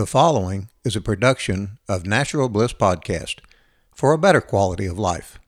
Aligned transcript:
The 0.00 0.06
following 0.06 0.70
is 0.82 0.96
a 0.96 1.00
production 1.02 1.78
of 1.86 2.06
Natural 2.06 2.48
Bliss 2.48 2.72
Podcast 2.72 3.40
for 3.94 4.14
a 4.14 4.18
better 4.18 4.40
quality 4.40 4.86
of 4.86 4.98
life. 4.98 5.38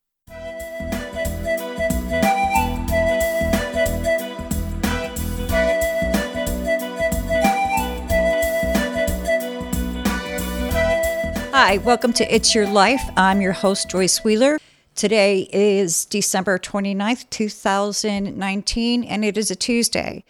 Hi, 11.49 11.79
welcome 11.83 12.13
to 12.13 12.23
It's 12.31 12.53
Your 12.53 12.67
Life. 12.67 13.01
I'm 13.17 13.41
your 13.41 13.53
host, 13.53 13.89
Joyce 13.89 14.23
Wheeler. 14.23 14.59
Today 14.93 15.49
is 15.51 16.05
December 16.05 16.59
29th, 16.59 17.27
2019, 17.31 19.03
and 19.03 19.25
it 19.25 19.35
is 19.35 19.49
a 19.49 19.55
Tuesday. 19.55 20.23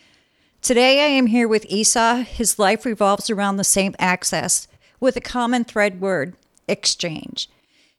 Today 0.64 1.02
I 1.02 1.08
am 1.08 1.26
here 1.26 1.46
with 1.46 1.66
Esau. 1.68 2.24
His 2.24 2.58
life 2.58 2.86
revolves 2.86 3.30
around 3.30 3.58
the 3.58 3.66
same 3.66 3.96
axis 4.00 4.66
with 4.98 5.18
a 5.18 5.20
common 5.20 5.66
thread 5.66 6.00
word 6.00 6.38
exchange. 6.70 7.50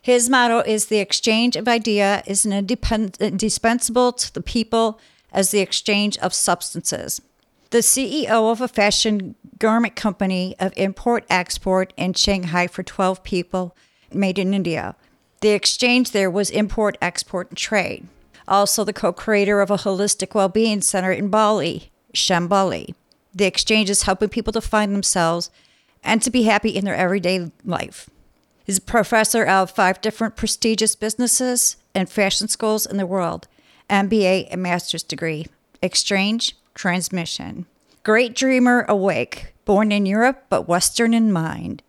His 0.00 0.30
motto 0.30 0.60
is 0.60 0.86
the 0.86 0.96
exchange 0.96 1.56
of 1.56 1.69
idea 1.69 2.22
is 2.27 2.46
an 2.46 2.55
indispensable 2.55 4.14
to 4.14 4.32
the 4.32 4.41
people 4.41 4.98
as 5.30 5.50
the 5.50 5.60
exchange 5.60 6.16
of 6.19 6.32
substances. 6.32 7.20
The 7.69 7.80
CEO 7.80 8.50
of 8.50 8.62
a 8.62 8.69
fashion 8.69 9.34
garment 9.58 9.94
company 9.94 10.56
of 10.58 10.72
import 10.74 11.27
export 11.28 11.92
in 11.98 12.14
Shanghai 12.14 12.66
for 12.66 12.83
12 12.83 13.22
people 13.22 13.77
made 14.10 14.38
in 14.38 14.55
India. 14.55 14.96
The 15.42 15.50
exchange 15.50 16.12
there 16.12 16.30
was 16.30 16.48
import, 16.48 16.96
export, 17.02 17.50
and 17.50 17.58
trade. 17.58 18.08
Also, 18.48 18.84
the 18.84 18.94
co 18.94 19.12
creator 19.12 19.60
of 19.60 19.70
a 19.70 19.77
holistic 19.77 20.34
well 20.34 20.48
being 20.48 20.80
center 20.80 21.12
in 21.12 21.28
Bali, 21.28 21.91
Shambali. 22.14 22.95
The 23.34 23.45
exchange 23.45 23.91
is 23.91 24.02
helping 24.02 24.28
people 24.28 24.52
to 24.52 24.60
find 24.60 24.95
themselves 24.95 25.50
and 26.02 26.22
to 26.22 26.30
be 26.30 26.45
happy 26.45 26.70
in 26.70 26.84
their 26.84 26.95
everyday 26.95 27.50
life. 27.64 28.09
He's 28.64 28.78
a 28.78 28.82
professor 28.82 29.44
of 29.44 29.70
five 29.70 30.00
different 30.00 30.36
prestigious 30.36 30.97
businesses 30.97 31.77
and 31.94 32.08
fashion 32.08 32.48
schools 32.48 32.86
in 32.86 32.97
the 32.97 33.06
world, 33.06 33.48
MBA 33.91 34.48
and 34.50 34.62
master's 34.62 35.02
degree, 35.02 35.47
exchange, 35.83 36.56
transmission. 36.74 37.66
Great 38.02 38.34
dreamer 38.34 38.84
awake, 38.89 39.55
born 39.64 39.92
in 39.92 40.06
Europe 40.06 40.44
but 40.48 40.69
Western 40.69 41.12
in 41.12 41.33
mind. 41.33 41.83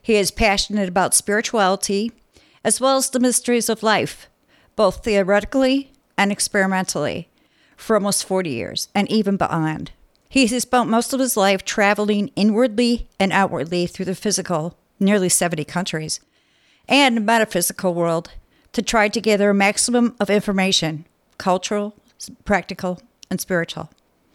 He 0.00 0.14
is 0.14 0.30
passionate 0.30 0.88
about 0.88 1.14
spirituality 1.14 2.12
as 2.64 2.80
well 2.80 2.96
as 2.96 3.10
the 3.10 3.20
mysteries 3.20 3.68
of 3.68 3.82
life, 3.82 4.28
both 4.74 5.04
theoretically 5.04 5.92
and 6.16 6.32
experimentally 6.32 7.28
for 7.76 7.96
almost 7.96 8.24
40 8.24 8.50
years 8.50 8.88
and 8.94 9.10
even 9.10 9.36
beyond. 9.36 9.92
He 10.28 10.46
has 10.46 10.62
spent 10.62 10.90
most 10.90 11.12
of 11.12 11.20
his 11.20 11.36
life 11.36 11.64
traveling 11.64 12.30
inwardly 12.36 13.08
and 13.20 13.32
outwardly 13.32 13.86
through 13.86 14.06
the 14.06 14.14
physical, 14.14 14.76
nearly 14.98 15.28
70 15.28 15.64
countries, 15.64 16.20
and 16.88 17.24
metaphysical 17.24 17.94
world 17.94 18.32
to 18.72 18.82
try 18.82 19.08
to 19.08 19.20
gather 19.20 19.50
a 19.50 19.54
maximum 19.54 20.14
of 20.20 20.28
information, 20.28 21.06
cultural, 21.38 21.94
practical, 22.44 23.00
and 23.30 23.40
spiritual, 23.40 23.90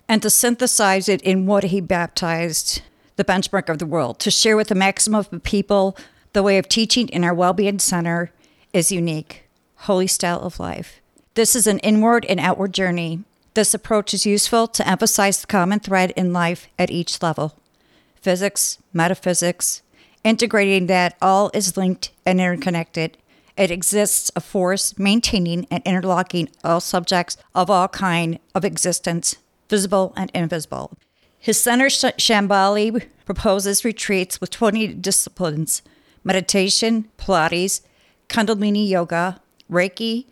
and 0.08 0.22
to 0.22 0.30
synthesize 0.30 1.08
it 1.08 1.22
in 1.22 1.45
what 1.45 1.66
he 1.66 1.81
baptized 1.81 2.81
the 3.17 3.23
benchmark 3.23 3.69
of 3.69 3.80
the 3.80 3.86
world, 3.86 4.19
to 4.19 4.31
share 4.31 4.58
with 4.58 4.69
the 4.69 4.75
maximum 4.75 5.19
of 5.19 5.44
people 5.44 5.95
the 6.34 6.44
way 6.44 6.58
of 6.58 6.67
teaching 6.67 7.08
in 7.09 7.23
our 7.23 7.34
well-being 7.34 7.80
center 7.80 8.31
is 8.73 8.92
unique, 8.92 9.44
holy 9.75 10.08
style 10.08 10.39
of 10.39 10.59
life. 10.59 11.02
This 11.34 11.56
is 11.56 11.67
an 11.67 11.80
inward 11.80 12.25
and 12.25 12.39
outward 12.39 12.73
journey 12.73 13.23
this 13.53 13.73
approach 13.73 14.13
is 14.13 14.25
useful 14.25 14.67
to 14.67 14.88
emphasize 14.88 15.41
the 15.41 15.47
common 15.47 15.80
thread 15.80 16.11
in 16.11 16.33
life 16.33 16.67
at 16.80 16.91
each 16.91 17.21
level 17.21 17.57
physics, 18.21 18.77
metaphysics, 18.94 19.81
integrating 20.23 20.85
that 20.85 21.17
all 21.21 21.49
is 21.55 21.75
linked 21.75 22.11
and 22.23 22.39
interconnected. 22.39 23.17
It 23.57 23.72
exists 23.72 24.31
a 24.35 24.41
force 24.41 24.97
maintaining 24.97 25.66
and 25.72 25.81
interlocking 25.85 26.50
all 26.63 26.79
subjects 26.79 27.38
of 27.56 27.69
all 27.69 27.88
kind 27.88 28.38
of 28.53 28.63
existence, 28.63 29.35
visible 29.69 30.13
and 30.16 30.29
invisible. 30.35 30.91
His 31.40 31.59
center, 31.59 31.88
Shambhali, 31.88 33.07
proposes 33.25 33.84
retreats 33.84 34.40
with 34.40 34.51
20 34.51 34.88
disciplines 34.95 35.81
meditation, 36.23 37.09
Pilates, 37.17 37.81
Kundalini 38.29 38.88
Yoga, 38.88 39.41
Reiki, 39.72 40.25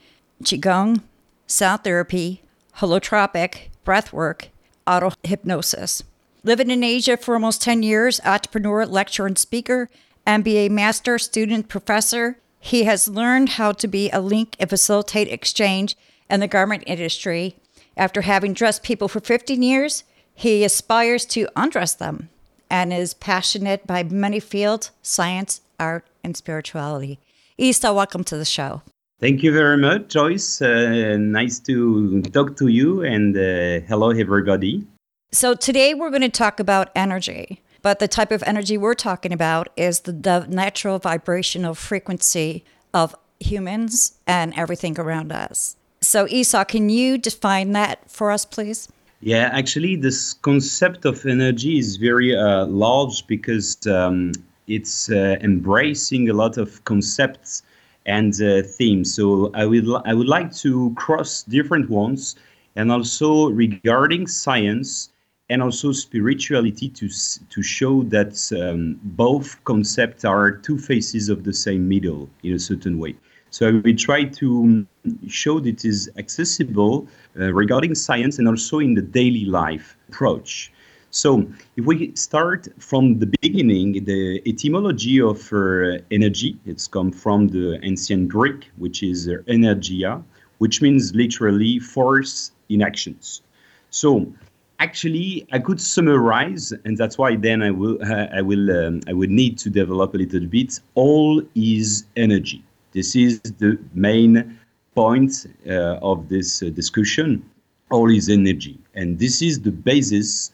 Qigong, 0.43 1.01
sound 1.47 1.83
therapy, 1.83 2.43
holotropic, 2.79 3.67
breathwork, 3.85 4.47
auto 4.87 5.11
hypnosis. 5.23 6.03
Living 6.43 6.69
in 6.69 6.83
Asia 6.83 7.17
for 7.17 7.33
almost 7.33 7.61
10 7.61 7.83
years, 7.83 8.21
entrepreneur, 8.23 8.85
lecturer, 8.85 9.27
and 9.27 9.37
speaker, 9.37 9.89
MBA 10.25 10.69
master, 10.69 11.19
student, 11.19 11.67
professor, 11.67 12.37
he 12.59 12.83
has 12.83 13.07
learned 13.07 13.49
how 13.49 13.73
to 13.73 13.87
be 13.87 14.09
a 14.09 14.21
link 14.21 14.55
and 14.59 14.69
facilitate 14.69 15.27
exchange 15.27 15.97
in 16.29 16.39
the 16.39 16.47
garment 16.47 16.83
industry. 16.87 17.55
After 17.97 18.21
having 18.21 18.53
dressed 18.53 18.83
people 18.83 19.09
for 19.09 19.19
15 19.19 19.61
years, 19.61 20.03
he 20.33 20.63
aspires 20.63 21.25
to 21.27 21.49
undress 21.55 21.93
them 21.93 22.29
and 22.69 22.93
is 22.93 23.13
passionate 23.13 23.85
by 23.85 24.03
many 24.03 24.39
fields 24.39 24.91
science, 25.01 25.61
art, 25.79 26.05
and 26.23 26.37
spirituality. 26.37 27.19
Esau, 27.57 27.93
welcome 27.93 28.23
to 28.23 28.37
the 28.37 28.45
show. 28.45 28.81
Thank 29.19 29.43
you 29.43 29.51
very 29.51 29.75
much, 29.75 30.07
Joyce. 30.07 30.61
Uh, 30.61 31.17
nice 31.19 31.59
to 31.59 32.21
talk 32.21 32.55
to 32.55 32.69
you, 32.69 33.01
and 33.01 33.35
uh, 33.35 33.85
hello, 33.85 34.11
everybody. 34.11 34.87
So, 35.33 35.55
today 35.55 35.93
we're 35.93 36.09
going 36.09 36.21
to 36.21 36.29
talk 36.29 36.57
about 36.57 36.89
energy, 36.95 37.61
but 37.81 37.99
the 37.99 38.07
type 38.07 38.31
of 38.31 38.41
energy 38.43 38.77
we're 38.77 38.93
talking 38.93 39.33
about 39.33 39.67
is 39.75 40.01
the, 40.01 40.13
the 40.13 40.47
natural 40.47 40.99
vibrational 40.99 41.75
frequency 41.75 42.63
of 42.93 43.13
humans 43.41 44.17
and 44.25 44.53
everything 44.55 44.97
around 44.97 45.33
us. 45.33 45.75
So, 45.99 46.25
Esau, 46.29 46.63
can 46.63 46.87
you 46.87 47.17
define 47.17 47.73
that 47.73 48.09
for 48.09 48.31
us, 48.31 48.45
please? 48.45 48.87
Yeah, 49.19 49.49
actually, 49.51 49.97
this 49.97 50.31
concept 50.31 51.03
of 51.03 51.25
energy 51.25 51.77
is 51.77 51.97
very 51.97 52.37
uh, 52.37 52.67
large 52.67 53.27
because 53.27 53.85
um, 53.85 54.31
it's 54.67 55.11
uh, 55.11 55.35
embracing 55.41 56.29
a 56.29 56.33
lot 56.33 56.57
of 56.57 56.81
concepts 56.85 57.63
and 58.05 58.33
uh, 58.41 58.61
themes. 58.63 59.13
So 59.13 59.51
I 59.53 59.65
would 59.65 59.87
I 60.05 60.13
would 60.13 60.27
like 60.27 60.53
to 60.57 60.93
cross 60.95 61.43
different 61.43 61.89
ones, 61.89 62.35
and 62.75 62.91
also 62.91 63.49
regarding 63.49 64.27
science 64.27 65.11
and 65.49 65.61
also 65.61 65.91
spirituality 65.91 66.89
to 66.89 67.09
to 67.49 67.61
show 67.61 68.03
that 68.03 68.51
um, 68.61 68.99
both 69.03 69.63
concepts 69.63 70.23
are 70.23 70.51
two 70.51 70.77
faces 70.77 71.29
of 71.29 71.43
the 71.43 71.53
same 71.53 71.87
middle 71.89 72.29
in 72.43 72.53
a 72.53 72.59
certain 72.59 72.99
way. 72.99 73.15
So 73.51 73.67
I 73.67 73.71
will 73.71 73.95
try 73.95 74.25
to 74.25 74.85
show 75.27 75.59
that 75.59 75.69
it 75.69 75.85
is 75.85 76.09
accessible 76.17 77.07
uh, 77.39 77.51
regarding 77.51 77.95
science 77.95 78.37
and 78.37 78.47
also 78.47 78.79
in 78.79 78.93
the 78.93 79.01
daily 79.01 79.45
life 79.45 79.97
approach. 80.09 80.71
So, 81.11 81.51
if 81.75 81.85
we 81.85 82.15
start 82.15 82.67
from 82.77 83.17
the 83.17 83.25
beginning, 83.41 84.03
the 84.03 84.43
etymology 84.45 85.19
of 85.19 85.51
uh, 85.51 85.97
energy, 86.11 86.59
it's 86.67 86.87
come 86.87 87.11
from 87.11 87.47
the 87.47 87.79
ancient 87.81 88.29
Greek, 88.29 88.69
which 88.77 89.01
is 89.01 89.27
uh, 89.27 89.37
energia, 89.47 90.23
which 90.59 90.83
means 90.83 91.15
literally 91.15 91.79
force 91.79 92.51
in 92.69 92.83
actions. 92.83 93.41
So, 93.89 94.31
actually, 94.77 95.47
I 95.51 95.57
could 95.57 95.81
summarize, 95.81 96.73
and 96.85 96.95
that's 96.95 97.17
why 97.17 97.35
then 97.37 97.63
I 97.63 97.71
will, 97.71 97.97
uh, 98.03 98.27
I 98.31 98.43
will, 98.43 98.69
um, 98.69 99.01
I 99.07 99.13
will 99.13 99.31
need 99.31 99.57
to 99.59 99.69
develop 99.71 100.13
a 100.13 100.17
little 100.17 100.45
bit. 100.45 100.79
All 100.93 101.41
is 101.55 102.05
energy. 102.17 102.63
This 102.91 103.15
is 103.15 103.41
the 103.41 103.79
main 103.95 104.59
point 104.93 105.47
uh, 105.67 105.97
of 106.03 106.29
this 106.29 106.61
uh, 106.61 106.69
discussion. 106.69 107.43
All 107.89 108.11
is 108.11 108.29
energy, 108.29 108.77
and 108.93 109.17
this 109.17 109.41
is 109.41 109.59
the 109.59 109.71
basis 109.71 110.51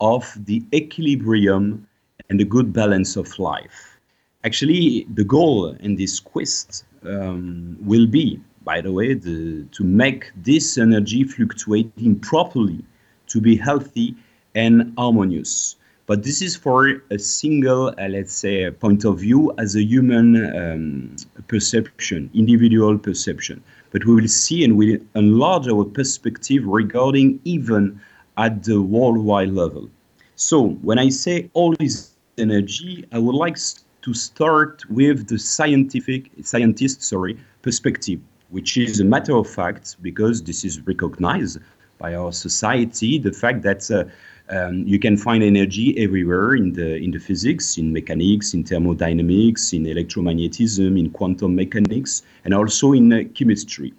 of 0.00 0.36
the 0.44 0.62
equilibrium 0.74 1.86
and 2.28 2.40
the 2.40 2.44
good 2.44 2.72
balance 2.72 3.16
of 3.16 3.38
life. 3.38 3.98
Actually, 4.44 5.06
the 5.14 5.24
goal 5.24 5.70
in 5.80 5.96
this 5.96 6.20
quest 6.20 6.84
um, 7.04 7.76
will 7.80 8.06
be, 8.06 8.40
by 8.64 8.80
the 8.80 8.92
way, 8.92 9.14
the, 9.14 9.64
to 9.72 9.84
make 9.84 10.30
this 10.36 10.78
energy 10.78 11.24
fluctuating 11.24 12.18
properly, 12.20 12.84
to 13.28 13.40
be 13.40 13.56
healthy 13.56 14.14
and 14.54 14.92
harmonious. 14.96 15.76
But 16.06 16.22
this 16.22 16.40
is 16.40 16.54
for 16.54 17.02
a 17.10 17.18
single, 17.18 17.88
uh, 17.98 18.08
let's 18.08 18.32
say, 18.32 18.70
point 18.70 19.04
of 19.04 19.18
view 19.18 19.52
as 19.58 19.74
a 19.74 19.82
human 19.82 20.56
um, 20.56 21.16
perception, 21.48 22.30
individual 22.32 22.96
perception. 22.96 23.62
But 23.90 24.04
we 24.04 24.14
will 24.14 24.28
see 24.28 24.62
and 24.62 24.76
we 24.76 24.92
will 24.92 25.04
enlarge 25.16 25.66
our 25.66 25.84
perspective 25.84 26.64
regarding 26.64 27.40
even 27.44 28.00
at 28.36 28.62
the 28.62 28.80
worldwide 28.80 29.50
level. 29.50 29.88
So 30.36 30.68
when 30.82 30.98
I 30.98 31.08
say 31.08 31.50
all 31.54 31.74
is 31.80 32.10
energy, 32.38 33.04
I 33.10 33.18
would 33.18 33.34
like 33.34 33.56
to 34.02 34.14
start 34.14 34.88
with 34.88 35.26
the 35.26 35.38
scientific 35.38 36.30
scientist 36.42 37.02
sorry 37.02 37.36
perspective, 37.62 38.20
which 38.50 38.76
is 38.76 39.00
a 39.00 39.04
matter 39.04 39.34
of 39.34 39.48
fact 39.48 39.96
because 40.02 40.42
this 40.42 40.64
is 40.64 40.80
recognized 40.86 41.58
by 41.98 42.14
our 42.14 42.32
society. 42.32 43.18
The 43.18 43.32
fact 43.32 43.62
that 43.62 43.90
uh, 43.90 44.04
Um, 44.48 44.86
you 44.86 45.00
can 45.00 45.16
find 45.16 45.42
energy 45.42 45.86
everywhere 45.98 46.54
in 46.54 46.72
the 46.78 47.02
in 47.04 47.10
the 47.10 47.18
physics, 47.18 47.78
in 47.78 47.90
mechanics, 47.92 48.54
in 48.54 48.62
thermodynamics, 48.62 49.72
in 49.72 49.86
electromagnetism, 49.86 50.96
in 50.96 51.10
quantum 51.10 51.56
mechanics, 51.56 52.22
and 52.44 52.54
also 52.54 52.92
in 52.92 53.12
uh, 53.12 53.24
chemistry. 53.34 53.90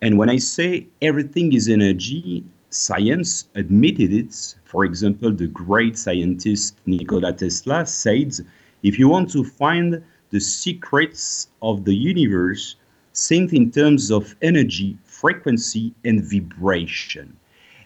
And 0.00 0.14
when 0.16 0.30
I 0.30 0.38
say 0.38 0.86
everything 1.00 1.54
is 1.54 1.66
energy, 1.68 2.44
science 2.76 3.48
admitted 3.54 4.12
it. 4.12 4.54
For 4.64 4.84
example, 4.84 5.32
the 5.32 5.46
great 5.46 5.96
scientist 5.96 6.76
Nikola 6.86 7.32
Tesla 7.32 7.86
said, 7.86 8.34
if 8.82 8.98
you 8.98 9.08
want 9.08 9.30
to 9.30 9.44
find 9.44 10.02
the 10.30 10.40
secrets 10.40 11.48
of 11.62 11.84
the 11.84 11.94
universe, 11.94 12.76
think 13.14 13.52
in 13.52 13.70
terms 13.70 14.10
of 14.10 14.36
energy, 14.42 14.98
frequency, 15.04 15.94
and 16.04 16.22
vibration. 16.22 17.36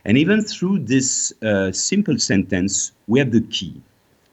And 0.05 0.19
even 0.19 0.43
through 0.43 0.81
this 0.81 1.33
uh, 1.43 1.71
simple 1.73 2.19
sentence, 2.19 2.93
we 3.07 3.19
have 3.19 3.31
the 3.31 3.43
key. 3.43 3.81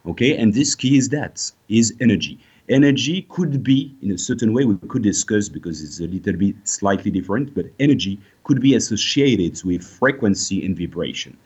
Okay, 0.08 0.38
and 0.38 0.54
this 0.54 0.74
key 0.74 0.98
is 0.98 1.10
that 1.10 1.52
is 1.68 1.94
energy. 2.00 2.40
Energy 2.70 3.26
could 3.30 3.64
be 3.64 3.96
in 4.02 4.12
a 4.12 4.18
certain 4.18 4.52
way 4.54 4.66
we 4.66 4.76
could 4.90 5.02
discuss 5.02 5.48
because 5.48 5.82
it's 5.82 6.00
a 6.00 6.08
little 6.08 6.34
bit 6.34 6.56
slightly 6.66 7.10
different, 7.10 7.54
but 7.56 7.66
energy 7.80 8.20
could 8.44 8.62
be 8.62 8.76
associated 8.76 9.64
with 9.64 9.84
frequency 9.84 10.66
and 10.66 10.78
vibration. 10.78 11.38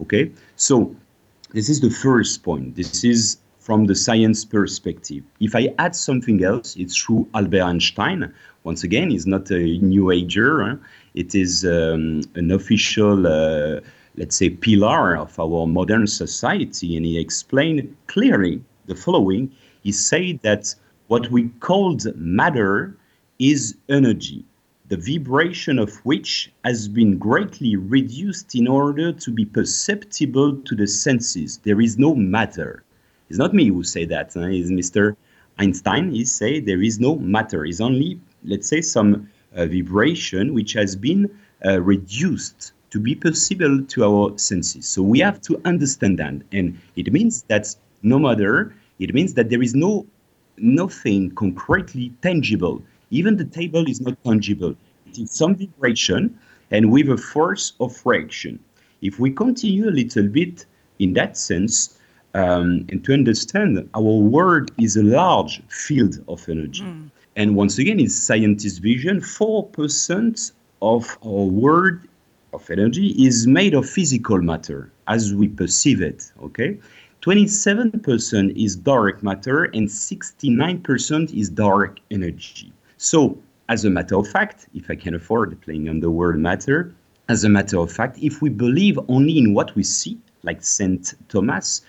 Okay, 0.00 0.32
so 0.56 0.94
this 1.52 1.68
is 1.68 1.80
the 1.80 1.90
first 1.90 2.42
point. 2.42 2.74
This 2.74 3.04
is 3.04 3.38
from 3.64 3.86
the 3.86 3.94
science 3.94 4.44
perspective. 4.44 5.24
If 5.40 5.54
I 5.54 5.72
add 5.78 5.96
something 5.96 6.44
else, 6.44 6.76
it's 6.76 6.96
through 6.96 7.26
Albert 7.34 7.62
Einstein. 7.62 8.30
Once 8.64 8.84
again, 8.84 9.10
he's 9.10 9.26
not 9.26 9.50
a 9.50 9.78
new 9.78 10.10
ager. 10.10 10.62
Huh? 10.62 10.76
It 11.14 11.34
is 11.34 11.64
um, 11.64 12.22
an 12.34 12.50
official, 12.50 13.26
uh, 13.26 13.80
let's 14.16 14.36
say, 14.36 14.50
pillar 14.50 15.16
of 15.16 15.38
our 15.40 15.66
modern 15.66 16.06
society. 16.06 16.96
And 16.96 17.06
he 17.06 17.18
explained 17.18 17.96
clearly 18.06 18.60
the 18.84 18.94
following. 18.94 19.50
He 19.84 19.92
said 19.92 20.40
that 20.42 20.74
what 21.08 21.30
we 21.30 21.50
called 21.60 22.06
matter 22.16 22.96
is 23.38 23.76
energy, 23.90 24.42
the 24.88 24.96
vibration 24.96 25.78
of 25.78 25.94
which 26.06 26.50
has 26.64 26.88
been 26.88 27.18
greatly 27.18 27.76
reduced 27.76 28.54
in 28.54 28.66
order 28.66 29.12
to 29.12 29.30
be 29.30 29.44
perceptible 29.44 30.56
to 30.56 30.74
the 30.74 30.86
senses. 30.86 31.58
There 31.58 31.82
is 31.82 31.98
no 31.98 32.14
matter. 32.14 32.82
It's 33.28 33.38
not 33.38 33.52
me 33.52 33.68
who 33.68 33.84
say 33.84 34.06
that. 34.06 34.32
Huh? 34.32 34.48
It's 34.48 34.70
Mr. 34.70 35.16
Einstein. 35.58 36.10
He 36.10 36.24
say 36.24 36.60
there 36.60 36.82
is 36.82 36.98
no 36.98 37.16
matter. 37.16 37.66
It's 37.66 37.82
only, 37.82 38.18
let's 38.42 38.68
say, 38.68 38.80
some 38.80 39.28
uh, 39.54 39.66
vibration 39.66 40.54
which 40.54 40.72
has 40.72 40.96
been 40.96 41.30
uh, 41.64 41.82
reduced 41.82 42.72
to 42.90 42.98
be 42.98 43.14
perceivable 43.14 43.84
to 43.84 44.04
our 44.04 44.38
senses. 44.38 44.86
So 44.86 45.02
we 45.02 45.18
have 45.20 45.42
to 45.42 45.60
understand 45.66 46.18
that, 46.20 46.34
and 46.52 46.78
it 46.96 47.12
means 47.12 47.42
that 47.48 47.74
no 48.02 48.18
matter. 48.18 48.74
It 48.98 49.14
means 49.14 49.34
that 49.34 49.50
there 49.50 49.62
is 49.62 49.74
no 49.74 50.06
nothing 50.56 51.30
concretely 51.32 52.12
tangible. 52.22 52.82
Even 53.10 53.36
the 53.36 53.44
table 53.44 53.88
is 53.88 54.00
not 54.00 54.22
tangible. 54.24 54.74
It 55.06 55.18
is 55.18 55.30
some 55.30 55.56
vibration 55.56 56.38
and 56.70 56.90
with 56.90 57.08
a 57.08 57.16
force 57.16 57.72
of 57.80 58.00
reaction. 58.04 58.58
If 59.02 59.18
we 59.18 59.30
continue 59.30 59.88
a 59.88 59.90
little 59.90 60.28
bit 60.28 60.66
in 60.98 61.12
that 61.14 61.36
sense, 61.36 61.98
um, 62.34 62.86
and 62.88 63.04
to 63.04 63.12
understand 63.12 63.88
our 63.94 64.02
world 64.02 64.70
is 64.78 64.96
a 64.96 65.02
large 65.02 65.62
field 65.68 66.22
of 66.28 66.48
energy. 66.48 66.82
Mm. 66.82 67.10
And 67.36 67.56
once 67.56 67.78
again, 67.78 68.00
in 68.00 68.08
scientist 68.08 68.82
vision, 68.82 69.20
4% 69.20 70.52
of 70.82 71.18
our 71.24 71.44
world 71.44 72.00
of 72.52 72.70
energy 72.70 73.08
is 73.24 73.46
made 73.46 73.74
of 73.74 73.88
physical 73.88 74.38
matter 74.38 74.90
as 75.08 75.34
we 75.34 75.48
perceive 75.48 76.00
it. 76.00 76.32
Okay? 76.42 76.78
27% 77.24 78.54
is 78.62 78.76
dark 78.76 79.22
matter 79.22 79.64
and 79.64 79.88
69% 79.88 81.32
is 81.32 81.48
dark 81.48 81.98
energy. 82.10 82.70
So, 82.98 83.38
as 83.70 83.86
a 83.86 83.90
matter 83.90 84.18
of 84.18 84.28
fact, 84.28 84.66
if 84.74 84.90
I 84.90 84.96
can 84.96 85.14
afford 85.14 85.58
playing 85.62 85.88
on 85.88 86.00
the 86.00 86.10
word 86.10 86.38
matter, 86.38 86.94
as 87.30 87.42
a 87.42 87.48
matter 87.48 87.78
of 87.78 87.90
fact, 87.90 88.18
if 88.20 88.42
we 88.42 88.50
believe 88.50 88.98
only 89.08 89.38
in 89.38 89.54
what 89.54 89.74
we 89.74 89.82
see, 89.84 90.18
like 90.42 90.62
St. 90.62 91.14
Thomas, 91.30 91.80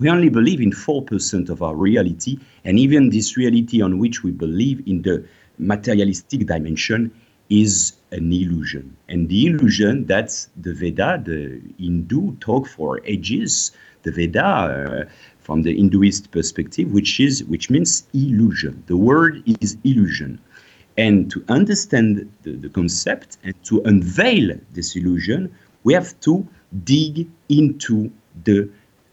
we 0.00 0.10
only 0.10 0.28
believe 0.28 0.60
in 0.60 0.70
4% 0.70 1.48
of 1.48 1.62
our 1.62 1.74
reality, 1.74 2.38
and 2.66 2.78
even 2.78 3.08
this 3.08 3.38
reality 3.38 3.80
on 3.80 3.98
which 3.98 4.22
we 4.22 4.32
believe 4.32 4.86
in 4.86 5.00
the 5.00 5.24
materialistic 5.56 6.46
dimension 6.46 7.10
is 7.50 7.94
an 8.10 8.32
illusion. 8.32 8.96
And 9.08 9.28
the 9.28 9.46
illusion 9.46 10.06
that's 10.06 10.48
the 10.56 10.72
Veda, 10.72 11.22
the 11.24 11.60
Hindu 11.78 12.36
talk 12.36 12.66
for 12.66 13.00
ages, 13.04 13.72
the 14.02 14.12
Veda 14.12 14.44
uh, 14.44 15.04
from 15.40 15.62
the 15.62 15.76
Hinduist 15.76 16.30
perspective, 16.30 16.92
which 16.92 17.20
is 17.20 17.44
which 17.44 17.70
means 17.70 18.06
illusion. 18.14 18.82
The 18.86 18.96
word 18.96 19.42
is 19.60 19.76
illusion. 19.84 20.40
And 20.96 21.30
to 21.32 21.44
understand 21.48 22.30
the, 22.42 22.52
the 22.52 22.68
concept 22.68 23.38
and 23.42 23.54
to 23.64 23.82
unveil 23.82 24.56
this 24.72 24.94
illusion, 24.96 25.52
we 25.82 25.92
have 25.92 26.18
to 26.20 26.46
dig 26.84 27.28
into 27.48 28.10
the 28.44 28.70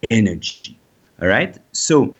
energy. 0.09 0.77
All 1.21 1.27
right. 1.27 1.57
So 1.73 2.15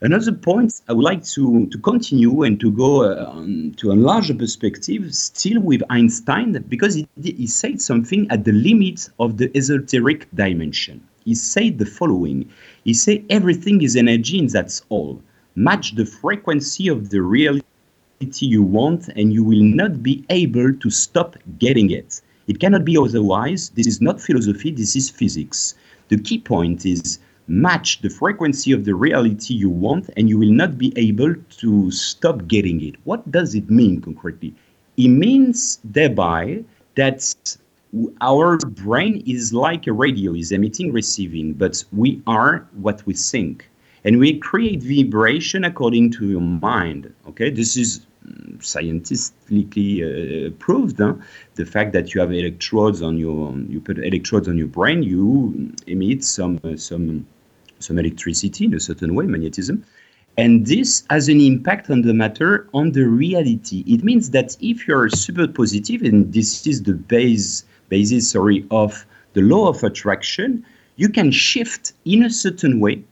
another 0.00 0.32
point 0.32 0.82
I 0.88 0.92
would 0.92 1.04
like 1.04 1.24
to, 1.24 1.66
to 1.66 1.78
continue 1.78 2.42
and 2.42 2.60
to 2.60 2.70
go 2.70 3.04
uh, 3.04 3.44
to 3.76 3.92
a 3.92 3.94
larger 3.94 4.34
perspective, 4.34 5.14
still 5.14 5.60
with 5.60 5.82
Einstein, 5.90 6.52
because 6.68 6.94
he, 6.94 7.08
he 7.22 7.46
said 7.46 7.80
something 7.80 8.30
at 8.30 8.44
the 8.44 8.52
limit 8.52 9.08
of 9.18 9.38
the 9.38 9.50
esoteric 9.56 10.28
dimension. 10.34 11.06
He 11.24 11.34
said 11.34 11.78
the 11.78 11.86
following. 11.86 12.48
He 12.84 12.94
said 12.94 13.24
everything 13.30 13.82
is 13.82 13.96
energy 13.96 14.38
and 14.38 14.50
that's 14.50 14.82
all. 14.90 15.20
Match 15.56 15.94
the 15.94 16.06
frequency 16.06 16.88
of 16.88 17.10
the 17.10 17.20
reality 17.20 17.64
you 18.20 18.62
want 18.62 19.08
and 19.08 19.32
you 19.32 19.42
will 19.42 19.62
not 19.62 20.02
be 20.02 20.24
able 20.30 20.72
to 20.74 20.90
stop 20.90 21.36
getting 21.58 21.90
it. 21.90 22.20
It 22.46 22.60
cannot 22.60 22.84
be 22.84 22.96
otherwise. 22.96 23.70
This 23.70 23.86
is 23.86 24.00
not 24.00 24.20
philosophy, 24.20 24.70
this 24.70 24.94
is 24.94 25.10
physics. 25.10 25.74
The 26.08 26.18
key 26.18 26.38
point 26.38 26.86
is 26.86 27.18
match 27.48 28.00
the 28.02 28.08
frequency 28.08 28.72
of 28.72 28.84
the 28.84 28.94
reality 28.94 29.54
you 29.54 29.70
want 29.70 30.10
and 30.16 30.28
you 30.28 30.38
will 30.38 30.52
not 30.52 30.76
be 30.76 30.92
able 30.96 31.34
to 31.50 31.90
stop 31.90 32.46
getting 32.48 32.82
it. 32.82 32.96
What 33.04 33.30
does 33.30 33.54
it 33.54 33.70
mean 33.70 34.00
concretely? 34.00 34.54
It 34.96 35.08
means 35.08 35.78
thereby 35.84 36.64
that 36.96 37.56
our 38.20 38.58
brain 38.58 39.22
is 39.26 39.52
like 39.52 39.86
a 39.86 39.92
radio, 39.92 40.34
is 40.34 40.50
emitting, 40.50 40.92
receiving, 40.92 41.52
but 41.52 41.84
we 41.92 42.20
are 42.26 42.66
what 42.74 43.06
we 43.06 43.14
think. 43.14 43.68
And 44.04 44.18
we 44.18 44.38
create 44.38 44.82
vibration 44.82 45.64
according 45.64 46.12
to 46.12 46.28
your 46.28 46.40
mind. 46.40 47.12
Okay, 47.28 47.50
this 47.50 47.76
is 47.76 48.06
scientifically 48.60 50.02
uh, 50.02 50.50
proved. 50.58 50.98
Huh? 50.98 51.14
The 51.54 51.66
fact 51.66 51.92
that 51.92 52.14
you 52.14 52.20
have 52.20 52.32
electrodes 52.32 53.02
on 53.02 53.18
your, 53.18 53.56
you 53.68 53.80
put 53.80 53.98
electrodes 53.98 54.48
on 54.48 54.58
your 54.58 54.68
brain, 54.68 55.02
you 55.02 55.72
emit 55.86 56.24
some 56.24 56.60
uh, 56.64 56.76
some 56.76 57.26
some 57.86 57.98
electricity 57.98 58.64
in 58.66 58.74
a 58.74 58.80
certain 58.80 59.14
way, 59.14 59.26
magnetism. 59.26 59.84
And 60.38 60.66
this 60.66 61.04
has 61.08 61.28
an 61.28 61.40
impact 61.40 61.88
on 61.88 62.02
the 62.02 62.12
matter, 62.12 62.68
on 62.74 62.92
the 62.92 63.04
reality. 63.04 63.82
It 63.86 64.04
means 64.04 64.30
that 64.30 64.56
if 64.60 64.86
you're 64.86 65.08
super 65.08 65.48
positive, 65.48 66.02
and 66.02 66.32
this 66.32 66.66
is 66.66 66.82
the 66.82 66.92
base 66.92 67.64
basis, 67.88 68.30
sorry, 68.30 68.66
of 68.70 69.06
the 69.32 69.42
law 69.42 69.68
of 69.68 69.82
attraction, 69.82 70.64
you 70.96 71.08
can 71.08 71.30
shift 71.30 71.92
in 72.04 72.24
a 72.24 72.30
certain 72.30 72.80
way 72.80 73.02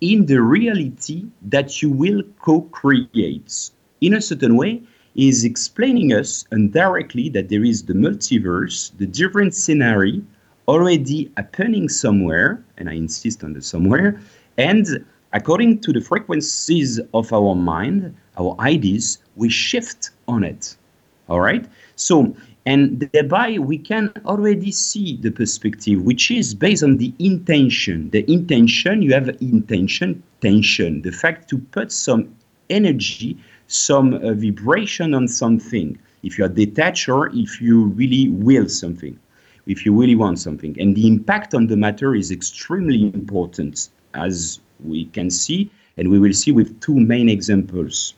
in 0.00 0.26
the 0.26 0.42
reality 0.42 1.24
that 1.42 1.80
you 1.80 1.88
will 1.88 2.22
co-create. 2.40 3.70
In 4.00 4.14
a 4.14 4.20
certain 4.20 4.56
way, 4.56 4.82
is 5.14 5.44
explaining 5.44 6.12
us 6.12 6.44
indirectly 6.50 7.28
that 7.30 7.48
there 7.48 7.64
is 7.64 7.84
the 7.84 7.94
multiverse, 7.94 8.90
the 8.98 9.06
different 9.06 9.54
scenario 9.54 10.20
already 10.68 11.30
happening 11.36 11.88
somewhere, 11.88 12.64
and 12.78 12.88
I 12.88 12.94
insist 12.94 13.44
on 13.44 13.52
the 13.52 13.62
somewhere, 13.62 14.20
and 14.56 15.04
according 15.32 15.80
to 15.80 15.92
the 15.92 16.00
frequencies 16.00 17.00
of 17.12 17.32
our 17.32 17.54
mind, 17.54 18.14
our 18.38 18.56
ideas, 18.60 19.18
we 19.36 19.48
shift 19.48 20.10
on 20.28 20.44
it. 20.44 20.76
All 21.28 21.40
right? 21.40 21.66
So, 21.96 22.34
and 22.66 23.08
thereby 23.12 23.58
we 23.58 23.78
can 23.78 24.12
already 24.24 24.70
see 24.70 25.16
the 25.16 25.30
perspective, 25.30 26.02
which 26.02 26.30
is 26.30 26.54
based 26.54 26.82
on 26.82 26.96
the 26.96 27.12
intention. 27.18 28.10
The 28.10 28.30
intention, 28.30 29.02
you 29.02 29.12
have 29.12 29.28
intention, 29.40 30.22
tension, 30.40 31.02
the 31.02 31.12
fact 31.12 31.48
to 31.50 31.58
put 31.58 31.92
some 31.92 32.34
energy, 32.70 33.36
some 33.66 34.14
uh, 34.14 34.32
vibration 34.34 35.14
on 35.14 35.28
something. 35.28 35.98
If 36.22 36.38
you 36.38 36.44
are 36.46 36.48
detached 36.48 37.08
or 37.08 37.28
if 37.34 37.60
you 37.60 37.86
really 37.86 38.30
will 38.30 38.68
something 38.68 39.18
if 39.66 39.84
you 39.86 39.98
really 39.98 40.14
want 40.14 40.38
something. 40.38 40.76
And 40.80 40.94
the 40.94 41.06
impact 41.06 41.54
on 41.54 41.66
the 41.66 41.76
matter 41.76 42.14
is 42.14 42.30
extremely 42.30 43.02
important, 43.14 43.88
as 44.14 44.60
we 44.84 45.06
can 45.06 45.30
see, 45.30 45.70
and 45.96 46.08
we 46.10 46.18
will 46.18 46.32
see 46.32 46.52
with 46.52 46.80
two 46.80 46.98
main 46.98 47.28
examples. 47.28 48.14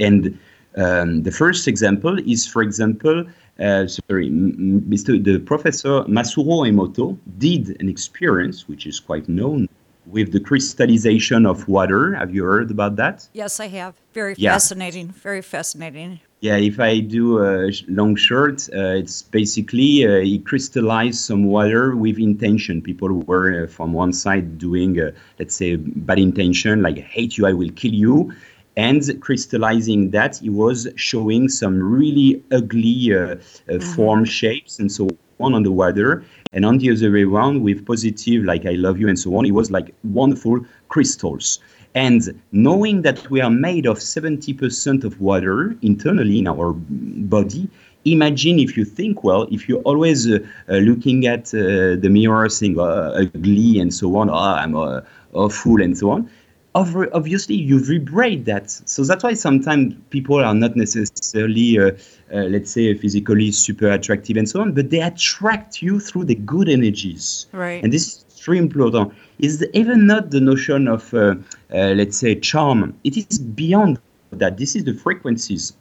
And 0.00 0.38
Um, 0.78 1.22
the 1.22 1.30
first 1.30 1.66
example 1.68 2.18
is, 2.34 2.46
for 2.46 2.60
example, 2.60 3.24
uh, 3.58 3.86
sorry, 3.86 4.28
Mr. 4.28 5.16
The 5.24 5.38
professor 5.38 6.04
Masaru 6.04 6.68
Emoto 6.70 7.16
did 7.38 7.80
an 7.80 7.88
experience, 7.88 8.68
which 8.68 8.86
is 8.86 9.00
quite 9.00 9.26
known, 9.26 9.70
with 10.04 10.32
the 10.32 10.40
crystallization 10.48 11.46
of 11.46 11.66
water. 11.66 12.12
Have 12.14 12.34
you 12.34 12.44
heard 12.44 12.70
about 12.70 12.96
that? 12.96 13.26
Yes, 13.32 13.58
I 13.58 13.68
have. 13.68 13.94
Very 14.12 14.34
Yeah. 14.36 14.52
fascinating. 14.52 15.14
Very 15.28 15.40
fascinating. 15.40 16.20
Yeah, 16.46 16.58
if 16.58 16.78
I 16.78 17.00
do 17.00 17.42
a 17.42 17.72
long 17.88 18.14
short, 18.14 18.68
uh, 18.72 19.02
it's 19.02 19.20
basically 19.20 20.06
uh, 20.06 20.20
he 20.20 20.38
crystallized 20.38 21.18
some 21.18 21.46
water 21.46 21.96
with 21.96 22.20
intention. 22.20 22.80
People 22.80 23.08
were 23.08 23.64
uh, 23.64 23.66
from 23.66 23.92
one 23.92 24.12
side 24.12 24.56
doing, 24.56 25.00
uh, 25.00 25.10
let's 25.40 25.56
say, 25.56 25.74
bad 25.74 26.20
intention, 26.20 26.82
like 26.82 26.98
hate 26.98 27.36
you, 27.36 27.46
I 27.46 27.52
will 27.52 27.70
kill 27.70 27.92
you, 27.92 28.32
and 28.76 29.02
crystallizing 29.20 30.12
that, 30.12 30.36
he 30.36 30.48
was 30.48 30.86
showing 30.94 31.48
some 31.48 31.82
really 31.82 32.40
ugly 32.52 33.12
uh, 33.12 33.34
uh, 33.68 33.80
form 33.96 34.24
shapes 34.24 34.78
and 34.78 34.92
so 34.92 35.08
on 35.40 35.52
on 35.52 35.64
the 35.64 35.72
water, 35.72 36.24
and 36.52 36.64
on 36.64 36.78
the 36.78 36.92
other 36.92 37.10
way 37.10 37.24
around 37.24 37.64
with 37.64 37.84
positive, 37.84 38.44
like 38.44 38.66
I 38.66 38.74
love 38.86 39.00
you 39.00 39.08
and 39.08 39.18
so 39.18 39.36
on. 39.36 39.46
It 39.46 39.50
was 39.50 39.72
like 39.72 39.92
wonderful 40.04 40.64
crystals. 40.90 41.58
And 41.96 42.38
knowing 42.52 43.00
that 43.02 43.30
we 43.30 43.40
are 43.40 43.50
made 43.50 43.86
of 43.86 43.98
70% 43.98 45.02
of 45.02 45.18
water 45.18 45.74
internally 45.80 46.38
in 46.38 46.46
our 46.46 46.74
body, 46.74 47.70
imagine 48.04 48.58
if 48.58 48.76
you 48.76 48.84
think 48.84 49.24
well, 49.24 49.48
if 49.50 49.66
you're 49.66 49.80
always 49.80 50.30
uh, 50.30 50.38
uh, 50.68 50.74
looking 50.74 51.26
at 51.26 51.54
uh, 51.54 51.96
the 51.96 52.08
mirror 52.10 52.50
saying 52.50 52.78
uh, 52.78 53.14
ugly 53.16 53.80
and 53.80 53.94
so 53.94 54.14
on, 54.18 54.28
oh, 54.28 54.34
I'm 54.34 54.76
uh, 54.76 55.00
awful 55.32 55.80
and 55.80 55.96
so 55.96 56.10
on, 56.10 56.30
obviously 56.74 57.54
you 57.54 57.82
vibrate 57.82 58.44
that. 58.44 58.70
So 58.70 59.02
that's 59.04 59.24
why 59.24 59.32
sometimes 59.32 59.94
people 60.10 60.44
are 60.44 60.54
not 60.54 60.76
necessarily, 60.76 61.78
uh, 61.78 61.92
uh, 62.30 62.44
let's 62.52 62.70
say, 62.70 62.92
physically 62.92 63.50
super 63.52 63.88
attractive 63.88 64.36
and 64.36 64.46
so 64.46 64.60
on, 64.60 64.72
but 64.72 64.90
they 64.90 65.00
attract 65.00 65.80
you 65.80 65.98
through 65.98 66.24
the 66.24 66.34
good 66.34 66.68
energies. 66.68 67.46
Right. 67.52 67.82
And 67.82 67.90
this 67.90 68.25
is 68.48 68.64
extremely. 68.64 69.10
Is 69.38 69.64
even 69.74 70.06
not 70.06 70.30
the 70.30 70.40
notion 70.40 70.88
of, 70.88 71.12
uh, 71.12 71.34
uh, 71.72 71.94
let's 71.94 72.16
say, 72.16 72.34
charm. 72.36 72.94
It 73.04 73.16
is 73.16 73.38
beyond 73.38 73.98
that. 74.30 74.56
This 74.56 74.76
is 74.76 74.84
the 74.84 74.94
frequencies. 74.94 75.72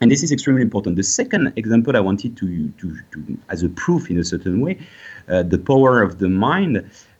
And 0.00 0.10
this 0.10 0.22
is 0.22 0.30
extremely 0.30 0.62
important. 0.62 0.96
The 0.96 1.02
second 1.02 1.52
example 1.56 1.96
I 1.96 2.00
wanted 2.00 2.36
to, 2.36 2.68
to, 2.80 2.96
to 3.12 3.38
as 3.48 3.62
a 3.64 3.68
proof 3.68 4.10
in 4.10 4.18
a 4.18 4.24
certain 4.24 4.60
way, 4.60 4.78
uh, 5.28 5.42
the 5.42 5.58
power 5.58 6.02
of 6.02 6.18
the 6.18 6.28
mind 6.28 6.76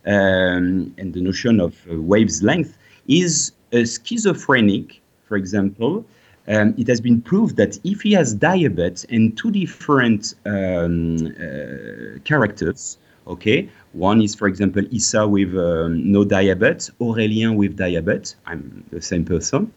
um, 0.07 0.95
and 0.97 1.13
the 1.13 1.21
notion 1.21 1.61
of 1.61 1.75
uh, 1.91 2.01
waves 2.01 2.43
length 2.43 2.79
is 3.09 3.53
a 3.73 3.85
schizophrenic, 3.85 5.01
for 5.25 5.37
example. 5.37 6.05
Um, 6.47 6.75
it 6.79 6.87
has 6.89 7.01
been 7.01 7.21
proved 7.21 7.57
that 7.57 7.79
if 7.85 8.03
he 8.03 8.13
has 8.13 8.33
diabetes 8.33 9.05
and 9.11 9.37
two 9.37 9.51
different 9.51 10.35
um, 10.47 11.27
uh, 11.27 12.21
characters, 12.25 12.97
okay, 13.29 13.69
one 13.93 14.21
is, 14.23 14.35
for 14.35 14.49
example, 14.49 14.83
Issa 14.93 15.27
with 15.27 15.57
um, 15.57 16.11
no 16.11 16.25
diabetes, 16.25 16.91
Aurélien 17.01 17.57
with 17.57 17.77
diabetes. 17.77 18.37
I'm 18.47 18.85
the 18.91 19.01
same 19.01 19.25
person. 19.25 19.73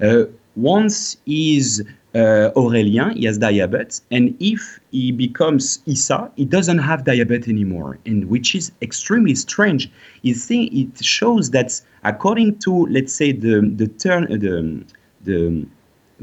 Uh, 0.00 0.24
once 0.56 1.16
is 1.26 1.82
uh, 2.14 2.50
Aurélien, 2.56 3.16
he 3.16 3.24
has 3.26 3.38
diabetes, 3.38 4.02
and 4.10 4.36
if 4.40 4.80
he 4.90 5.12
becomes 5.12 5.82
Issa, 5.86 6.30
he 6.36 6.44
doesn't 6.44 6.78
have 6.78 7.04
diabetes 7.04 7.48
anymore, 7.48 7.98
and 8.06 8.28
which 8.28 8.54
is 8.54 8.72
extremely 8.82 9.34
strange. 9.34 9.90
It, 10.22 10.36
think, 10.36 10.72
it 10.72 11.04
shows 11.04 11.50
that 11.50 11.80
according 12.04 12.58
to, 12.60 12.86
let's 12.86 13.12
say, 13.12 13.32
the 13.32 13.72
the 13.76 13.88
turn 13.88 14.24
the 14.30 14.84
the 15.24 15.66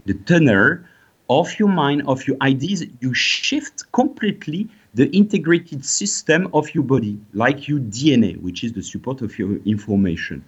the 0.05 0.13
tenor 0.13 0.87
of 1.29 1.57
your 1.59 1.69
mind, 1.69 2.03
of 2.07 2.27
your 2.27 2.37
ideas, 2.41 2.85
you 2.99 3.13
shift 3.13 3.91
completely 3.93 4.69
the 4.93 5.09
integrated 5.15 5.85
system 5.85 6.49
of 6.53 6.73
your 6.75 6.83
body, 6.83 7.19
like 7.33 7.67
your 7.67 7.79
DNA, 7.79 8.39
which 8.41 8.63
is 8.63 8.73
the 8.73 8.83
support 8.83 9.21
of 9.21 9.37
your 9.39 9.57
information. 9.65 10.43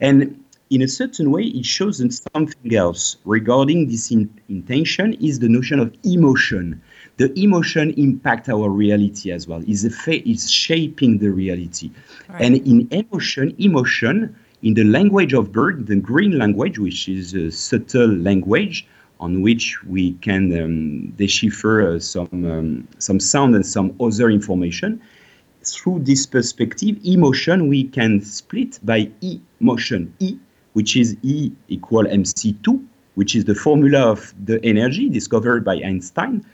And 0.00 0.42
in 0.70 0.82
a 0.82 0.88
certain 0.88 1.32
way, 1.32 1.44
it 1.44 1.66
shows 1.66 1.96
something 2.32 2.74
else 2.74 3.16
regarding 3.24 3.88
this 3.88 4.12
in- 4.12 4.30
intention 4.48 5.14
is 5.14 5.40
the 5.40 5.48
notion 5.48 5.80
of 5.80 5.92
emotion. 6.04 6.80
The 7.16 7.36
emotion 7.38 7.90
impact 7.96 8.48
our 8.48 8.70
reality 8.70 9.32
as 9.32 9.48
well. 9.48 9.62
Is 9.66 9.84
a 9.84 9.90
fa- 9.90 10.26
is 10.28 10.48
shaping 10.50 11.18
the 11.18 11.30
reality, 11.30 11.90
and 12.38 12.54
in 12.56 12.86
emotion, 12.92 13.54
emotion 13.58 14.36
in 14.62 14.74
the 14.74 14.84
language 14.84 15.32
of 15.32 15.52
bird, 15.52 15.86
the 15.86 15.96
green 15.96 16.38
language, 16.38 16.78
which 16.78 17.08
is 17.08 17.34
a 17.34 17.50
subtle 17.50 18.08
language 18.08 18.86
on 19.20 19.42
which 19.42 19.82
we 19.84 20.14
can 20.14 20.44
um, 20.60 21.10
decipher 21.16 21.94
uh, 21.94 21.98
some 21.98 22.28
um, 22.32 22.88
some 22.98 23.20
sound 23.20 23.54
and 23.54 23.64
some 23.64 23.94
other 24.00 24.30
information 24.30 25.00
through 25.62 26.00
this 26.00 26.26
perspective, 26.26 26.98
emotion 27.04 27.68
we 27.68 27.84
can 27.84 28.20
split 28.20 28.78
by 28.82 29.10
E 29.20 29.40
motion. 29.60 30.12
E, 30.18 30.38
which 30.72 30.96
is 30.96 31.16
E 31.22 31.50
equal 31.68 32.04
mc2, 32.04 32.82
which 33.14 33.34
is 33.34 33.44
the 33.44 33.54
formula 33.54 34.10
of 34.10 34.32
the 34.44 34.64
energy 34.64 35.08
discovered 35.08 35.64
by 35.64 35.74
Einstein. 35.74 36.44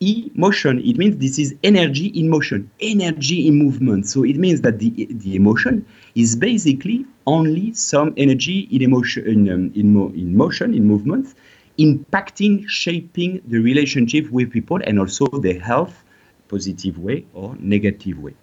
E 0.00 0.30
motion, 0.34 0.80
it 0.80 0.96
means 0.96 1.18
this 1.18 1.38
is 1.38 1.54
energy 1.62 2.06
in 2.06 2.30
motion, 2.30 2.70
energy 2.80 3.46
in 3.46 3.54
movement. 3.56 4.06
So 4.06 4.24
it 4.24 4.36
means 4.36 4.62
that 4.62 4.78
the, 4.78 5.06
the 5.10 5.36
emotion 5.36 5.84
is 6.14 6.36
basically 6.36 7.04
only 7.26 7.74
some 7.74 8.14
energy 8.16 8.60
in 8.70 8.80
emotion, 8.82 9.26
in, 9.26 9.52
um, 9.52 9.72
in, 9.74 9.92
mo- 9.92 10.12
in 10.14 10.36
motion, 10.36 10.72
in 10.72 10.84
movement, 10.86 11.34
impacting, 11.78 12.68
shaping 12.68 13.40
the 13.46 13.58
relationship 13.58 14.30
with 14.30 14.50
people 14.50 14.78
and 14.84 14.98
also 14.98 15.26
the 15.26 15.58
health, 15.58 16.02
positive 16.48 16.98
way 16.98 17.24
or 17.34 17.56
negative 17.58 18.18
way. 18.18 18.34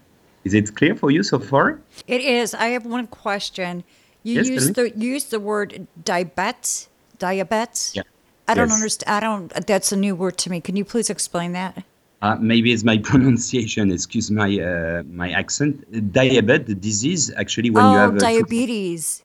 Is 0.44 0.54
it 0.54 0.76
clear 0.76 0.96
for 0.96 1.12
you 1.12 1.24
so 1.24 1.40
far? 1.40 1.82
It 2.08 2.22
is. 2.22 2.54
I 2.54 2.68
have 2.68 2.86
one 2.86 3.08
question. 3.08 3.84
You 4.24 4.36
Yes, 4.36 4.50
use 4.50 4.72
the 4.72 4.92
use 4.98 5.26
the 5.26 5.40
word 5.40 5.88
diabetes. 6.04 6.90
Diabetes. 7.20 7.94
Yeah. 7.96 8.04
I 8.48 8.54
don't 8.54 8.72
understand. 8.72 9.10
I 9.16 9.20
don't. 9.20 9.68
That's 9.68 9.92
a 9.92 9.98
new 9.98 10.16
word 10.16 10.38
to 10.40 10.50
me. 10.50 10.62
Can 10.62 10.76
you 10.78 10.86
please 10.86 11.10
explain 11.10 11.52
that? 11.54 11.84
Uh, 12.22 12.36
maybe 12.40 12.72
it's 12.72 12.84
my 12.84 12.98
pronunciation. 13.10 13.92
Excuse 13.92 14.32
my 14.32 14.50
uh, 14.60 15.04
my 15.04 15.32
accent. 15.32 15.84
Diabetes, 16.14 16.68
the 16.68 16.76
disease, 16.76 17.32
actually, 17.36 17.70
when 17.70 17.84
you 17.84 17.98
oh, 17.98 18.00
have 18.00 18.16
a 18.16 18.20
diabetes. 18.20 19.24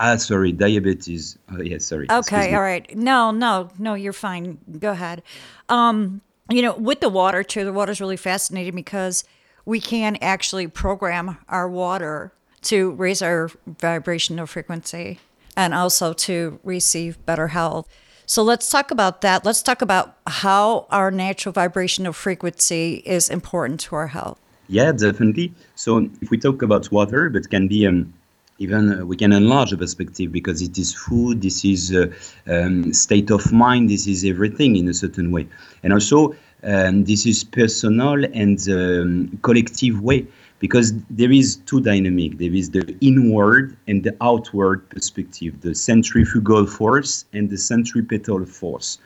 Ah, 0.00 0.16
sorry, 0.16 0.50
diabetes. 0.52 1.38
Oh, 1.52 1.60
yes, 1.62 1.84
sorry. 1.84 2.06
Okay, 2.10 2.54
all 2.54 2.62
right. 2.62 2.96
No, 2.96 3.30
no, 3.30 3.70
no, 3.78 3.94
you're 3.94 4.12
fine. 4.12 4.58
Go 4.78 4.90
ahead. 4.90 5.22
Um, 5.68 6.22
you 6.48 6.62
know, 6.62 6.74
with 6.74 7.00
the 7.00 7.08
water 7.08 7.44
too, 7.44 7.64
the 7.64 7.72
water's 7.72 8.00
really 8.00 8.16
fascinating 8.16 8.74
because 8.74 9.22
we 9.64 9.80
can 9.80 10.16
actually 10.16 10.66
program 10.66 11.38
our 11.48 11.68
water 11.68 12.32
to 12.62 12.90
raise 12.92 13.22
our 13.22 13.50
vibrational 13.66 14.46
frequency 14.46 15.20
and 15.56 15.74
also 15.74 16.12
to 16.12 16.58
receive 16.64 17.24
better 17.26 17.48
health. 17.48 17.86
So 18.26 18.42
let's 18.42 18.70
talk 18.70 18.90
about 18.90 19.20
that. 19.22 19.44
Let's 19.44 19.62
talk 19.62 19.82
about 19.82 20.16
how 20.26 20.86
our 20.90 21.10
natural 21.10 21.52
vibrational 21.52 22.12
frequency 22.12 23.02
is 23.04 23.28
important 23.28 23.80
to 23.80 23.96
our 23.96 24.08
health. 24.08 24.38
Yeah, 24.68 24.92
definitely. 24.92 25.52
So 25.74 26.08
if 26.22 26.30
we 26.30 26.38
talk 26.38 26.62
about 26.62 26.90
water, 26.92 27.28
but 27.28 27.50
can 27.50 27.66
be 27.66 27.86
um, 27.86 28.14
even 28.60 29.00
uh, 29.00 29.04
we 29.04 29.16
can 29.16 29.32
enlarge 29.32 29.70
the 29.70 29.76
perspective 29.76 30.30
because 30.30 30.62
it 30.62 30.78
is 30.78 30.94
food, 30.94 31.42
this 31.42 31.64
is 31.64 31.92
uh, 31.92 32.06
um, 32.46 32.92
state 32.92 33.30
of 33.30 33.52
mind, 33.52 33.90
this 33.90 34.06
is 34.06 34.24
everything 34.24 34.76
in 34.76 34.86
a 34.88 34.94
certain 34.94 35.32
way, 35.32 35.48
and 35.82 35.92
also 35.92 36.34
um, 36.62 37.04
this 37.04 37.26
is 37.26 37.42
personal 37.42 38.22
and 38.34 38.68
um, 38.68 39.38
collective 39.42 40.00
way 40.00 40.26
because 40.58 40.92
there 41.08 41.32
is 41.32 41.56
two 41.56 41.80
dynamic. 41.80 42.36
There 42.36 42.52
is 42.52 42.70
the 42.70 42.94
inward 43.00 43.76
and 43.88 44.04
the 44.04 44.14
outward 44.20 44.88
perspective, 44.90 45.60
the 45.62 45.74
centrifugal 45.74 46.66
force 46.66 47.24
and 47.32 47.48
the 47.48 47.56
centripetal 47.56 48.44
force. 48.44 48.98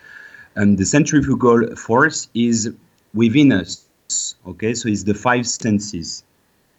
And 0.56 0.78
the 0.78 0.84
centrifugal 0.84 1.74
force 1.76 2.28
is 2.34 2.72
within 3.14 3.52
us. 3.52 3.86
Okay, 4.46 4.74
so 4.74 4.88
it's 4.88 5.04
the 5.04 5.14
five 5.14 5.46
senses. 5.46 6.24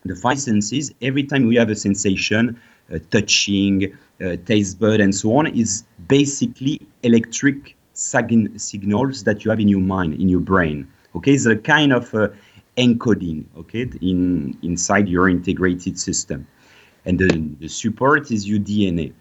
The 0.05 0.15
five 0.15 0.39
senses, 0.39 0.93
every 1.01 1.23
time 1.23 1.47
we 1.47 1.55
have 1.55 1.69
a 1.69 1.75
sensation, 1.75 2.59
uh, 2.93 2.99
touching, 3.09 3.91
uh, 4.23 4.35
taste 4.45 4.79
bud, 4.79 4.99
and 4.99 5.13
so 5.13 5.35
on, 5.35 5.47
is 5.47 5.83
basically 6.07 6.79
electric 7.01 7.75
sig- 7.93 8.59
signals 8.59 9.23
that 9.23 9.43
you 9.43 9.49
have 9.49 9.59
in 9.59 9.67
your 9.67 9.81
mind, 9.81 10.13
in 10.13 10.29
your 10.29 10.41
brain. 10.41 10.87
Okay, 11.15 11.31
it's 11.33 11.47
a 11.47 11.55
kind 11.55 11.91
of 11.91 12.13
uh, 12.13 12.29
encoding, 12.77 13.45
okay, 13.57 13.89
in 14.01 14.55
inside 14.61 15.09
your 15.09 15.27
integrated 15.27 15.97
system. 15.99 16.45
And 17.05 17.17
the, 17.17 17.27
the 17.59 17.67
support 17.67 18.31
is 18.31 18.47
your 18.47 18.59
DNA. 18.59 19.11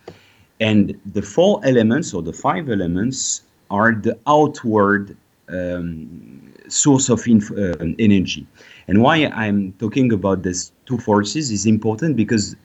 And 0.61 1.01
the 1.13 1.23
four 1.23 1.61
elements 1.65 2.13
or 2.13 2.23
the 2.23 2.33
five 2.33 2.69
elements 2.69 3.43
are 3.71 3.93
the 3.95 4.19
outward 4.27 5.17
um, 5.49 6.53
source 6.69 7.09
of 7.09 7.27
inf- 7.27 7.53
uh, 7.53 7.75
energy. 7.99 8.47
And 8.89 9.03
why 9.03 9.27
I'm 9.27 9.73
talking 9.79 10.13
about 10.13 10.43
these 10.43 10.73
two 10.87 10.99
forces 10.99 11.51
is 11.51 11.67
important 11.67 12.17
because 12.17 12.57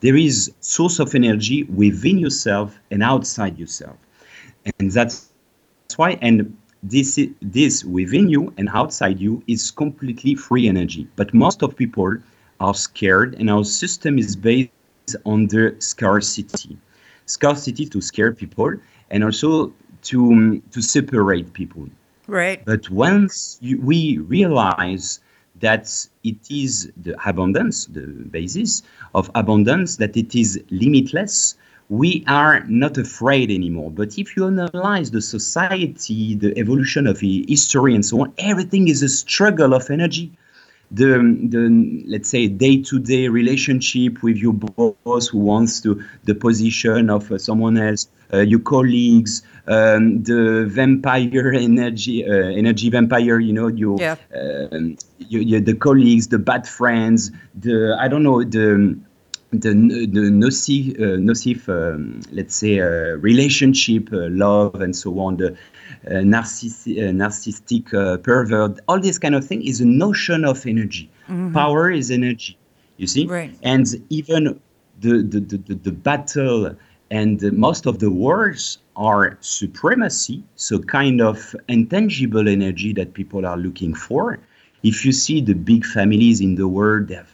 there 0.00 0.16
is 0.16 0.52
source 0.60 0.98
of 0.98 1.14
energy 1.14 1.64
within 1.64 2.18
yourself 2.18 2.78
and 2.90 3.02
outside 3.02 3.58
yourself. 3.58 3.96
And 4.78 4.90
that's 4.90 5.30
why, 5.96 6.18
and 6.20 6.56
this 6.82 7.18
this 7.40 7.84
within 7.84 8.28
you 8.28 8.52
and 8.58 8.68
outside 8.72 9.20
you 9.20 9.42
is 9.46 9.70
completely 9.70 10.34
free 10.34 10.68
energy. 10.68 11.08
But 11.16 11.32
most 11.32 11.62
of 11.62 11.76
people 11.76 12.16
are 12.60 12.74
scared, 12.74 13.34
and 13.38 13.50
our 13.50 13.64
system 13.64 14.18
is 14.18 14.36
based 14.36 14.70
on 15.24 15.46
the 15.46 15.76
scarcity, 15.78 16.76
scarcity 17.26 17.86
to 17.86 18.00
scare 18.00 18.32
people, 18.32 18.74
and 19.10 19.24
also 19.24 19.72
to 20.02 20.60
to 20.72 20.82
separate 20.82 21.52
people. 21.52 21.88
Right. 22.26 22.64
But 22.64 22.90
once 22.90 23.58
you, 23.60 23.80
we 23.80 24.18
realize 24.18 25.20
that 25.60 26.06
it 26.24 26.36
is 26.50 26.90
the 26.96 27.16
abundance, 27.28 27.86
the 27.86 28.06
basis 28.06 28.82
of 29.14 29.30
abundance, 29.34 29.96
that 29.96 30.16
it 30.16 30.34
is 30.34 30.62
limitless, 30.70 31.56
we 31.88 32.24
are 32.26 32.64
not 32.66 32.98
afraid 32.98 33.50
anymore. 33.50 33.90
But 33.90 34.18
if 34.18 34.36
you 34.36 34.46
analyze 34.46 35.10
the 35.12 35.22
society, 35.22 36.34
the 36.34 36.56
evolution 36.58 37.06
of 37.06 37.20
history, 37.20 37.94
and 37.94 38.04
so 38.04 38.22
on, 38.22 38.32
everything 38.38 38.88
is 38.88 39.02
a 39.02 39.08
struggle 39.08 39.72
of 39.72 39.88
energy. 39.90 40.32
The, 40.90 41.18
the 41.48 42.04
let's 42.06 42.28
say 42.30 42.46
day-to-day 42.46 43.28
relationship 43.28 44.22
with 44.22 44.36
your 44.36 44.52
boss 44.52 45.28
who 45.28 45.38
wants 45.38 45.80
to 45.80 46.02
the 46.24 46.34
position 46.34 47.10
of 47.10 47.30
uh, 47.32 47.38
someone 47.38 47.76
else, 47.76 48.08
uh, 48.32 48.38
your 48.38 48.60
colleagues, 48.60 49.42
um, 49.66 50.22
the 50.22 50.66
vampire 50.68 51.52
energy, 51.56 52.24
uh, 52.24 52.32
energy 52.32 52.90
vampire. 52.90 53.40
You 53.40 53.52
know, 53.52 53.66
your, 53.68 53.96
yeah. 53.98 54.16
um, 54.34 54.96
you, 55.18 55.40
you, 55.40 55.60
the 55.60 55.74
colleagues, 55.74 56.28
the 56.28 56.38
bad 56.38 56.68
friends, 56.68 57.30
the 57.54 57.96
I 57.98 58.08
don't 58.08 58.22
know 58.22 58.44
the 58.44 58.98
the, 59.60 59.70
the 60.06 60.30
nocive, 60.30 60.98
uh, 61.00 61.16
nocive 61.18 61.68
um, 61.68 62.20
let's 62.32 62.56
say, 62.56 62.80
uh, 62.80 63.16
relationship, 63.16 64.12
uh, 64.12 64.28
love, 64.30 64.80
and 64.80 64.94
so 64.94 65.18
on, 65.18 65.36
the 65.36 65.52
uh, 65.52 66.22
narciss- 66.22 66.86
uh, 66.86 67.12
narcissistic 67.12 67.92
uh, 67.94 68.18
pervert, 68.18 68.80
all 68.88 69.00
this 69.00 69.18
kind 69.18 69.34
of 69.34 69.44
thing 69.44 69.62
is 69.62 69.80
a 69.80 69.86
notion 69.86 70.44
of 70.44 70.66
energy. 70.66 71.10
Mm-hmm. 71.28 71.52
Power 71.52 71.90
is 71.90 72.10
energy, 72.10 72.56
you 72.96 73.06
see? 73.06 73.26
Right. 73.26 73.56
And 73.62 73.86
even 74.10 74.60
the, 75.00 75.22
the, 75.22 75.40
the, 75.40 75.74
the 75.74 75.92
battle 75.92 76.76
and 77.10 77.40
most 77.52 77.86
of 77.86 77.98
the 77.98 78.10
wars 78.10 78.78
are 78.96 79.36
supremacy, 79.40 80.42
so 80.56 80.78
kind 80.78 81.20
of 81.20 81.54
intangible 81.68 82.48
energy 82.48 82.92
that 82.94 83.14
people 83.14 83.46
are 83.46 83.56
looking 83.56 83.94
for. 83.94 84.38
If 84.82 85.04
you 85.04 85.12
see 85.12 85.40
the 85.40 85.54
big 85.54 85.84
families 85.84 86.40
in 86.40 86.56
the 86.56 86.66
world, 86.66 87.08
they 87.08 87.14
have 87.14 87.30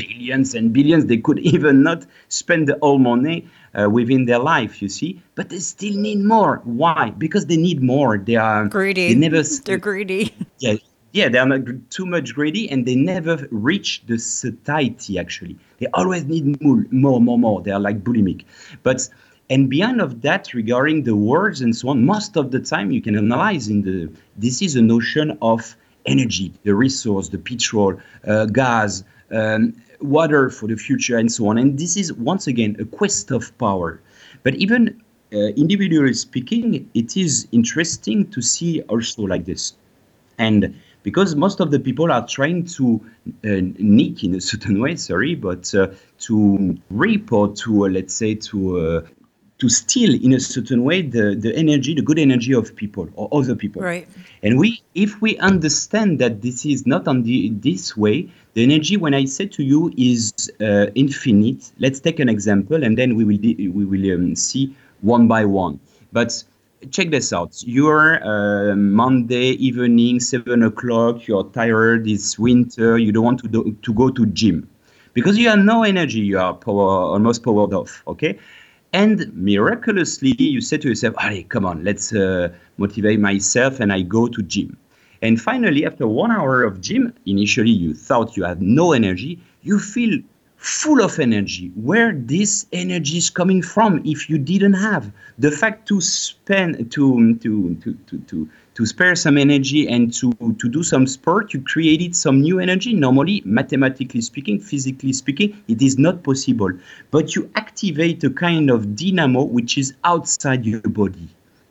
billions 0.00 0.54
and 0.54 0.72
billions. 0.72 1.06
They 1.06 1.18
could 1.18 1.38
even 1.54 1.82
not 1.82 2.06
spend 2.28 2.68
the 2.68 2.78
whole 2.80 2.98
money 2.98 3.48
uh, 3.74 3.88
within 3.90 4.24
their 4.24 4.38
life, 4.38 4.82
you 4.82 4.88
see, 4.88 5.22
but 5.34 5.48
they 5.48 5.58
still 5.58 5.96
need 5.96 6.20
more. 6.24 6.60
Why? 6.64 7.10
Because 7.10 7.46
they 7.46 7.56
need 7.56 7.82
more. 7.82 8.18
They 8.18 8.36
are 8.36 8.66
greedy. 8.68 9.14
They 9.14 9.18
never. 9.18 9.42
They're 9.64 9.78
greedy. 9.78 10.34
Yeah, 10.58 10.74
yeah. 11.12 11.28
They 11.30 11.38
are 11.38 11.46
not 11.46 11.62
too 11.90 12.04
much 12.04 12.34
greedy, 12.34 12.70
and 12.70 12.84
they 12.84 12.94
never 12.94 13.48
reach 13.50 14.02
the 14.06 14.18
satiety. 14.18 15.18
Actually, 15.18 15.56
they 15.78 15.86
always 15.94 16.24
need 16.24 16.60
more, 16.62 16.84
more, 16.90 17.20
more, 17.20 17.38
more. 17.38 17.62
They 17.62 17.70
are 17.70 17.80
like 17.80 18.02
bulimic, 18.04 18.44
but. 18.82 19.08
And 19.52 19.68
beyond 19.68 20.00
of 20.00 20.22
that, 20.22 20.54
regarding 20.54 21.02
the 21.02 21.16
words 21.16 21.60
and 21.60 21.74
so 21.74 21.88
on, 21.88 22.06
most 22.06 22.36
of 22.36 22.52
the 22.52 22.60
time 22.60 22.92
you 22.92 23.02
can 23.02 23.16
analyze 23.16 23.66
in 23.66 23.82
the 23.82 24.08
this 24.36 24.62
is 24.62 24.76
a 24.76 24.80
notion 24.80 25.36
of 25.42 25.74
energy, 26.06 26.52
the 26.62 26.74
resource, 26.74 27.28
the 27.28 27.38
petrol, 27.38 28.00
uh, 28.26 28.46
gas, 28.46 29.02
um, 29.30 29.74
water 30.00 30.50
for 30.50 30.66
the 30.66 30.76
future, 30.76 31.16
and 31.16 31.30
so 31.30 31.48
on. 31.48 31.58
And 31.58 31.78
this 31.78 31.96
is 31.96 32.12
once 32.12 32.46
again 32.46 32.76
a 32.78 32.84
quest 32.84 33.30
of 33.30 33.56
power. 33.58 34.00
But 34.42 34.54
even 34.56 35.02
uh, 35.32 35.36
individually 35.56 36.14
speaking, 36.14 36.88
it 36.94 37.16
is 37.16 37.46
interesting 37.52 38.30
to 38.30 38.42
see 38.42 38.82
also 38.82 39.22
like 39.22 39.44
this. 39.44 39.74
And 40.38 40.74
because 41.02 41.34
most 41.34 41.60
of 41.60 41.70
the 41.70 41.80
people 41.80 42.10
are 42.10 42.26
trying 42.26 42.64
to 42.64 43.00
uh, 43.44 43.60
nick 43.78 44.24
in 44.24 44.34
a 44.34 44.40
certain 44.40 44.80
way, 44.80 44.96
sorry, 44.96 45.34
but 45.34 45.74
uh, 45.74 45.88
to 46.20 46.78
or 47.30 47.54
to, 47.54 47.86
uh, 47.86 47.88
let's 47.88 48.14
say, 48.14 48.34
to 48.34 48.78
uh, 48.78 49.00
to 49.60 49.68
steal 49.68 50.14
in 50.14 50.32
a 50.32 50.40
certain 50.40 50.84
way 50.84 51.02
the, 51.02 51.36
the 51.38 51.54
energy, 51.54 51.94
the 51.94 52.02
good 52.02 52.18
energy 52.18 52.54
of 52.54 52.74
people 52.74 53.08
or 53.14 53.28
other 53.30 53.54
people. 53.54 53.82
Right. 53.82 54.08
And 54.42 54.58
we, 54.58 54.82
if 54.94 55.20
we 55.20 55.36
understand 55.36 56.18
that 56.20 56.40
this 56.40 56.64
is 56.64 56.86
not 56.86 57.06
on 57.06 57.22
the 57.24 57.50
this 57.50 57.94
way, 57.94 58.32
the 58.54 58.62
energy, 58.64 58.96
when 58.96 59.14
I 59.14 59.24
say 59.26 59.46
to 59.46 59.62
you, 59.62 59.92
is 59.96 60.32
uh, 60.60 60.86
infinite. 60.94 61.70
Let's 61.78 62.00
take 62.00 62.18
an 62.18 62.28
example, 62.28 62.82
and 62.82 62.98
then 62.98 63.14
we 63.14 63.24
will 63.24 63.38
we 63.38 63.84
will 63.84 64.14
um, 64.14 64.34
see 64.34 64.74
one 65.02 65.28
by 65.28 65.44
one. 65.44 65.78
But 66.12 66.42
check 66.90 67.10
this 67.10 67.32
out. 67.32 67.62
You're 67.64 68.22
uh, 68.24 68.74
Monday 68.74 69.50
evening, 69.52 70.20
seven 70.20 70.62
o'clock. 70.64 71.28
You're 71.28 71.44
tired. 71.44 72.08
It's 72.08 72.38
winter. 72.38 72.98
You 72.98 73.12
don't 73.12 73.24
want 73.24 73.40
to 73.40 73.48
do, 73.48 73.76
to 73.82 73.94
go 73.94 74.10
to 74.10 74.26
gym 74.26 74.68
because 75.14 75.38
you 75.38 75.48
have 75.48 75.60
no 75.60 75.82
energy. 75.84 76.20
You 76.20 76.38
are 76.38 76.54
power, 76.54 76.88
almost 77.14 77.42
powered 77.42 77.72
off. 77.72 78.02
Okay. 78.08 78.38
And 78.92 79.32
miraculously, 79.34 80.34
you 80.36 80.60
say 80.60 80.78
to 80.78 80.88
yourself, 80.88 81.14
"Hey, 81.20 81.44
come 81.44 81.64
on, 81.64 81.84
let's 81.84 82.12
uh, 82.12 82.48
motivate 82.78 83.20
myself," 83.20 83.78
and 83.78 83.92
I 83.92 84.02
go 84.02 84.26
to 84.26 84.42
gym. 84.42 84.76
And 85.22 85.40
finally, 85.40 85.84
after 85.84 86.06
one 86.06 86.30
hour 86.30 86.62
of 86.62 86.80
gym, 86.80 87.12
initially 87.26 87.70
you 87.70 87.94
thought 87.94 88.36
you 88.36 88.44
had 88.44 88.62
no 88.62 88.92
energy, 88.92 89.38
you 89.62 89.78
feel 89.78 90.18
full 90.56 91.02
of 91.02 91.18
energy. 91.18 91.72
Where 91.74 92.12
this 92.12 92.66
energy 92.72 93.16
is 93.18 93.30
coming 93.30 93.62
from 93.62 94.02
if 94.04 94.30
you 94.30 94.38
didn't 94.38 94.74
have 94.74 95.10
the 95.38 95.50
fact 95.50 95.88
to 95.88 96.00
spend 96.00 96.90
to 96.92 97.34
to 97.36 97.74
to 97.76 97.94
to 98.06 98.18
to, 98.18 98.48
to 98.74 98.86
spare 98.86 99.14
some 99.14 99.36
energy 99.38 99.88
and 99.88 100.12
to 100.14 100.32
to 100.32 100.68
do 100.68 100.82
some 100.82 101.06
sport, 101.06 101.52
you 101.52 101.62
created 101.62 102.14
some 102.16 102.40
new 102.40 102.58
energy. 102.60 102.92
Normally, 102.92 103.42
mathematically 103.44 104.20
speaking, 104.20 104.60
physically 104.60 105.12
speaking, 105.12 105.62
it 105.68 105.82
is 105.82 105.98
not 105.98 106.22
possible. 106.22 106.72
But 107.10 107.34
you 107.34 107.50
activate 107.56 108.24
a 108.24 108.30
kind 108.30 108.70
of 108.70 108.94
dynamo 108.94 109.44
which 109.44 109.76
is 109.76 109.94
outside 110.04 110.64
your 110.64 110.80
body 110.80 111.28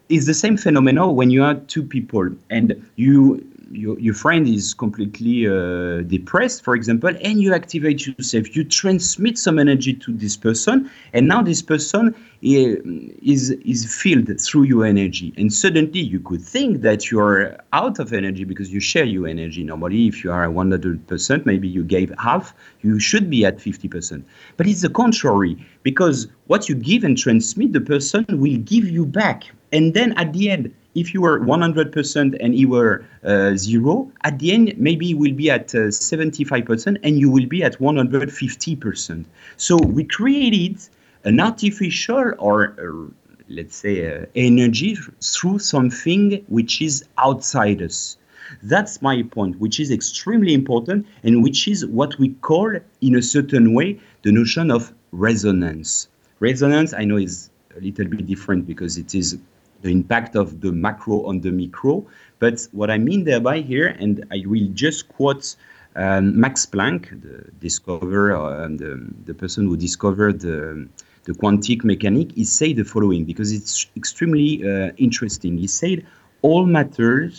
it's 0.09 0.25
the 0.25 0.33
same 0.33 0.57
phenomenon 0.57 1.15
when 1.15 1.29
you 1.29 1.43
are 1.43 1.55
two 1.55 1.83
people 1.83 2.29
and 2.49 2.85
you 2.95 3.45
your, 3.71 3.99
your 3.99 4.13
friend 4.13 4.47
is 4.47 4.73
completely 4.73 5.47
uh, 5.47 6.01
depressed, 6.01 6.63
for 6.63 6.75
example, 6.75 7.11
and 7.21 7.39
you 7.39 7.53
activate 7.53 8.07
yourself. 8.07 8.55
You 8.55 8.63
transmit 8.63 9.37
some 9.37 9.59
energy 9.59 9.93
to 9.93 10.11
this 10.11 10.35
person, 10.35 10.89
and 11.13 11.27
now 11.27 11.43
this 11.43 11.61
person 11.61 12.15
is 12.41 13.51
is 13.51 14.01
filled 14.01 14.29
through 14.41 14.63
your 14.63 14.85
energy. 14.85 15.33
And 15.37 15.51
suddenly, 15.53 15.99
you 15.99 16.19
could 16.19 16.41
think 16.41 16.81
that 16.81 17.11
you 17.11 17.19
are 17.19 17.57
out 17.73 17.99
of 17.99 18.13
energy 18.13 18.43
because 18.43 18.71
you 18.71 18.79
share 18.79 19.03
your 19.03 19.27
energy. 19.27 19.63
Normally, 19.63 20.07
if 20.07 20.23
you 20.23 20.31
are 20.31 20.47
100%, 20.47 21.45
maybe 21.45 21.67
you 21.67 21.83
gave 21.83 22.11
half. 22.17 22.53
You 22.81 22.99
should 22.99 23.29
be 23.29 23.45
at 23.45 23.57
50%. 23.57 24.23
But 24.57 24.67
it's 24.67 24.81
the 24.81 24.89
contrary 24.89 25.63
because 25.83 26.27
what 26.47 26.69
you 26.69 26.75
give 26.75 27.03
and 27.03 27.17
transmit, 27.17 27.73
the 27.73 27.81
person 27.81 28.25
will 28.29 28.57
give 28.57 28.89
you 28.89 29.05
back 29.05 29.51
and 29.71 29.93
then 29.93 30.13
at 30.13 30.33
the 30.33 30.49
end, 30.49 30.73
if 30.95 31.13
you 31.13 31.21
were 31.21 31.39
100% 31.39 32.37
and 32.39 32.55
you 32.55 32.69
were 32.69 33.05
uh, 33.23 33.55
zero, 33.55 34.11
at 34.23 34.39
the 34.39 34.51
end, 34.51 34.73
maybe 34.77 35.05
you 35.05 35.17
will 35.17 35.33
be 35.33 35.49
at 35.49 35.73
uh, 35.75 35.89
75% 35.89 36.97
and 37.03 37.19
you 37.19 37.29
will 37.29 37.45
be 37.45 37.63
at 37.63 37.77
150%. 37.79 39.25
So 39.57 39.77
we 39.77 40.03
created 40.03 40.79
an 41.23 41.39
artificial 41.39 42.33
or 42.39 42.75
uh, 42.79 43.13
let's 43.49 43.75
say 43.75 44.21
uh, 44.21 44.25
energy 44.35 44.97
through 45.21 45.59
something 45.59 46.43
which 46.47 46.81
is 46.81 47.05
outside 47.17 47.81
us. 47.81 48.17
That's 48.63 49.01
my 49.01 49.21
point, 49.23 49.59
which 49.59 49.79
is 49.79 49.91
extremely 49.91 50.55
important 50.55 51.05
and 51.23 51.43
which 51.43 51.67
is 51.67 51.85
what 51.85 52.17
we 52.17 52.29
call, 52.41 52.75
in 53.01 53.15
a 53.15 53.21
certain 53.21 53.73
way, 53.73 53.99
the 54.23 54.31
notion 54.31 54.71
of 54.71 54.91
resonance. 55.11 56.07
Resonance, 56.39 56.93
I 56.93 57.05
know, 57.05 57.17
is 57.17 57.51
a 57.77 57.79
little 57.79 58.05
bit 58.05 58.25
different 58.25 58.65
because 58.65 58.97
it 58.97 59.13
is 59.13 59.37
the 59.81 59.91
impact 59.91 60.35
of 60.35 60.61
the 60.61 60.71
macro 60.71 61.25
on 61.25 61.41
the 61.41 61.51
micro. 61.51 62.05
But 62.39 62.67
what 62.71 62.89
I 62.89 62.97
mean 62.97 63.23
thereby 63.23 63.61
here, 63.61 63.87
and 63.99 64.25
I 64.31 64.43
will 64.45 64.67
just 64.73 65.09
quote 65.09 65.55
um, 65.95 66.39
Max 66.39 66.65
Planck, 66.65 67.09
the 67.21 67.51
discoverer, 67.59 68.35
uh, 68.35 68.67
the, 68.67 69.07
the 69.25 69.33
person 69.33 69.65
who 69.65 69.75
discovered 69.75 70.39
the, 70.41 70.87
the 71.23 71.33
quantum 71.33 71.79
mechanic, 71.83 72.31
he 72.33 72.43
said 72.43 72.75
the 72.77 72.83
following 72.83 73.25
because 73.25 73.51
it's 73.51 73.87
extremely 73.95 74.63
uh, 74.63 74.91
interesting. 74.97 75.57
He 75.57 75.67
said, 75.67 76.05
all 76.41 76.65
matter 76.65 77.31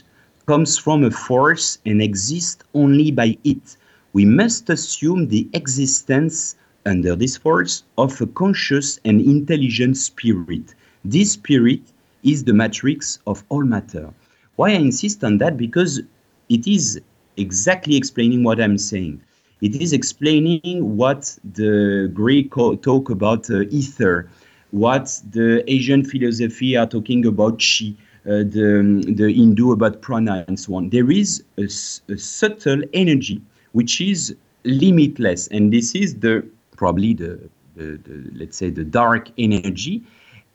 comes 0.47 0.77
from 0.77 1.05
a 1.05 1.11
force 1.11 1.79
and 1.87 2.03
exists 2.03 2.65
only 2.75 3.11
by 3.11 3.39
it. 3.45 3.77
We 4.13 4.25
must 4.25 4.69
assume 4.69 5.29
the 5.29 5.49
existence 5.53 6.57
under 6.85 7.15
this 7.15 7.37
force 7.37 7.85
of 7.97 8.21
a 8.21 8.27
conscious 8.27 8.99
and 9.05 9.21
intelligent 9.21 9.97
spirit. 9.97 10.75
This 11.05 11.33
spirit 11.33 11.83
is 12.23 12.45
the 12.45 12.53
matrix 12.53 13.19
of 13.27 13.45
all 13.49 13.63
matter. 13.63 14.13
Why 14.57 14.71
I 14.71 14.75
insist 14.75 15.25
on 15.25 15.39
that? 15.39 15.57
Because 15.57 16.01
it 16.49 16.67
is 16.67 17.01
exactly 17.37 17.97
explaining 17.97 18.45
what 18.45 18.61
I'm 18.61 18.79
saying. 18.79 19.23
It 19.61 19.77
is 19.77 19.93
explaining 19.93 20.97
what 20.97 21.39
the 21.45 22.11
Greek 22.13 22.55
talk 22.55 23.11
about 23.11 23.51
uh, 23.51 23.63
ether, 23.71 24.29
what 24.71 25.21
the 25.31 25.63
Asian 25.71 26.05
philosophy 26.05 26.77
are 26.77 26.87
talking 26.87 27.27
about 27.27 27.61
chi, 27.61 27.95
uh, 28.27 28.45
the, 28.45 29.05
the 29.17 29.33
Hindu 29.33 29.73
about 29.73 30.01
prana 30.01 30.45
and 30.49 30.59
so 30.59 30.75
on. 30.75 30.91
There 30.91 31.11
is 31.11 31.43
a, 31.59 31.65
a, 32.13 32.19
subtle 32.19 32.83
energy 32.95 33.41
which 33.73 34.01
is 34.01 34.35
limitless, 34.65 35.47
and 35.49 35.73
this 35.73 35.95
is 35.95 36.17
the 36.17 36.47
probably 36.77 37.15
the, 37.15 37.39
the, 37.77 37.99
the 38.05 38.31
let's 38.35 38.57
say 38.57 38.71
the 38.71 38.85
dark 38.85 39.31
energy. 39.39 40.03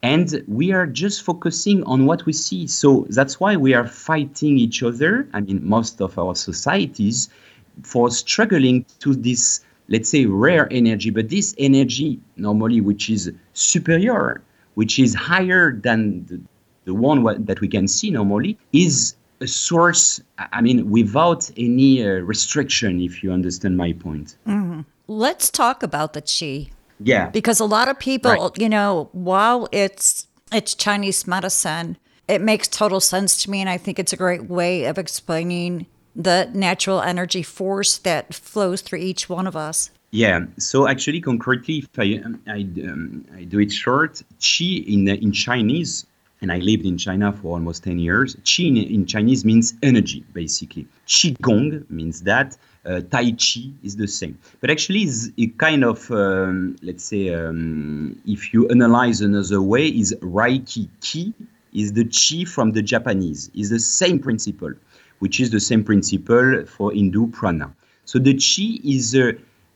And 0.02 0.44
we 0.48 0.72
are 0.72 0.86
just 0.86 1.24
focusing 1.24 1.84
on 1.84 2.06
what 2.06 2.26
we 2.26 2.34
see. 2.34 2.68
So 2.68 3.08
that's 3.10 3.40
why 3.40 3.56
we 3.56 3.74
are 3.74 3.88
fighting 3.88 4.58
each 4.60 4.84
other. 4.84 5.28
I 5.34 5.42
mean, 5.42 5.68
most 5.68 6.02
of 6.02 6.20
our 6.20 6.36
societies 6.36 7.30
for 7.84 8.10
struggling 8.12 8.86
to 9.00 9.16
this, 9.16 9.62
let's 9.88 10.10
say, 10.10 10.26
rare 10.26 10.68
energy. 10.72 11.10
But 11.10 11.30
this 11.30 11.56
energy, 11.58 12.20
normally, 12.38 12.82
which 12.82 13.10
is 13.10 13.32
superior, 13.54 14.42
which 14.76 15.00
is 15.00 15.16
higher 15.16 15.74
than 15.74 16.26
the, 16.28 16.40
the 16.86 16.94
one 16.94 17.24
that 17.46 17.62
we 17.62 17.68
can 17.68 17.88
see 17.88 18.12
normally, 18.12 18.58
is 18.74 19.16
a 19.42 19.48
source, 19.48 20.22
I 20.38 20.62
mean, 20.62 20.90
without 20.90 21.50
any 21.58 22.06
uh, 22.06 22.20
restriction, 22.20 23.02
if 23.02 23.24
you 23.24 23.32
understand 23.32 23.76
my 23.76 23.94
point. 23.94 24.38
Mm-hmm. 24.48 24.82
Let's 25.08 25.50
talk 25.50 25.84
about 25.84 26.14
the 26.14 26.22
qi. 26.22 26.70
Yeah. 27.00 27.30
Because 27.30 27.60
a 27.60 27.66
lot 27.66 27.88
of 27.88 28.00
people, 28.00 28.32
right. 28.32 28.58
you 28.58 28.70
know, 28.70 29.10
while 29.12 29.68
it's 29.72 30.28
it's 30.52 30.74
Chinese 30.74 31.28
medicine, 31.28 31.98
it 32.28 32.42
makes 32.42 32.68
total 32.68 33.00
sense 33.00 33.44
to 33.44 33.52
me 33.52 33.62
and 33.62 33.70
I 33.70 33.78
think 33.78 34.00
it's 34.00 34.14
a 34.14 34.18
great 34.18 34.50
way 34.50 34.86
of 34.86 34.98
explaining 34.98 35.88
the 36.16 36.50
natural 36.54 37.02
energy 37.02 37.44
force 37.44 37.98
that 38.00 38.34
flows 38.34 38.82
through 38.82 39.00
each 39.00 39.28
one 39.28 39.48
of 39.48 39.56
us. 39.56 39.92
Yeah. 40.12 40.46
So 40.58 40.88
actually, 40.88 41.20
concretely, 41.20 41.80
if 41.80 41.90
I 42.00 42.24
I, 42.48 42.62
um, 42.90 43.26
I 43.36 43.44
do 43.44 43.60
it 43.60 43.72
short, 43.72 44.24
qi 44.40 44.86
in 44.88 45.08
in 45.10 45.34
Chinese, 45.34 46.06
and 46.42 46.52
I 46.52 46.60
lived 46.60 46.86
in 46.86 46.98
China 46.98 47.34
for 47.34 47.54
almost 47.54 47.84
ten 47.84 48.00
years. 48.00 48.36
Qi 48.38 48.68
in, 48.68 48.78
in 48.78 49.06
Chinese 49.06 49.44
means 49.44 49.74
energy, 49.84 50.24
basically. 50.34 50.88
Qigong 51.08 51.90
means 51.90 52.22
that. 52.22 52.58
Uh, 52.86 53.02
tai 53.10 53.32
Chi 53.32 53.72
is 53.82 53.96
the 53.96 54.08
same, 54.08 54.38
but 54.62 54.70
actually, 54.70 55.02
it's 55.02 55.30
a 55.40 55.48
kind 55.48 55.84
of 55.84 56.12
um, 56.12 56.76
let's 56.84 57.04
say, 57.04 57.34
um, 57.34 58.16
if 58.28 58.54
you 58.54 58.68
analyze 58.70 59.22
another 59.22 59.62
way, 59.62 59.88
is 59.88 60.14
Reiki. 60.22 60.88
Ki 61.02 61.34
is 61.74 61.94
the 61.94 62.06
Qi 62.06 62.48
from 62.48 62.74
the 62.74 62.84
Japanese. 62.84 63.50
Is 63.56 63.72
the 63.72 63.80
same 63.80 64.20
principle 64.20 64.74
which 65.20 65.40
is 65.40 65.50
the 65.50 65.60
same 65.60 65.84
principle 65.84 66.66
for 66.66 66.92
Hindu 66.92 67.28
prana. 67.28 67.74
So 68.06 68.20
the 68.20 68.34
chi 68.34 68.80
is 68.84 69.16
a 69.16 69.34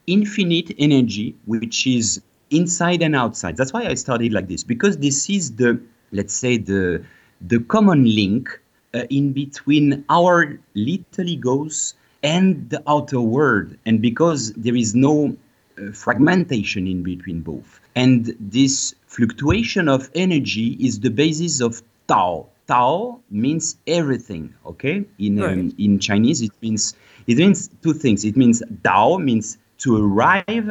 infinite 0.08 0.72
energy 0.78 1.36
which 1.46 1.88
is 1.88 2.22
inside 2.50 3.02
and 3.02 3.16
outside. 3.16 3.58
That's 3.58 3.74
why 3.74 3.86
I 3.86 3.94
started 3.94 4.34
like 4.34 4.48
this 4.48 4.64
because 4.64 4.98
this 4.98 5.30
is 5.30 5.56
the 5.56 5.80
let's 6.12 6.34
say 6.34 6.58
the 6.58 7.04
the 7.42 7.60
common 7.62 8.04
link 8.04 8.60
uh, 8.94 9.04
in 9.10 9.34
between 9.34 10.04
our 10.10 10.60
little 10.74 11.28
egos 11.28 11.94
and 12.24 12.70
the 12.70 12.82
outer 12.88 13.22
world, 13.22 13.76
and 13.86 14.02
because 14.02 14.54
there 14.54 14.76
is 14.76 14.94
no 14.96 15.36
uh, 15.78 15.92
fragmentation 15.92 16.88
in 16.88 17.04
between 17.04 17.42
both, 17.42 17.80
and 17.96 18.36
this 18.40 18.96
fluctuation 19.08 19.88
of 19.88 20.10
energy 20.16 20.78
is 20.80 21.00
the 21.00 21.10
basis 21.10 21.62
of 21.62 21.82
Tao. 22.08 22.48
Tao 22.68 23.20
means 23.32 23.78
everything. 23.88 24.54
Okay, 24.66 25.06
in 25.18 25.42
um, 25.42 25.46
right. 25.46 25.74
in 25.80 26.00
Chinese 26.00 26.42
it 26.42 26.52
means 26.62 26.96
it 27.28 27.38
means 27.38 27.70
two 27.82 27.94
things. 27.94 28.26
It 28.26 28.36
means 28.36 28.62
Tao 28.84 29.18
means 29.18 29.58
to 29.80 30.06
arrive 30.06 30.70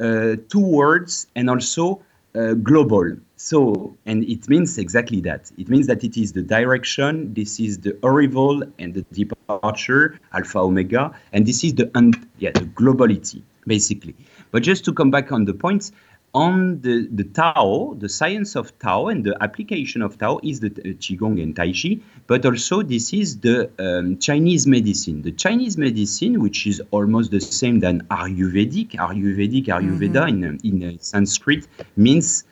uh, 0.00 0.36
towards 0.48 1.26
and 1.34 1.48
also 1.48 2.02
uh, 2.34 2.54
global. 2.54 3.16
So, 3.42 3.96
and 4.04 4.22
it 4.24 4.50
means 4.50 4.76
exactly 4.76 5.22
that. 5.22 5.50
It 5.56 5.70
means 5.70 5.86
that 5.86 6.04
it 6.04 6.18
is 6.18 6.34
the 6.34 6.42
direction, 6.42 7.32
this 7.32 7.58
is 7.58 7.78
the 7.78 7.96
arrival 8.02 8.62
and 8.78 8.92
the 8.92 9.00
departure, 9.12 10.20
alpha, 10.34 10.58
omega, 10.58 11.12
and 11.32 11.46
this 11.46 11.64
is 11.64 11.72
the, 11.74 11.90
un- 11.94 12.12
yeah, 12.36 12.50
the 12.50 12.66
globality, 12.66 13.40
basically. 13.66 14.14
But 14.50 14.62
just 14.62 14.84
to 14.84 14.92
come 14.92 15.10
back 15.10 15.32
on 15.32 15.46
the 15.46 15.54
points, 15.54 15.90
on 16.34 16.82
the, 16.82 17.08
the 17.10 17.24
Tao, 17.24 17.96
the 17.98 18.10
science 18.10 18.56
of 18.56 18.78
Tao 18.78 19.08
and 19.08 19.24
the 19.24 19.34
application 19.40 20.02
of 20.02 20.18
Tao 20.18 20.38
is 20.42 20.60
the 20.60 20.68
uh, 20.68 20.92
Qigong 21.00 21.42
and 21.42 21.56
Tai 21.56 21.72
Chi, 21.72 21.98
but 22.26 22.44
also 22.44 22.82
this 22.82 23.14
is 23.14 23.38
the 23.38 23.70
um, 23.78 24.18
Chinese 24.18 24.66
medicine. 24.66 25.22
The 25.22 25.32
Chinese 25.32 25.78
medicine, 25.78 26.40
which 26.40 26.66
is 26.66 26.82
almost 26.90 27.30
the 27.30 27.40
same 27.40 27.80
than 27.80 28.02
Ayurvedic, 28.08 28.96
Ayurvedic, 28.96 29.64
Ayurveda 29.68 30.28
mm-hmm. 30.28 30.66
in, 30.66 30.82
in 30.82 30.94
uh, 30.94 30.98
Sanskrit, 31.00 31.66
means 31.96 32.44
uh, 32.44 32.49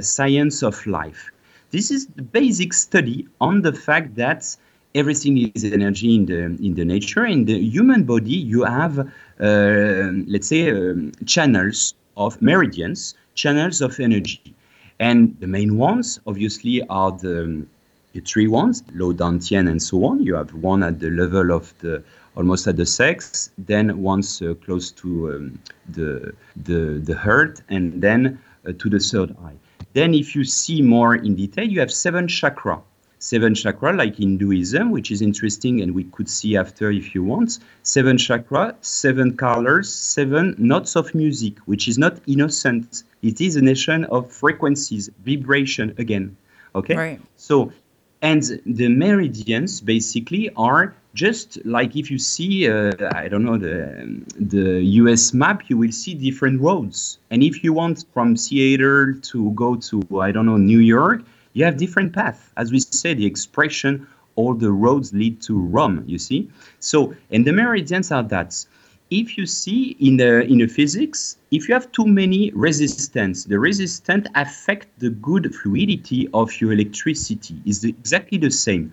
science 0.00 0.62
of 0.62 0.86
life. 0.86 1.30
This 1.70 1.90
is 1.90 2.06
the 2.06 2.22
basic 2.22 2.72
study 2.72 3.26
on 3.40 3.62
the 3.62 3.72
fact 3.72 4.14
that 4.16 4.56
everything 4.94 5.50
is 5.54 5.64
energy 5.64 6.14
in 6.14 6.26
the 6.26 6.42
in 6.66 6.74
the 6.74 6.84
nature. 6.84 7.26
In 7.26 7.44
the 7.44 7.58
human 7.58 8.04
body, 8.04 8.36
you 8.36 8.62
have, 8.62 8.98
uh, 8.98 10.10
let's 10.26 10.48
say, 10.48 10.70
um, 10.70 11.12
channels 11.26 11.94
of 12.16 12.40
meridians, 12.40 13.14
channels 13.34 13.80
of 13.80 13.98
energy. 13.98 14.54
And 15.00 15.36
the 15.40 15.46
main 15.46 15.76
ones, 15.76 16.20
obviously, 16.26 16.82
are 16.88 17.10
the, 17.10 17.66
the 18.12 18.20
three 18.20 18.46
ones, 18.46 18.84
low 18.94 19.12
Dan 19.12 19.40
Tian 19.40 19.66
and 19.66 19.82
so 19.82 20.04
on. 20.04 20.22
You 20.22 20.36
have 20.36 20.54
one 20.54 20.82
at 20.84 21.00
the 21.00 21.10
level 21.10 21.50
of 21.50 21.74
the 21.80 22.02
almost 22.36 22.66
at 22.66 22.76
the 22.76 22.86
sex, 22.86 23.50
then 23.58 24.02
once 24.02 24.42
uh, 24.42 24.54
close 24.64 24.90
to 24.90 25.32
um, 25.32 25.58
the, 25.88 26.34
the, 26.64 27.00
the 27.04 27.16
heart, 27.16 27.62
and 27.68 28.00
then 28.02 28.26
uh, 28.26 28.53
Uh, 28.66 28.72
to 28.78 28.88
the 28.88 28.98
third 28.98 29.36
eye. 29.44 29.56
Then, 29.92 30.14
if 30.14 30.34
you 30.34 30.44
see 30.44 30.82
more 30.82 31.14
in 31.14 31.34
detail, 31.34 31.68
you 31.68 31.80
have 31.80 31.92
seven 31.92 32.28
chakra 32.28 32.80
seven 33.24 33.54
chakra, 33.54 33.92
like 33.94 34.16
Hinduism, 34.16 34.90
which 34.90 35.10
is 35.10 35.22
interesting, 35.22 35.80
and 35.80 35.94
we 35.94 36.04
could 36.04 36.28
see 36.28 36.56
after 36.56 36.90
if 36.90 37.14
you 37.14 37.24
want. 37.24 37.58
Seven 37.82 38.18
chakra, 38.18 38.76
seven 38.82 39.36
colors, 39.36 39.92
seven 39.92 40.54
notes 40.58 40.94
of 40.94 41.14
music, 41.14 41.58
which 41.60 41.88
is 41.88 41.96
not 41.96 42.18
innocent. 42.26 43.04
It 43.22 43.40
is 43.40 43.56
a 43.56 43.62
nation 43.62 44.04
of 44.04 44.30
frequencies, 44.30 45.08
vibration 45.24 45.94
again. 45.96 46.36
Okay? 46.74 46.96
Right. 46.96 47.20
So, 47.36 47.72
and 48.20 48.42
the 48.66 48.88
meridians 48.88 49.80
basically 49.80 50.50
are 50.54 50.94
just 51.14 51.64
like 51.64 51.94
if 51.94 52.10
you 52.10 52.18
see, 52.18 52.68
uh, 52.68 52.92
I 53.14 53.28
don't 53.28 53.44
know, 53.44 53.56
the, 53.56 54.20
the 54.38 54.82
US 55.00 55.32
map, 55.32 55.62
you 55.68 55.78
will 55.78 55.92
see 55.92 56.14
different 56.14 56.60
roads. 56.60 57.18
And 57.30 57.42
if 57.42 57.62
you 57.62 57.72
want 57.72 58.04
from 58.12 58.36
Seattle 58.36 59.14
to 59.22 59.50
go 59.52 59.76
to, 59.76 60.20
I 60.20 60.32
don't 60.32 60.44
know, 60.44 60.56
New 60.56 60.80
York, 60.80 61.22
you 61.52 61.64
have 61.64 61.76
different 61.76 62.12
paths. 62.12 62.50
As 62.56 62.72
we 62.72 62.80
say, 62.80 63.14
the 63.14 63.24
expression, 63.24 64.06
all 64.34 64.54
the 64.54 64.72
roads 64.72 65.12
lead 65.12 65.40
to 65.42 65.56
Rome, 65.56 66.02
you 66.06 66.18
see? 66.18 66.50
So, 66.80 67.14
and 67.30 67.46
the 67.46 67.52
meridians 67.52 68.10
are 68.10 68.24
that. 68.24 68.66
If 69.10 69.38
you 69.38 69.46
see 69.46 69.96
in 70.00 70.16
the 70.16 70.40
in 70.44 70.58
the 70.58 70.66
physics, 70.66 71.36
if 71.52 71.68
you 71.68 71.74
have 71.74 71.92
too 71.92 72.06
many 72.06 72.50
resistance, 72.52 73.44
the 73.44 73.58
resistance 73.58 74.26
affect 74.34 74.88
the 74.98 75.10
good 75.10 75.54
fluidity 75.54 76.28
of 76.34 76.58
your 76.60 76.72
electricity. 76.72 77.54
Is 77.64 77.84
exactly 77.84 78.38
the 78.38 78.50
same. 78.50 78.92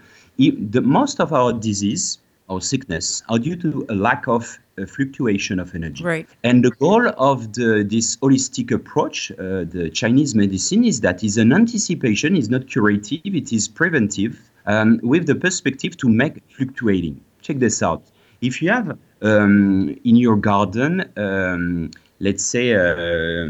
The 0.49 0.81
most 0.81 1.19
of 1.19 1.33
our 1.33 1.53
disease 1.53 2.17
or 2.47 2.61
sickness 2.61 3.23
are 3.29 3.39
due 3.39 3.55
to 3.57 3.85
a 3.89 3.95
lack 3.95 4.27
of 4.27 4.59
uh, 4.77 4.85
fluctuation 4.85 5.59
of 5.59 5.73
energy. 5.73 6.03
Right. 6.03 6.27
And 6.43 6.65
the 6.65 6.71
goal 6.71 7.07
of 7.17 7.53
the, 7.53 7.85
this 7.87 8.17
holistic 8.17 8.71
approach, 8.71 9.31
uh, 9.31 9.63
the 9.63 9.89
Chinese 9.93 10.35
medicine, 10.35 10.83
is 10.83 11.01
that 11.01 11.23
is 11.23 11.37
an 11.37 11.53
anticipation, 11.53 12.35
is 12.35 12.49
not 12.49 12.67
curative, 12.67 13.21
it 13.23 13.53
is 13.53 13.67
preventive, 13.67 14.39
um, 14.65 14.99
with 15.01 15.27
the 15.27 15.35
perspective 15.35 15.95
to 15.97 16.09
make 16.09 16.43
fluctuating. 16.49 17.21
Check 17.41 17.59
this 17.59 17.81
out. 17.81 18.03
If 18.41 18.61
you 18.61 18.69
have 18.69 18.97
um, 19.21 19.95
in 20.03 20.15
your 20.15 20.35
garden, 20.35 21.09
um, 21.15 21.91
let's 22.19 22.43
say, 22.43 22.75
uh, 22.75 23.47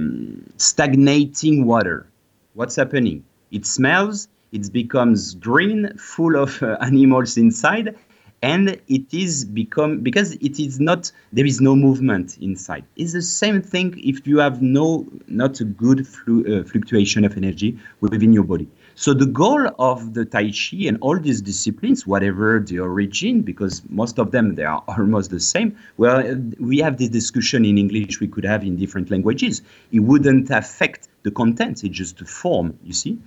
stagnating 0.58 1.66
water, 1.66 2.08
what's 2.54 2.76
happening? 2.76 3.24
It 3.52 3.66
smells, 3.66 4.28
it 4.52 4.72
becomes 4.72 5.36
green, 5.36 5.98
full 5.98 6.36
of 6.36 6.62
uh, 6.62 6.78
animals 6.82 7.38
inside, 7.38 7.96
and 8.44 8.82
it 8.88 9.14
is 9.14 9.46
become 9.46 10.00
because 10.00 10.34
it 10.34 10.60
is 10.60 10.80
not 10.80 11.12
there 11.32 11.46
is 11.46 11.62
no 11.62 11.76
movement 11.76 12.38
inside. 12.40 12.84
It's 12.96 13.14
the 13.14 13.22
same 13.22 13.62
thing 13.62 13.94
if 14.04 14.26
you 14.26 14.40
have 14.40 14.62
no 14.62 15.08
not 15.28 15.60
a 15.62 15.64
good 15.64 16.08
flu, 16.08 16.44
uh, 16.46 16.64
fluctuation 16.64 17.24
of 17.24 17.38
energy 17.38 17.78
within 18.00 18.34
your 18.34 18.44
body. 18.44 18.68
So 18.96 19.14
the 19.14 19.28
goal 19.28 19.70
of 19.80 20.14
the 20.16 20.26
tai 20.26 20.52
chi 20.52 20.88
and 20.88 20.98
all 21.02 21.20
these 21.20 21.42
disciplines 21.42 22.06
whatever 22.06 22.60
the 22.60 22.80
origin 22.80 23.42
because 23.42 23.84
most 23.90 24.20
of 24.20 24.32
them 24.32 24.56
they 24.56 24.66
are 24.66 24.84
almost 24.88 25.30
the 25.30 25.40
same 25.40 25.78
well 25.98 26.36
we 26.60 26.80
have 26.80 26.98
this 26.98 27.10
discussion 27.10 27.64
in 27.64 27.78
english 27.78 28.20
we 28.20 28.28
could 28.28 28.44
have 28.44 28.64
in 28.64 28.76
different 28.76 29.12
languages. 29.12 29.62
It 29.92 30.00
wouldn't 30.00 30.50
affect 30.50 31.08
the 31.24 31.32
content 31.32 31.84
it's 31.84 31.96
just 31.96 32.18
the 32.18 32.26
form 32.26 32.80
you 32.84 32.94
see? 32.94 33.20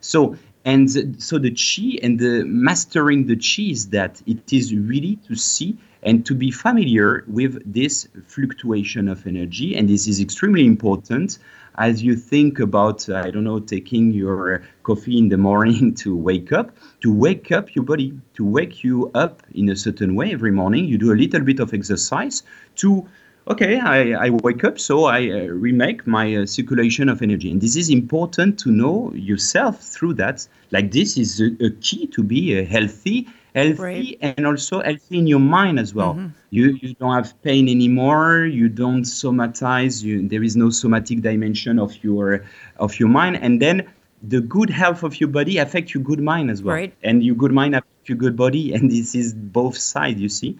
So 0.00 0.36
And 0.64 0.90
so 1.22 1.38
the 1.38 1.50
chi 1.50 1.98
and 2.02 2.18
the 2.18 2.44
mastering 2.44 3.26
the 3.26 3.36
chi 3.36 3.70
is 3.70 3.88
that 3.90 4.20
it 4.26 4.52
is 4.52 4.74
really 4.74 5.16
to 5.26 5.34
see 5.34 5.78
and 6.02 6.24
to 6.26 6.34
be 6.34 6.50
familiar 6.50 7.24
with 7.26 7.60
this 7.70 8.08
fluctuation 8.26 9.08
of 9.08 9.26
energy. 9.26 9.74
And 9.76 9.88
this 9.88 10.06
is 10.06 10.20
extremely 10.20 10.66
important 10.66 11.38
as 11.76 12.02
you 12.02 12.14
think 12.14 12.58
about, 12.60 13.08
I 13.08 13.30
don't 13.30 13.44
know, 13.44 13.58
taking 13.58 14.10
your 14.12 14.62
coffee 14.82 15.16
in 15.16 15.28
the 15.28 15.38
morning 15.38 15.94
to 16.02 16.14
wake 16.14 16.52
up, 16.52 16.72
to 17.00 17.12
wake 17.12 17.52
up 17.52 17.74
your 17.74 17.84
body, 17.84 18.18
to 18.34 18.44
wake 18.44 18.84
you 18.84 19.10
up 19.14 19.42
in 19.54 19.68
a 19.70 19.76
certain 19.76 20.14
way 20.14 20.32
every 20.32 20.50
morning. 20.50 20.84
You 20.84 20.98
do 20.98 21.12
a 21.12 21.14
little 21.14 21.40
bit 21.40 21.60
of 21.60 21.72
exercise 21.72 22.42
to 22.76 23.08
okay, 23.48 23.78
I, 23.78 24.26
I, 24.26 24.30
wake 24.30 24.64
up, 24.64 24.78
so 24.78 25.04
I 25.04 25.30
uh, 25.30 25.46
remake 25.46 26.06
my 26.06 26.36
uh, 26.36 26.46
circulation 26.46 27.08
of 27.08 27.22
energy. 27.22 27.50
And 27.50 27.60
this 27.60 27.76
is 27.76 27.90
important 27.90 28.58
to 28.60 28.70
know 28.70 29.12
yourself 29.14 29.80
through 29.80 30.14
that. 30.14 30.46
Like 30.70 30.90
this 30.92 31.16
is 31.16 31.40
a, 31.40 31.50
a 31.64 31.70
key 31.80 32.06
to 32.08 32.22
be 32.22 32.58
uh, 32.58 32.64
healthy 32.64 33.26
healthy 33.54 33.82
right. 33.82 34.36
and 34.36 34.46
also 34.46 34.80
healthy 34.82 35.18
in 35.18 35.26
your 35.26 35.40
mind 35.40 35.78
as 35.78 35.94
well. 35.94 36.14
Mm-hmm. 36.14 36.28
You 36.50 36.78
you 36.80 36.94
don't 36.94 37.14
have 37.14 37.40
pain 37.42 37.68
anymore. 37.68 38.44
You 38.44 38.68
don't 38.68 39.02
somatize. 39.02 40.02
You, 40.02 40.28
there 40.28 40.42
is 40.42 40.56
no 40.56 40.70
somatic 40.70 41.22
dimension 41.22 41.78
of 41.78 42.02
your 42.02 42.44
of 42.78 42.98
your 42.98 43.08
mind, 43.08 43.36
and 43.36 43.60
then 43.60 43.88
the 44.22 44.40
good 44.40 44.70
health 44.70 45.02
of 45.02 45.18
your 45.20 45.28
body 45.28 45.58
affects 45.58 45.94
your 45.94 46.02
good 46.02 46.20
mind 46.20 46.50
as 46.50 46.62
well. 46.62 46.74
Right. 46.74 46.94
And 47.02 47.22
your 47.22 47.36
good 47.36 47.52
mind 47.52 47.74
affects 47.74 48.08
your 48.08 48.18
good 48.18 48.36
body, 48.36 48.74
and 48.74 48.90
this 48.90 49.14
is 49.14 49.34
both 49.34 49.76
sides. 49.76 50.20
You 50.20 50.28
see. 50.28 50.58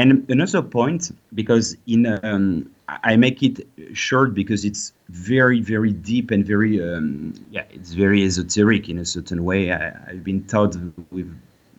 And 0.00 0.24
another 0.30 0.62
point, 0.62 1.14
because 1.34 1.76
in 1.86 2.06
um, 2.24 2.70
I 2.88 3.16
make 3.16 3.42
it 3.42 3.68
short 3.92 4.32
because 4.32 4.64
it's 4.64 4.94
very, 5.10 5.60
very 5.60 5.92
deep 5.92 6.30
and 6.30 6.42
very, 6.42 6.82
um, 6.82 7.34
yeah, 7.50 7.64
it's 7.70 7.92
very 7.92 8.24
esoteric 8.24 8.88
in 8.88 8.96
a 8.96 9.04
certain 9.04 9.44
way. 9.44 9.70
I, 9.70 9.92
have 10.06 10.24
been 10.24 10.42
taught 10.44 10.74
with 11.10 11.30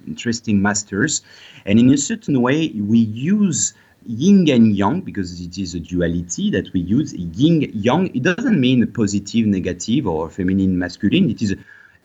interesting 0.05 0.61
masters. 0.61 1.23
And 1.65 1.79
in 1.79 1.89
a 1.91 1.97
certain 1.97 2.43
way, 2.43 2.69
we 2.75 2.99
use 2.99 3.73
yin 4.05 4.47
and 4.51 4.75
yang 4.75 5.01
because 5.01 5.41
it 5.41 5.57
is 5.57 5.73
a 5.73 5.79
duality 5.79 6.51
that 6.51 6.71
we 6.73 6.79
use 6.79 7.13
yin 7.13 7.71
yang 7.73 8.15
it 8.15 8.21
doesn't 8.21 8.59
mean 8.59 8.85
positive 8.91 9.45
negative 9.45 10.07
or 10.07 10.27
feminine 10.27 10.79
masculine 10.79 11.29
it 11.29 11.39
is 11.39 11.55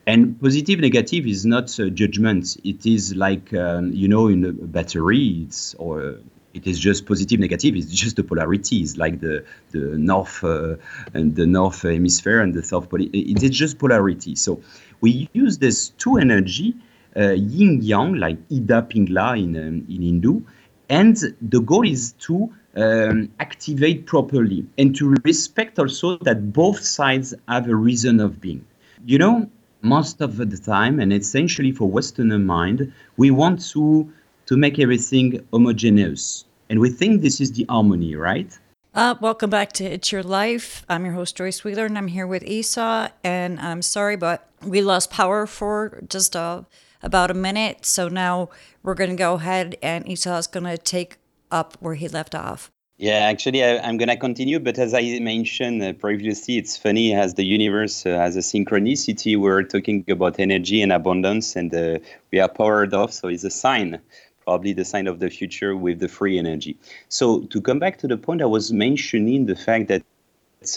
and 0.07 0.39
positive 0.41 0.79
negative 0.79 1.27
is 1.27 1.45
not 1.45 1.77
a 1.79 1.89
judgment 1.89 2.57
it 2.63 2.85
is 2.85 3.15
like 3.15 3.53
um, 3.53 3.91
you 3.91 4.07
know 4.07 4.27
in 4.27 4.43
a 4.45 4.51
battery 4.51 5.45
it's 5.45 5.75
or 5.75 6.15
it 6.53 6.65
is 6.65 6.79
just 6.79 7.05
positive 7.05 7.39
negative 7.39 7.75
it's 7.75 7.91
just 7.91 8.15
the 8.15 8.23
polarities 8.23 8.97
like 8.97 9.19
the 9.19 9.43
the 9.71 9.79
north 9.97 10.43
uh, 10.43 10.75
and 11.13 11.35
the 11.35 11.45
north 11.45 11.83
hemisphere 11.83 12.39
and 12.39 12.53
the 12.55 12.63
south 12.63 12.89
pole 12.89 13.01
it 13.01 13.43
is 13.43 13.51
just 13.51 13.77
polarity 13.77 14.33
so 14.33 14.59
we 15.01 15.29
use 15.33 15.59
this 15.59 15.89
two 15.89 16.17
energy 16.17 16.73
uh, 17.17 17.31
yin 17.31 17.81
yang, 17.81 18.13
like 18.15 18.37
Ida 18.51 18.83
Pingla 18.83 19.41
in, 19.41 19.55
um, 19.57 19.85
in 19.89 20.01
Hindu. 20.01 20.41
And 20.89 21.17
the 21.41 21.59
goal 21.59 21.85
is 21.85 22.13
to 22.19 22.53
um, 22.75 23.29
activate 23.39 24.05
properly 24.05 24.65
and 24.77 24.95
to 24.95 25.15
respect 25.23 25.79
also 25.79 26.17
that 26.19 26.53
both 26.53 26.79
sides 26.79 27.33
have 27.47 27.67
a 27.67 27.75
reason 27.75 28.19
of 28.19 28.39
being. 28.39 28.65
You 29.05 29.17
know, 29.17 29.49
most 29.87 30.21
of 30.21 30.37
the 30.37 30.57
time, 30.57 30.99
and 30.99 31.13
essentially 31.13 31.71
for 31.71 31.89
Westerner 31.89 32.39
mind, 32.39 32.91
we 33.17 33.31
want 33.31 33.65
to 33.71 34.11
to 34.45 34.57
make 34.57 34.79
everything 34.79 35.45
homogeneous, 35.51 36.45
and 36.69 36.79
we 36.79 36.89
think 36.89 37.21
this 37.21 37.41
is 37.41 37.51
the 37.53 37.65
harmony, 37.69 38.15
right? 38.15 38.57
Uh, 38.93 39.15
welcome 39.21 39.49
back 39.49 39.71
to 39.73 39.83
It's 39.83 40.11
Your 40.11 40.23
Life. 40.23 40.83
I'm 40.89 41.05
your 41.05 41.13
host 41.13 41.35
Joyce 41.37 41.63
Wheeler, 41.63 41.85
and 41.85 41.97
I'm 41.97 42.07
here 42.07 42.25
with 42.25 42.43
Esau. 42.43 43.09
And 43.23 43.59
I'm 43.59 43.81
sorry, 43.81 44.15
but 44.15 44.49
we 44.63 44.81
lost 44.81 45.11
power 45.11 45.45
for 45.45 46.01
just 46.09 46.35
a 46.35 46.65
about 47.03 47.29
a 47.29 47.35
minute. 47.35 47.85
So 47.85 48.07
now 48.07 48.49
we're 48.81 48.95
going 48.95 49.11
to 49.11 49.15
go 49.15 49.35
ahead 49.35 49.77
and 49.83 50.07
Esau's 50.07 50.47
going 50.47 50.65
to 50.65 50.77
take 50.77 51.17
up 51.51 51.77
where 51.79 51.95
he 51.95 52.07
left 52.07 52.33
off. 52.33 52.71
Yeah, 52.99 53.19
actually, 53.29 53.63
I, 53.63 53.87
am 53.87 53.97
going 53.97 54.09
to 54.09 54.17
continue. 54.17 54.59
But 54.59 54.79
as 54.79 54.95
I 54.95 55.19
mentioned 55.19 55.83
uh, 55.83 55.93
previously, 55.93 56.57
it's 56.57 56.75
funny 56.75 57.13
as 57.13 57.35
the 57.35 57.45
universe 57.45 58.07
uh, 58.07 58.17
has 58.17 58.35
a 58.35 58.39
synchronicity. 58.39 59.37
We're 59.37 59.61
talking 59.61 60.03
about 60.09 60.39
energy 60.39 60.81
and 60.81 60.91
abundance, 60.91 61.55
and 61.55 61.71
uh, 61.75 61.99
we 62.31 62.39
are 62.39 62.49
powered 62.49 62.95
off. 62.95 63.13
So 63.13 63.27
it's 63.27 63.43
a 63.43 63.51
sign, 63.51 64.01
probably 64.43 64.73
the 64.73 64.83
sign 64.83 65.05
of 65.05 65.19
the 65.19 65.29
future 65.29 65.75
with 65.75 65.99
the 65.99 66.07
free 66.07 66.39
energy. 66.39 66.75
So 67.07 67.41
to 67.41 67.61
come 67.61 67.77
back 67.77 67.99
to 67.99 68.07
the 68.07 68.17
point, 68.17 68.41
I 68.41 68.45
was 68.45 68.73
mentioning 68.73 69.45
the 69.45 69.55
fact 69.55 69.89
that 69.89 70.01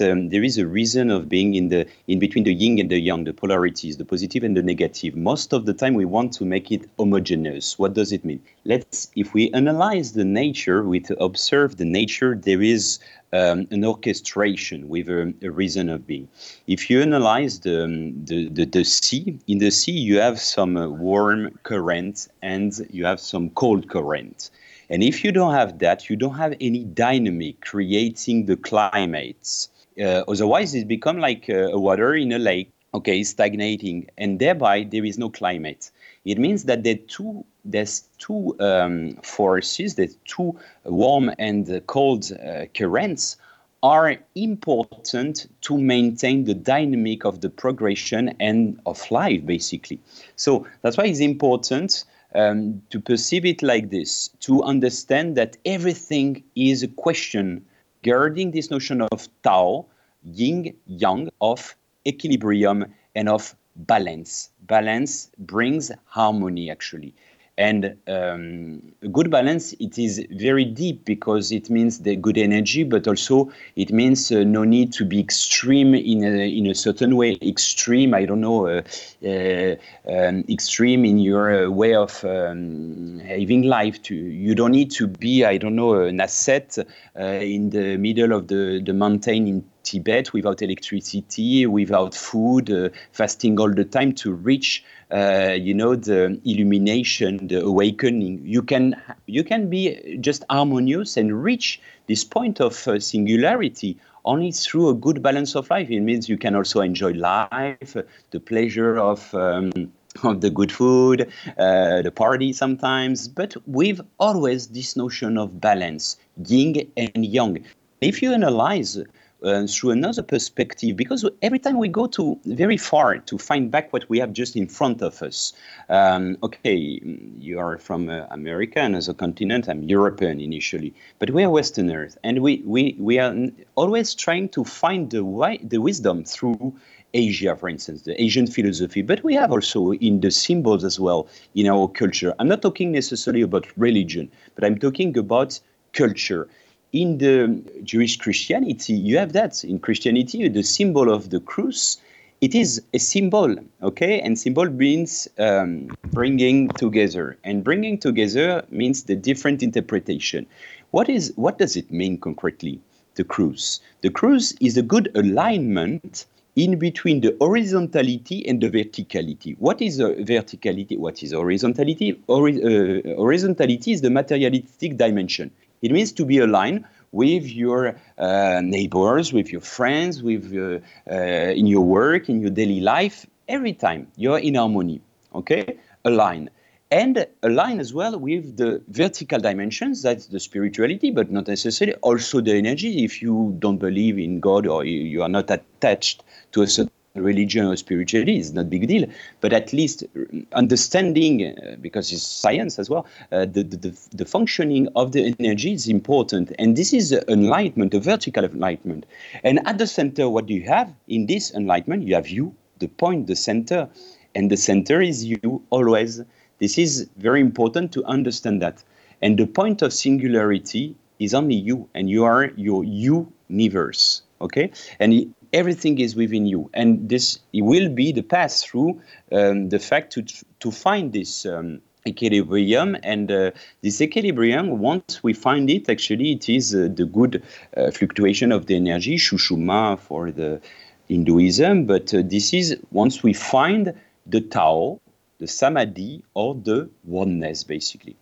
um, 0.01 0.29
there 0.29 0.45
is 0.45 0.59
a 0.59 0.67
reason 0.67 1.11
of 1.11 1.29
being 1.29 1.55
in 1.55 1.69
the 1.69 1.87
in 2.07 2.19
between 2.19 2.45
the 2.45 2.53
yin 2.53 2.79
and 2.79 2.91
the 2.91 3.01
yang, 3.01 3.25
the 3.25 3.33
polarities, 3.33 3.97
the 3.97 4.05
positive 4.05 4.45
and 4.45 4.55
the 4.55 4.63
negative. 4.63 5.17
Most 5.17 5.55
of 5.55 5.65
the 5.65 5.73
time, 5.73 5.95
we 5.95 6.05
want 6.05 6.35
to 6.35 6.45
make 6.45 6.71
it 6.71 6.83
homogeneous. 6.99 7.79
What 7.79 7.95
does 7.95 8.13
it 8.13 8.25
mean? 8.25 8.43
Let's, 8.67 9.11
if 9.17 9.33
we 9.33 9.51
analyze 9.53 10.13
the 10.13 10.25
nature, 10.25 10.83
we 10.83 11.03
observe 11.19 11.79
the 11.79 11.87
nature, 11.87 12.35
there 12.35 12.61
is 12.61 12.99
um, 13.33 13.67
an 13.71 13.85
orchestration 13.85 14.89
with 14.89 15.09
a, 15.09 15.33
a, 15.43 15.51
reason 15.51 15.89
of 15.89 16.07
being. 16.07 16.29
If 16.67 16.91
you 16.91 17.01
analyze 17.01 17.61
the, 17.61 17.85
um, 17.85 18.25
the, 18.25 18.49
the, 18.49 18.65
the, 18.65 18.85
sea, 18.85 19.39
in 19.47 19.59
the 19.59 19.71
sea 19.71 19.93
you 19.93 20.19
have 20.19 20.41
some 20.41 20.77
uh, 20.77 20.89
warm 20.89 21.59
current 21.63 22.29
and 22.43 22.73
you 22.91 23.05
have 23.05 23.21
some 23.21 23.51
cold 23.51 23.89
current. 23.89 24.51
And 24.89 25.05
if 25.05 25.23
you 25.23 25.31
don't 25.31 25.55
have 25.55 25.79
that, 25.79 26.11
you 26.11 26.17
don't 26.17 26.35
have 26.35 26.55
any 26.61 26.83
dynamic 26.83 27.61
creating 27.61 28.47
the 28.47 28.57
climates. 28.57 29.69
Uh, 30.01 30.25
otherwise, 30.27 30.75
it 30.75 30.89
become 30.89 31.19
like 31.19 31.51
uh, 31.51 31.71
water 31.73 32.15
in 32.15 32.33
a 32.33 32.39
lake, 32.39 32.73
okay, 32.95 33.23
stagnating, 33.23 34.09
and 34.17 34.39
thereby 34.39 34.85
there 34.85 35.05
is 35.05 35.19
no 35.19 35.29
climate. 35.29 35.91
It 36.25 36.39
means 36.39 36.65
that 36.65 36.85
there 36.85 36.97
two, 36.97 37.45
there's 37.65 38.05
two 38.19 38.57
um, 38.61 39.17
forces, 39.23 39.97
there's 39.97 40.17
two 40.25 40.59
warm 40.85 41.31
and 41.39 41.83
cold 41.87 42.33
uh, 42.33 42.67
currents 42.75 43.37
are 43.83 44.17
important 44.35 45.47
to 45.63 45.79
maintain 45.79 46.45
the 46.45 46.55
dynamic 46.55 47.25
of 47.25 47.41
the 47.41 47.49
progression 47.49 48.35
and 48.39 48.79
of 48.85 49.11
life, 49.11 49.45
basically. 49.47 49.99
So 50.37 50.67
that's 50.83 50.99
why 50.99 51.05
it's 51.05 51.21
important 51.21 52.05
um, 52.35 52.83
to 52.91 53.01
perceive 53.01 53.47
it 53.47 53.63
like 53.63 53.91
this, 53.91 54.29
to 54.41 54.63
understand 54.63 55.37
that 55.37 55.57
everything 55.65 56.43
is 56.55 56.83
a 56.83 56.89
question 56.89 57.65
guarding 58.03 58.51
this 58.51 58.71
notion 58.71 59.01
of 59.01 59.29
Tao, 59.43 59.87
yin, 60.25 60.75
yang, 60.87 61.31
of 61.41 61.77
equilibrium, 62.07 62.87
and 63.15 63.29
of 63.29 63.55
balance. 63.77 64.51
Balance 64.67 65.31
brings 65.39 65.91
harmony, 66.07 66.71
actually. 66.71 67.15
And 67.59 67.99
um, 68.09 68.81
good 69.13 69.31
balance, 69.31 69.75
it 69.75 69.99
is 69.99 70.25
very 70.31 70.65
deep 70.65 71.05
because 71.05 71.53
it 71.53 71.69
means 71.69 71.99
the 71.99 72.17
good 72.17 72.39
energy, 72.39 72.85
but 72.85 73.07
also 73.07 73.53
it 73.77 73.93
means 73.93 74.33
uh, 74.33 74.45
no 74.45 74.65
need 74.65 74.95
to 74.95 75.05
be 75.05 75.21
extreme 75.21 75.95
in 75.95 76.25
a, 76.25 76.49
in 76.49 76.67
a 76.69 76.75
certain 76.75 77.17
way. 77.17 77.37
Extreme, 77.43 78.15
I 78.15 78.25
don't 78.25 78.41
know, 78.41 78.67
uh, 78.67 78.83
uh, 79.27 79.75
um, 80.09 80.43
extreme 80.49 81.05
in 81.05 81.19
your 81.19 81.67
uh, 81.67 81.69
way 81.69 81.95
of 81.95 82.25
um, 82.25 83.19
living 83.19 83.65
life. 83.65 84.01
To 84.05 84.15
you 84.15 84.55
don't 84.55 84.73
need 84.73 84.91
to 84.93 85.07
be, 85.07 85.45
I 85.45 85.59
don't 85.59 85.77
know, 85.77 86.01
an 86.01 86.19
asset 86.19 86.79
uh, 86.79 87.23
in 87.23 87.69
the 87.69 87.99
middle 87.99 88.33
of 88.33 88.49
the 88.49 88.81
the 88.83 88.95
mountain 88.95 89.47
in 89.47 89.70
Tibet 89.91 90.33
without 90.33 90.63
electricity, 90.63 91.67
without 91.67 92.15
food, 92.15 92.71
uh, 92.71 92.91
fasting 93.11 93.59
all 93.59 93.73
the 93.75 93.85
time 93.85 94.13
to 94.23 94.33
reach, 94.33 94.85
uh, 95.11 95.57
you 95.59 95.75
know, 95.75 95.97
the 95.97 96.41
illumination, 96.45 97.49
the 97.49 97.61
awakening. 97.65 98.41
You 98.45 98.63
can 98.63 98.95
you 99.27 99.43
can 99.43 99.69
be 99.69 100.17
just 100.21 100.45
harmonious 100.49 101.17
and 101.17 101.43
reach 101.43 101.81
this 102.07 102.23
point 102.23 102.61
of 102.61 102.87
uh, 102.87 103.01
singularity 103.01 103.97
only 104.25 104.53
through 104.53 104.91
a 104.91 104.95
good 104.95 105.23
balance 105.23 105.57
of 105.57 105.69
life. 105.71 105.91
It 105.91 106.01
means 106.01 106.29
you 106.29 106.39
can 106.39 106.55
also 106.55 106.83
enjoy 106.83 107.13
life, 107.13 107.97
the 108.31 108.41
pleasure 108.41 108.97
of. 108.99 109.35
Um, 109.35 109.91
of 110.25 110.41
the 110.41 110.51
good 110.51 110.73
food, 110.73 111.31
uh, 111.57 112.03
the 112.03 112.11
party 112.11 112.53
sometimes, 112.53 113.29
but 113.29 113.55
with 113.69 114.01
always 114.19 114.67
this 114.67 114.97
notion 114.97 115.39
of 115.39 115.61
balance, 115.61 116.17
yin 116.49 116.91
and 116.97 117.25
yang. 117.25 117.65
If 118.01 118.21
you 118.21 118.33
analyze 118.33 118.99
uh, 119.43 119.67
through 119.67 119.91
another 119.91 120.23
perspective 120.23 120.97
because 120.97 121.25
every 121.43 121.59
time 121.59 121.79
we 121.79 121.89
go 121.89 122.07
to 122.07 122.39
very 122.45 122.77
far 122.77 123.19
to 123.19 123.39
find 123.39 123.71
back 123.71 123.93
what 123.93 124.09
we 124.09 124.19
have 124.19 124.33
just 124.33 124.57
in 124.57 124.67
front 124.67 125.03
of 125.03 125.23
us 125.23 125.53
um, 125.89 126.37
okay 126.43 127.01
you 127.39 127.59
are 127.59 127.79
from 127.79 128.09
uh, 128.09 128.27
america 128.31 128.81
and 128.81 128.95
as 128.97 129.09
a 129.09 129.15
continent 129.15 129.69
i'm 129.69 129.83
european 129.83 130.41
initially 130.41 130.93
but 131.19 131.31
we 131.31 131.43
are 131.45 131.51
westerners 131.51 132.17
and 132.23 132.41
we, 132.41 132.63
we, 132.65 132.97
we 132.99 133.19
are 133.19 133.35
always 133.77 134.15
trying 134.15 134.49
to 134.49 134.65
find 134.65 135.11
the, 135.11 135.19
wi- 135.19 135.61
the 135.63 135.79
wisdom 135.79 136.25
through 136.25 136.75
Asia, 137.13 137.57
for 137.57 137.69
instance, 137.69 138.03
the 138.03 138.21
Asian 138.23 138.47
philosophy, 138.47 139.03
but 139.03 139.25
we 139.25 139.35
have 139.35 139.51
also 139.51 139.93
in 139.95 140.21
the 140.21 140.31
symbols 140.31 140.85
as 140.85 141.01
well 141.01 141.27
in 141.57 141.67
our 141.67 141.89
culture. 141.89 142.33
I'm 142.39 142.47
not 142.47 142.63
talking 142.63 142.93
necessarily 142.93 143.43
about 143.43 143.67
religion, 143.77 144.31
but 144.55 144.65
I'm 144.65 144.79
talking 144.79 145.19
about 145.19 145.59
culture 145.93 146.49
in 146.93 147.19
the 147.19 147.63
Jewish 147.85 148.17
Christianity, 148.17 148.95
you 148.95 149.19
have 149.19 149.33
that. 149.33 149.65
In 149.65 149.79
Christianity, 149.79 150.49
the 150.49 150.63
symbol 150.63 151.13
of 151.13 151.31
the 151.31 151.41
cross 151.41 151.99
it 152.41 152.55
is 152.55 152.83
a 152.95 152.99
symbol, 152.99 153.55
okay? 153.83 154.21
And 154.21 154.39
symbol 154.39 154.65
means 154.71 155.29
um, 155.39 155.89
bringing 156.07 156.69
together, 156.71 157.37
and 157.45 157.63
bringing 157.63 157.99
together 157.99 158.65
means 158.71 159.05
the 159.05 159.15
different 159.15 159.63
interpretation. 159.63 160.47
What 160.91 161.11
is 161.11 161.35
what 161.37 161.59
does 161.59 161.77
it 161.77 161.91
mean 161.91 162.19
concretely? 162.19 162.81
The 163.17 163.25
cross. 163.25 163.81
The 164.01 164.11
cross 164.11 164.55
is 164.61 164.79
a 164.79 164.83
good 164.83 165.11
alignment 165.15 166.25
in 166.57 166.79
between 166.79 167.21
the 167.21 167.37
horizontality 167.41 168.49
and 168.49 168.61
the 168.61 168.71
verticality. 168.71 169.57
What 169.59 169.83
is 169.83 170.01
verticality? 170.01 170.97
What 170.99 171.23
is 171.23 171.33
horizontality? 171.33 172.19
Hori- 172.27 172.63
uh, 172.63 173.17
horizontality 173.17 173.93
is 173.93 174.01
the 174.01 174.11
materialistic 174.11 174.97
dimension. 174.97 175.51
It 175.83 175.93
means 175.93 176.13
to 176.13 176.25
be 176.25 176.39
aligned 176.39 176.85
with 177.13 177.45
your 177.45 177.97
uh, 178.19 178.61
neighbors, 178.63 179.33
with 179.33 179.51
your 179.51 179.61
friends, 179.61 180.23
with 180.23 180.53
uh, 180.55 181.15
in 181.15 181.67
your 181.67 181.83
work, 181.83 182.29
in 182.29 182.41
your 182.41 182.51
daily 182.51 182.81
life. 182.81 183.27
Every 183.49 183.73
time 183.73 184.07
you're 184.17 184.39
in 184.39 184.55
harmony, 184.55 185.01
okay, 185.35 185.79
align, 186.05 186.51
and 186.91 187.27
align 187.43 187.81
as 187.81 187.93
well 187.95 188.19
with 188.19 188.57
the 188.57 188.83
vertical 188.89 189.39
dimensions. 189.39 190.03
That's 190.03 190.27
the 190.27 190.39
spirituality, 190.39 191.11
but 191.11 191.31
not 191.31 191.49
necessarily 191.49 191.97
also 192.03 192.41
the 192.41 192.55
energy. 192.55 193.05
If 193.05 193.23
you 193.23 193.57
don't 193.59 193.79
believe 193.79 194.19
in 194.19 194.41
God 194.41 194.67
or 194.67 194.85
you 194.85 195.23
are 195.23 195.29
not 195.29 195.51
attached 195.51 196.23
to 196.53 196.63
a 196.63 196.67
certain 196.67 196.93
religion 197.15 197.67
or 197.67 197.77
spirituality 197.77 198.39
is 198.39 198.53
not 198.53 198.71
big 198.71 198.87
deal, 198.87 199.07
but 199.41 199.53
at 199.53 199.73
least 199.73 200.05
understanding, 200.53 201.47
uh, 201.47 201.77
because 201.81 202.13
it's 202.13 202.23
science 202.23 202.79
as 202.79 202.89
well, 202.89 203.07
uh, 203.33 203.41
the, 203.47 203.63
the, 203.65 203.99
the 204.13 204.25
functioning 204.25 204.89
of 204.95 205.13
the 205.13 205.35
energy 205.39 205.73
is 205.73 205.89
important. 205.89 206.53
And 206.59 206.77
this 206.77 206.93
is 206.93 207.13
enlightenment, 207.29 207.95
a 207.95 208.01
vertical 208.01 208.45
enlightenment. 208.45 209.07
And 209.43 209.67
at 209.67 209.79
the 209.79 209.87
center, 209.87 210.29
what 210.29 210.47
do 210.47 210.55
you 210.55 210.63
have 210.63 210.93
in 211.09 211.27
this 211.27 211.53
enlightenment? 211.53 212.07
You 212.07 212.15
have 212.15 212.29
you, 212.29 212.55
the 212.79 212.89
point, 212.89 213.27
the 213.27 213.37
center, 213.37 213.89
and 214.35 214.51
the 214.51 214.57
center 214.57 215.01
is 215.01 215.25
you 215.25 215.63
always. 215.71 216.23
This 216.59 216.79
is 216.79 217.09
very 217.17 217.41
important 217.41 217.93
to 217.93 218.05
understand 218.05 218.63
that. 218.63 218.85
And 219.23 219.39
the 219.39 219.47
point 219.47 219.83
of 219.83 219.93
singularity 219.93 220.95
is 221.19 221.35
only 221.35 221.57
you, 221.57 221.89
and 221.95 222.09
you 222.09 222.25
are 222.25 222.47
your 222.57 222.85
universe. 222.85 224.23
Okay, 224.41 224.71
and 224.99 225.35
everything 225.53 225.99
is 225.99 226.17
within 226.17 226.47
you. 226.47 226.71
And 226.75 227.09
this 227.09 227.39
will 227.53 227.89
be 227.89 228.13
the 228.13 228.23
path 228.23 228.61
through 228.61 229.01
um, 229.33 229.69
the 229.69 229.79
fact 229.79 230.13
to 230.15 230.23
to 230.61 230.71
find 230.71 231.13
this 231.13 231.47
um, 231.47 231.81
equilibrium. 232.07 232.97
And 233.03 233.31
uh, 233.31 233.51
this 233.83 234.01
equilibrium 234.01 234.79
once 234.79 235.23
we 235.23 235.33
find 235.33 235.69
it 235.71 235.89
actually 235.89 236.33
it 236.33 236.49
is 236.49 236.75
uh, 236.75 236.89
the 236.93 237.05
good 237.05 237.43
uh, 237.77 237.91
fluctuation 237.91 238.53
of 238.53 238.67
the 238.67 238.77
energy 238.77 239.17
sushumna 239.17 239.99
for 239.99 240.31
the 240.31 240.61
hinduism. 241.09 241.87
But 241.87 242.15
uh, 242.15 242.23
this 242.25 242.55
is 242.55 242.77
once 242.91 243.23
we 243.23 243.33
find 243.33 243.95
the 244.27 244.41
tao 244.41 245.01
the 245.41 245.47
samadhi 245.47 246.23
or 246.35 246.55
the 246.55 246.89
oneness 247.05 247.65
basically. 247.65 248.17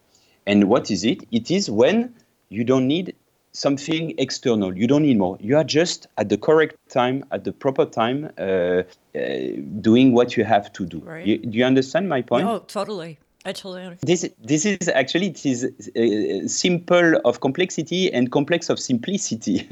And 0.47 0.65
what 0.69 0.91
is 0.91 1.05
it? 1.05 1.25
It 1.31 1.51
is 1.51 1.69
when 1.69 2.15
you 2.49 2.65
don't 2.65 2.87
need 2.87 3.15
something 3.59 4.15
external. 4.19 4.77
You 4.77 4.87
don't 4.87 5.03
need 5.03 5.19
more. 5.19 5.37
You 5.41 5.57
are 5.57 5.65
just 5.65 6.07
at 6.17 6.29
the 6.29 6.39
correct 6.39 6.77
time, 6.89 7.25
at 7.33 7.45
the 7.45 7.53
proper 7.53 7.85
time, 7.85 8.31
uh, 8.39 8.43
uh, 8.43 8.83
doing 9.81 10.13
what 10.13 10.37
you 10.37 10.45
have 10.45 10.73
to 10.75 10.87
do. 10.87 11.01
Right. 11.01 11.27
You, 11.27 11.39
do 11.39 11.59
you 11.59 11.65
understand 11.65 12.09
my 12.09 12.23
point? 12.23 12.47
No, 12.47 12.61
totally. 12.61 13.19
I 13.45 13.53
totally 13.53 13.83
understand. 13.83 14.09
This 14.09 14.31
this 14.43 14.67
is 14.67 14.89
actually 14.89 15.29
it 15.29 15.47
is 15.47 15.65
uh, 15.65 16.49
simple 16.49 17.21
of 17.25 17.41
complexity 17.41 18.13
and 18.13 18.31
complex 18.31 18.69
of 18.69 18.79
simplicity. 18.79 19.67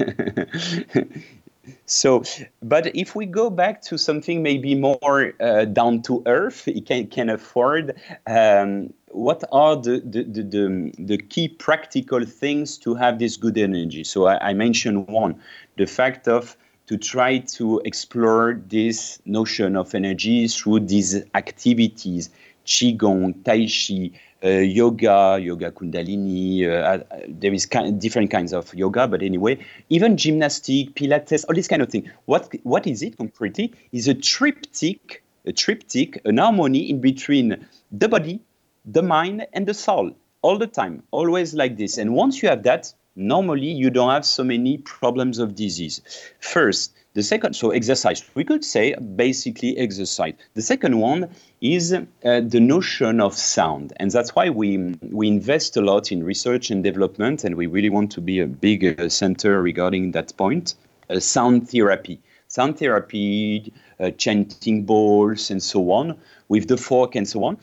so, 1.85 2.23
but 2.61 2.95
if 2.95 3.15
we 3.15 3.25
go 3.25 3.49
back 3.49 3.81
to 3.83 3.97
something 3.97 4.41
maybe 4.41 4.73
more 4.73 5.33
uh, 5.39 5.65
down 5.65 6.01
to 6.03 6.23
earth, 6.25 6.67
it 6.67 6.85
can 6.85 7.07
can 7.07 7.29
afford. 7.29 7.95
Um, 8.25 8.93
what 9.11 9.43
are 9.51 9.75
the, 9.75 10.01
the, 10.05 10.23
the, 10.23 10.91
the, 10.99 11.17
key 11.17 11.47
practical 11.47 12.25
things 12.25 12.77
to 12.79 12.93
have 12.95 13.19
this 13.19 13.37
good 13.37 13.57
energy? 13.57 14.03
So 14.03 14.27
I, 14.27 14.49
I 14.49 14.53
mentioned 14.53 15.07
one, 15.07 15.39
the 15.77 15.85
fact 15.85 16.27
of 16.27 16.57
to 16.87 16.97
try 16.97 17.39
to 17.39 17.81
explore 17.85 18.61
this 18.67 19.19
notion 19.25 19.75
of 19.75 19.93
energy 19.93 20.47
through 20.47 20.81
these 20.81 21.21
activities, 21.35 22.29
qigong, 22.65 23.43
tai 23.43 23.67
chi, 23.67 24.11
uh, 24.43 24.59
yoga, 24.59 25.37
yoga 25.41 25.71
kundalini. 25.71 26.65
Uh, 26.65 26.69
uh, 26.69 27.19
there 27.27 27.53
is 27.53 27.65
different 27.97 28.31
kinds 28.31 28.53
of 28.53 28.73
yoga, 28.73 29.07
but 29.07 29.21
anyway, 29.21 29.57
even 29.89 30.15
gymnastic, 30.15 30.93
pilates, 30.95 31.43
all 31.47 31.55
this 31.55 31.67
kind 31.67 31.81
of 31.81 31.89
thing. 31.89 32.09
What 32.25 32.53
what 32.63 32.87
is 32.87 33.01
it 33.01 33.17
concretely? 33.17 33.73
Is 33.91 34.07
a 34.07 34.13
triptych, 34.13 35.23
a 35.45 35.51
triptych, 35.51 36.21
an 36.23 36.37
harmony 36.37 36.89
in 36.89 37.01
between 37.01 37.67
the 37.91 38.07
body, 38.07 38.39
the 38.87 39.03
mind 39.03 39.45
and 39.53 39.67
the 39.67 39.73
soul 39.73 40.11
all 40.41 40.57
the 40.57 40.67
time, 40.67 41.03
always 41.11 41.53
like 41.53 41.77
this. 41.77 41.97
And 41.97 42.13
once 42.13 42.41
you 42.41 42.47
have 42.47 42.63
that, 42.63 42.93
normally 43.17 43.67
you 43.67 43.89
don't 43.89 44.09
have 44.09 44.25
so 44.25 44.43
many 44.43 44.77
problems 44.77 45.39
of 45.39 45.55
disease. 45.55 46.01
First, 46.39 46.93
the 47.13 47.23
second, 47.23 47.55
so 47.55 47.71
exercise, 47.71 48.23
we 48.35 48.45
could 48.45 48.63
say 48.63 48.93
basically 48.93 49.77
exercise. 49.77 50.35
The 50.53 50.61
second 50.61 50.99
one 50.99 51.29
is 51.59 51.91
uh, 51.91 52.03
the 52.23 52.59
notion 52.59 53.19
of 53.19 53.35
sound. 53.35 53.91
And 53.97 54.11
that's 54.11 54.35
why 54.35 54.49
we, 54.51 54.95
we 55.01 55.27
invest 55.27 55.75
a 55.75 55.81
lot 55.81 56.11
in 56.11 56.23
research 56.23 56.69
and 56.69 56.83
development, 56.83 57.43
and 57.43 57.55
we 57.55 57.65
really 57.65 57.89
want 57.89 58.11
to 58.11 58.21
be 58.21 58.39
a 58.39 58.47
big 58.47 58.99
uh, 58.99 59.09
center 59.09 59.61
regarding 59.61 60.11
that 60.11 60.37
point. 60.37 60.75
Uh, 61.09 61.19
sound 61.19 61.69
therapy. 61.69 62.21
Sound 62.49 62.77
therapy, 62.77 63.73
uh, 63.99 64.11
chanting 64.11 64.85
bowls, 64.85 65.49
and 65.49 65.61
so 65.61 65.91
on, 65.91 66.17
with 66.47 66.67
the 66.69 66.77
fork 66.77 67.15
and 67.15 67.27
so 67.27 67.43
on 67.43 67.57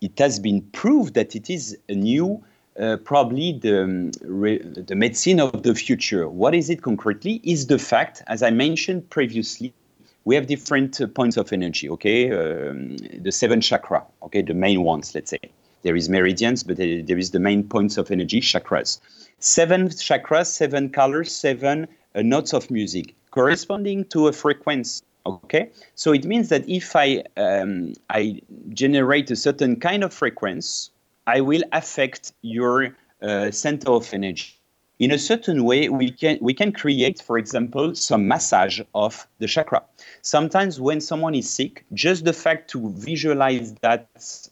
it 0.00 0.18
has 0.18 0.38
been 0.38 0.62
proved 0.72 1.14
that 1.14 1.36
it 1.36 1.50
is 1.50 1.76
a 1.88 1.94
new, 1.94 2.42
uh, 2.78 2.96
probably 3.04 3.58
the, 3.58 3.84
um, 3.84 4.10
re, 4.22 4.58
the 4.58 4.94
medicine 4.94 5.40
of 5.40 5.62
the 5.62 5.74
future. 5.74 6.28
What 6.28 6.54
is 6.54 6.70
it 6.70 6.82
concretely? 6.82 7.40
Is 7.44 7.66
the 7.66 7.78
fact, 7.78 8.22
as 8.26 8.42
I 8.42 8.50
mentioned 8.50 9.10
previously, 9.10 9.72
we 10.24 10.34
have 10.34 10.46
different 10.46 11.00
uh, 11.00 11.06
points 11.06 11.36
of 11.36 11.52
energy. 11.52 11.88
Okay, 11.90 12.30
um, 12.30 12.96
the 12.96 13.32
seven 13.32 13.60
chakra. 13.60 14.04
Okay, 14.22 14.42
the 14.42 14.54
main 14.54 14.82
ones. 14.82 15.14
Let's 15.14 15.30
say 15.30 15.40
there 15.82 15.96
is 15.96 16.08
meridians, 16.08 16.62
but 16.62 16.76
there 16.76 17.18
is 17.18 17.30
the 17.30 17.40
main 17.40 17.64
points 17.64 17.96
of 17.96 18.10
energy, 18.10 18.40
chakras. 18.40 19.00
Seven 19.38 19.88
chakras, 19.88 20.46
seven 20.46 20.90
colors, 20.90 21.32
seven 21.32 21.88
uh, 22.14 22.22
notes 22.22 22.52
of 22.52 22.70
music 22.70 23.14
corresponding 23.30 24.04
to 24.06 24.26
a 24.28 24.32
frequency 24.32 25.02
Okay, 25.26 25.70
so 25.94 26.12
it 26.12 26.24
means 26.24 26.48
that 26.48 26.66
if 26.68 26.96
I 26.96 27.22
um, 27.36 27.92
I 28.08 28.40
generate 28.70 29.30
a 29.30 29.36
certain 29.36 29.78
kind 29.78 30.02
of 30.02 30.14
frequency, 30.14 30.90
I 31.26 31.42
will 31.42 31.62
affect 31.72 32.32
your 32.42 32.96
uh, 33.22 33.50
center 33.50 33.90
of 33.90 34.12
energy. 34.14 34.54
In 34.98 35.10
a 35.10 35.18
certain 35.18 35.64
way, 35.64 35.88
we 35.88 36.10
can 36.10 36.38
we 36.40 36.54
can 36.54 36.72
create, 36.72 37.20
for 37.20 37.38
example, 37.38 37.94
some 37.94 38.28
massage 38.28 38.80
of 38.94 39.26
the 39.38 39.46
chakra. 39.46 39.82
Sometimes 40.22 40.80
when 40.80 41.00
someone 41.00 41.34
is 41.34 41.48
sick, 41.48 41.84
just 41.92 42.24
the 42.24 42.32
fact 42.32 42.70
to 42.70 42.90
visualize 42.96 43.74
that 43.82 44.08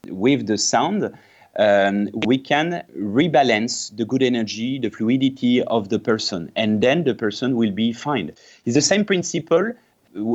with 0.09 0.47
the 0.47 0.59
sound, 0.59 1.13
um, 1.59 2.09
we 2.27 2.39
can 2.39 2.83
rebalance 2.97 3.95
the 3.97 4.05
good 4.05 4.23
energy, 4.23 4.79
the 4.79 4.91
fluidity 4.91 5.63
of 5.65 5.89
the 5.89 5.99
person, 5.99 6.51
and 6.57 6.83
then 6.83 7.05
the 7.05 7.15
person 7.15 7.57
will 7.57 7.73
be 7.73 7.93
fine. 7.93 8.33
It's 8.65 8.75
the 8.75 8.83
same 8.83 9.05
principle 9.05 9.73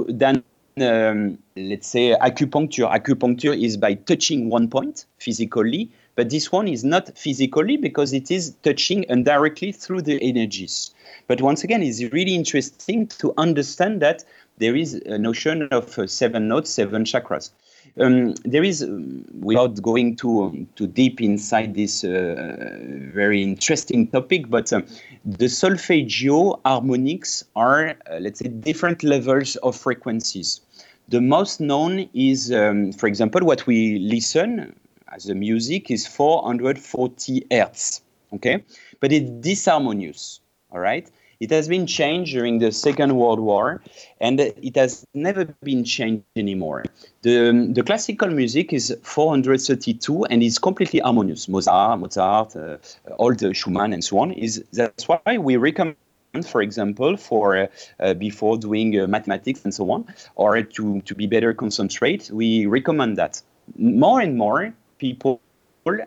than 0.08 0.44
um, 0.82 1.38
let's 1.56 1.88
say 1.88 2.16
acupuncture. 2.20 2.92
Acupuncture 2.92 3.60
is 3.60 3.78
by 3.78 3.94
touching 3.94 4.50
one 4.50 4.70
point 4.70 5.06
physically, 5.20 5.90
but 6.16 6.30
this 6.30 6.52
one 6.52 6.68
is 6.68 6.84
not 6.84 7.16
physically 7.18 7.78
because 7.78 8.14
it 8.14 8.32
is 8.32 8.56
touching 8.64 9.06
indirectly 9.10 9.72
through 9.72 10.02
the 10.02 10.22
energies. 10.22 10.94
But 11.28 11.42
once 11.42 11.64
again, 11.64 11.84
it's 11.84 12.02
really 12.12 12.36
interesting 12.36 13.08
to 13.08 13.34
understand 13.38 14.02
that 14.02 14.24
there 14.58 14.76
is 14.76 14.96
a 15.06 15.18
notion 15.18 15.64
of 15.72 15.98
uh, 15.98 16.08
seven 16.08 16.48
nodes, 16.48 16.70
seven 16.70 17.04
chakras. 17.04 17.52
Um, 18.00 18.34
there 18.44 18.64
is, 18.64 18.82
um, 18.82 19.24
without 19.40 19.80
going 19.82 20.16
too 20.16 20.68
too 20.76 20.88
deep 20.88 21.22
inside 21.22 21.76
this 21.76 22.04
uh, 22.04 22.80
very 23.14 23.44
interesting 23.44 24.08
topic, 24.08 24.50
but 24.50 24.74
um, 24.74 24.86
the 25.26 25.48
solfeggio 25.48 26.60
harmonics 26.66 27.44
are, 27.56 27.90
uh, 28.10 28.18
let's 28.20 28.40
say, 28.40 28.48
different 28.48 29.04
levels 29.04 29.58
of 29.58 29.76
frequencies. 29.76 30.62
The 31.10 31.22
most 31.22 31.60
known 31.60 32.10
is, 32.16 32.52
um, 32.52 32.94
for 32.94 33.06
example, 33.06 33.46
what 33.46 33.68
we 33.68 34.00
listen 34.00 34.76
as 35.10 35.30
a 35.30 35.36
music 35.36 35.92
is 35.92 36.08
440 36.08 37.46
hertz. 37.52 38.02
Okay, 38.34 38.64
but 39.00 39.12
it's 39.12 39.30
disharmonious. 39.30 40.40
All 40.72 40.80
right. 40.80 41.08
It 41.44 41.52
has 41.52 41.68
been 41.68 41.86
changed 41.86 42.32
during 42.32 42.60
the 42.60 42.72
Second 42.72 43.18
World 43.18 43.42
War, 43.42 43.82
and 44.22 44.40
it 44.40 44.76
has 44.78 45.06
never 45.14 45.44
been 45.62 45.84
changed 45.84 46.24
anymore. 46.38 46.86
The, 47.22 47.70
the 47.70 47.84
classical 47.84 48.30
music 48.30 48.72
is 48.72 48.96
432 49.04 50.24
and 50.26 50.42
is 50.42 50.58
completely 50.58 51.02
harmonious. 51.02 51.50
Mozart, 51.50 52.00
Mozart, 52.00 52.56
uh, 52.56 52.78
all 53.18 53.34
the 53.34 53.54
Schumann, 53.54 53.92
and 53.92 54.02
so 54.02 54.20
on. 54.20 54.32
Is 54.32 54.64
that's 54.72 55.10
why 55.10 55.38
we 55.38 55.58
recommend 55.58 55.98
for 56.46 56.62
example, 56.62 57.18
for 57.18 57.58
uh, 57.58 57.68
uh, 58.00 58.14
before 58.14 58.58
doing 58.58 58.98
uh, 58.98 59.06
mathematics 59.06 59.66
and 59.66 59.74
so 59.74 59.92
on, 59.92 60.06
or 60.36 60.62
to, 60.64 61.02
to 61.02 61.14
be 61.14 61.28
better 61.28 61.54
concentrate, 61.54 62.32
we 62.34 62.66
recommend 62.66 63.18
that. 63.18 63.42
More 63.78 64.20
and 64.20 64.38
more 64.38 64.74
people 64.98 65.42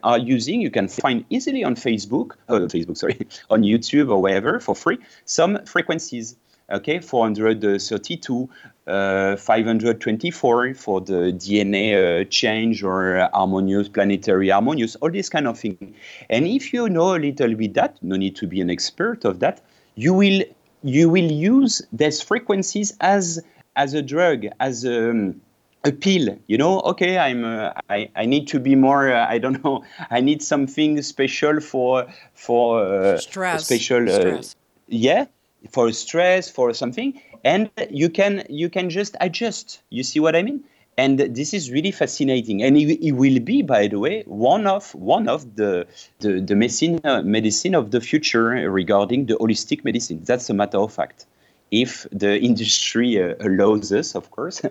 are 0.02 0.18
using, 0.18 0.60
you 0.60 0.70
can 0.70 0.88
find 0.88 1.24
easily 1.30 1.64
on 1.64 1.74
Facebook, 1.74 2.32
uh, 2.48 2.60
Facebook, 2.60 2.96
sorry, 2.96 3.26
on 3.50 3.62
YouTube 3.62 4.10
or 4.10 4.20
wherever 4.20 4.60
for 4.60 4.74
free, 4.74 4.98
some 5.24 5.64
frequencies. 5.64 6.36
Okay, 6.68 6.98
432, 6.98 8.48
uh, 8.88 9.36
524 9.36 10.74
for 10.74 11.00
the 11.00 11.32
DNA 11.32 12.22
uh, 12.22 12.24
change 12.28 12.82
or 12.82 13.28
harmonious, 13.32 13.88
planetary 13.88 14.48
harmonious, 14.48 14.96
all 14.96 15.10
this 15.10 15.28
kind 15.28 15.46
of 15.46 15.56
thing. 15.56 15.94
And 16.28 16.44
if 16.44 16.72
you 16.72 16.88
know 16.88 17.14
a 17.14 17.18
little 17.18 17.54
bit 17.54 17.74
that, 17.74 17.98
no 18.02 18.16
need 18.16 18.34
to 18.36 18.48
be 18.48 18.60
an 18.60 18.68
expert 18.68 19.24
of 19.24 19.38
that, 19.38 19.62
you 19.94 20.12
will 20.12 20.42
you 20.82 21.08
will 21.08 21.30
use 21.30 21.82
these 21.92 22.20
frequencies 22.20 22.96
as 23.00 23.40
as 23.76 23.94
a 23.94 24.02
drug, 24.02 24.46
as 24.58 24.84
a 24.84 25.10
um, 25.10 25.40
a 25.84 25.92
pill 25.92 26.36
you 26.46 26.58
know? 26.58 26.80
Okay 26.80 27.18
i'm 27.18 27.44
uh, 27.44 27.72
I, 27.88 28.08
I 28.16 28.26
need 28.26 28.48
to 28.48 28.60
be 28.60 28.74
more 28.74 29.12
uh, 29.12 29.26
i 29.28 29.38
don't 29.38 29.62
know 29.64 29.84
i 30.10 30.20
need 30.20 30.42
something 30.42 31.00
special 31.02 31.60
for 31.60 32.06
for 32.34 32.84
uh, 32.84 33.18
stress 33.18 33.66
special 33.66 34.08
uh, 34.08 34.20
stress. 34.20 34.56
yeah 34.88 35.26
for 35.70 35.92
stress 35.92 36.50
for 36.50 36.72
something. 36.74 37.20
And 37.44 37.70
you 37.90 38.08
can 38.08 38.44
you 38.48 38.68
can 38.68 38.90
just 38.90 39.16
adjust. 39.20 39.82
You 39.90 40.02
see 40.02 40.20
what 40.20 40.36
i 40.36 40.42
mean? 40.42 40.64
And 40.98 41.18
this 41.18 41.52
is 41.52 41.70
really 41.70 41.90
fascinating. 41.90 42.62
And 42.62 42.76
it, 42.76 43.06
it 43.06 43.12
will 43.12 43.38
be 43.40 43.62
by 43.62 43.86
the 43.86 43.98
way 43.98 44.22
one 44.26 44.66
of 44.66 44.94
one 44.94 45.28
of 45.28 45.56
the 45.56 45.86
the, 46.20 46.40
the 46.40 46.54
medicine 46.54 47.00
uh, 47.04 47.22
medicine 47.22 47.74
of 47.74 47.90
the 47.90 48.00
future 48.00 48.48
regarding 48.70 49.26
the 49.26 49.34
holistic 49.34 49.84
medicine. 49.84 50.22
That's 50.24 50.48
a 50.50 50.54
matter 50.54 50.78
of 50.78 50.92
fact 50.92 51.26
if 51.70 52.06
the 52.12 52.38
industry 52.38 53.22
uh, 53.22 53.34
allows 53.40 53.92
us, 53.92 54.14
of 54.14 54.30
course, 54.30 54.62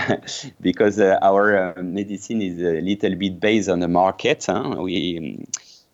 because 0.60 1.00
uh, 1.00 1.18
our 1.22 1.76
uh, 1.78 1.82
medicine 1.82 2.40
is 2.42 2.60
a 2.60 2.80
little 2.80 3.14
bit 3.16 3.40
based 3.40 3.68
on 3.68 3.80
the 3.80 3.88
market. 3.88 4.46
Huh? 4.46 4.76
We 4.78 5.46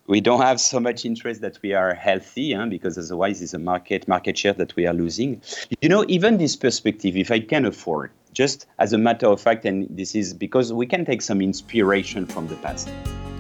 we 0.07 0.21
don't 0.21 0.43
have 0.43 0.61
so 0.61 0.81
much 0.81 1.05
interest 1.05 1.41
that 1.41 1.59
we 1.63 1.73
are 1.73 1.95
healthy, 1.95 2.53
huh? 2.53 2.67
because 2.67 2.99
otherwise 2.99 3.41
it's 3.41 3.55
a 3.55 3.59
market 3.59 4.07
market 4.09 4.37
share 4.37 4.53
that 4.55 4.75
we 4.77 4.87
are 4.87 4.95
losing. 4.95 5.41
You 5.81 5.89
know, 5.89 6.05
even 6.09 6.39
this 6.39 6.57
perspective, 6.57 7.17
if 7.17 7.31
I 7.31 7.41
can 7.41 7.65
afford, 7.65 8.11
just 8.33 8.67
as 8.79 8.93
a 8.93 8.99
matter 8.99 9.27
of 9.27 9.41
fact, 9.41 9.65
and 9.65 9.87
this 9.91 10.15
is 10.15 10.35
because 10.35 10.73
we 10.73 10.87
can 10.87 11.05
take 11.05 11.23
some 11.23 11.41
inspiration 11.41 12.27
from 12.27 12.49
the 12.49 12.57
past. 12.57 12.91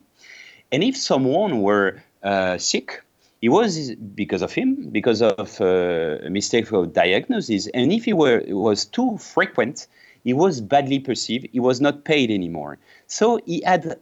And 0.71 0.83
if 0.83 0.95
someone 0.95 1.61
were 1.61 2.03
uh, 2.21 2.59
sick, 2.59 3.03
it 3.41 3.49
was 3.49 3.95
because 3.95 4.43
of 4.43 4.53
him, 4.53 4.89
because 4.91 5.23
of 5.23 5.59
uh, 5.59 6.19
a 6.23 6.29
mistake 6.29 6.71
of 6.71 6.93
diagnosis. 6.93 7.67
And 7.73 7.91
if 7.91 8.05
he 8.05 8.13
were 8.13 8.39
it 8.39 8.53
was 8.53 8.85
too 8.85 9.17
frequent, 9.17 9.87
he 10.23 10.33
was 10.33 10.61
badly 10.61 10.99
perceived. 10.99 11.47
He 11.51 11.59
was 11.59 11.81
not 11.81 12.03
paid 12.03 12.29
anymore. 12.29 12.77
So 13.07 13.39
he 13.47 13.63
had 13.65 13.97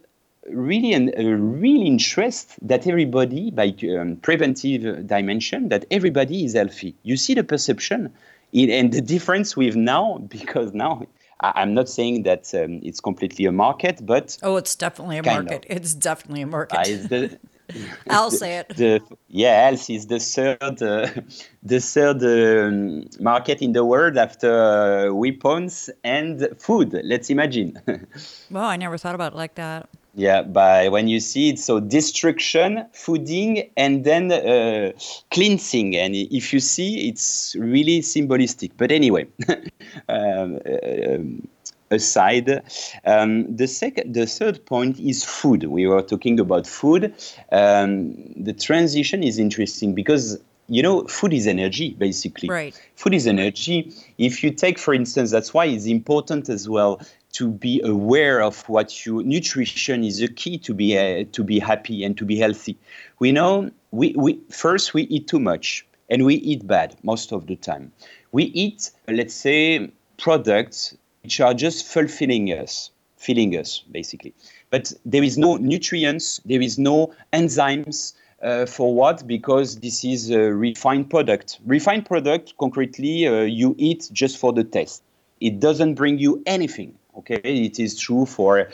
really 0.50 0.92
an, 0.92 1.10
a 1.16 1.36
real 1.36 1.80
interest 1.86 2.56
that 2.60 2.86
everybody, 2.86 3.50
by 3.50 3.74
um, 3.98 4.16
preventive 4.16 5.06
dimension, 5.06 5.70
that 5.70 5.86
everybody 5.90 6.44
is 6.44 6.52
healthy. 6.52 6.94
You 7.02 7.16
see 7.16 7.32
the 7.32 7.44
perception 7.44 8.12
it, 8.52 8.70
and 8.70 8.92
the 8.92 9.00
difference 9.00 9.56
with 9.56 9.76
now, 9.76 10.18
because 10.28 10.72
now 10.72 11.06
I, 11.40 11.62
am 11.62 11.74
not 11.74 11.88
saying 11.88 12.24
that 12.24 12.52
um, 12.54 12.80
it's 12.82 13.00
completely 13.00 13.44
a 13.44 13.52
market, 13.52 14.04
but 14.04 14.38
oh, 14.42 14.56
it's 14.56 14.74
definitely 14.74 15.18
a 15.18 15.22
market. 15.22 15.66
Of. 15.68 15.76
It's 15.76 15.94
definitely 15.94 16.42
a 16.42 16.46
market. 16.46 16.78
Uh, 16.78 17.08
the, 17.08 17.38
I'll 18.10 18.30
say 18.30 18.58
it. 18.58 18.76
The, 18.76 19.00
yeah, 19.28 19.68
health 19.68 19.90
is 19.90 20.06
the 20.06 20.18
third, 20.18 20.82
uh, 20.82 21.08
the 21.62 21.80
third 21.80 22.22
um, 22.22 23.04
market 23.20 23.60
in 23.60 23.72
the 23.72 23.84
world 23.84 24.16
after 24.16 25.08
uh, 25.08 25.12
weapons 25.12 25.90
and 26.02 26.48
food. 26.58 26.98
Let's 27.04 27.30
imagine. 27.30 27.78
well, 28.50 28.64
I 28.64 28.76
never 28.76 28.96
thought 28.98 29.14
about 29.14 29.32
it 29.34 29.36
like 29.36 29.54
that. 29.56 29.88
Yeah, 30.18 30.42
by 30.42 30.88
when 30.88 31.06
you 31.06 31.20
see 31.20 31.50
it, 31.50 31.60
so 31.60 31.78
destruction, 31.78 32.86
fooding, 32.92 33.70
and 33.76 34.02
then 34.02 34.32
uh, 34.32 34.90
cleansing. 35.30 35.96
And 35.96 36.16
if 36.16 36.52
you 36.52 36.58
see, 36.58 37.08
it's 37.08 37.54
really 37.56 38.00
symbolistic. 38.00 38.72
But 38.76 38.90
anyway, 38.90 39.28
um, 40.08 40.58
uh, 40.66 41.94
aside, 41.94 42.62
um, 43.04 43.54
the 43.54 43.68
second, 43.68 44.12
the 44.12 44.26
third 44.26 44.66
point 44.66 44.98
is 44.98 45.22
food. 45.22 45.62
We 45.62 45.86
were 45.86 46.02
talking 46.02 46.40
about 46.40 46.66
food. 46.66 47.14
Um, 47.52 48.16
the 48.34 48.54
transition 48.54 49.22
is 49.22 49.38
interesting 49.38 49.94
because 49.94 50.40
you 50.68 50.82
know, 50.82 51.04
food 51.04 51.32
is 51.32 51.46
energy, 51.46 51.94
basically. 51.94 52.48
Right. 52.48 52.80
Food 52.94 53.14
is 53.14 53.26
energy. 53.26 53.92
If 54.18 54.44
you 54.44 54.50
take, 54.50 54.78
for 54.78 54.92
instance, 54.92 55.30
that's 55.30 55.54
why 55.54 55.64
it's 55.64 55.86
important 55.86 56.48
as 56.50 56.68
well 56.68 57.00
to 57.32 57.48
be 57.50 57.80
aware 57.84 58.42
of 58.42 58.68
what 58.68 59.06
you 59.06 59.22
nutrition 59.22 60.04
is 60.04 60.20
a 60.22 60.28
key 60.28 60.58
to 60.58 60.74
be 60.74 60.96
uh, 60.96 61.24
to 61.32 61.44
be 61.44 61.58
happy 61.58 62.04
and 62.04 62.16
to 62.18 62.24
be 62.24 62.36
healthy. 62.38 62.76
We 63.18 63.32
know 63.32 63.70
we, 63.90 64.14
we 64.16 64.40
first 64.50 64.94
we 64.94 65.02
eat 65.04 65.26
too 65.26 65.40
much 65.40 65.86
and 66.10 66.24
we 66.24 66.36
eat 66.36 66.66
bad 66.66 66.96
most 67.02 67.32
of 67.32 67.46
the 67.46 67.56
time. 67.56 67.92
We 68.32 68.44
eat, 68.44 68.90
let's 69.08 69.34
say, 69.34 69.90
products 70.18 70.96
which 71.22 71.40
are 71.40 71.54
just 71.54 71.86
fulfilling 71.86 72.48
us, 72.48 72.90
filling 73.16 73.56
us 73.56 73.84
basically. 73.90 74.34
But 74.70 74.92
there 75.04 75.22
is 75.22 75.38
no 75.38 75.56
nutrients, 75.56 76.40
there 76.44 76.60
is 76.60 76.78
no 76.78 77.14
enzymes, 77.32 78.14
uh, 78.42 78.66
for 78.66 78.94
what? 78.94 79.26
Because 79.26 79.80
this 79.80 80.04
is 80.04 80.30
a 80.30 80.52
refined 80.52 81.10
product. 81.10 81.58
Refined 81.66 82.06
product, 82.06 82.54
concretely, 82.58 83.26
uh, 83.26 83.42
you 83.42 83.74
eat 83.78 84.08
just 84.12 84.38
for 84.38 84.52
the 84.52 84.64
taste. 84.64 85.02
It 85.40 85.60
doesn't 85.60 85.94
bring 85.94 86.18
you 86.18 86.42
anything. 86.46 86.94
Okay, 87.16 87.40
it 87.42 87.80
is 87.80 87.98
true 87.98 88.26
for 88.26 88.68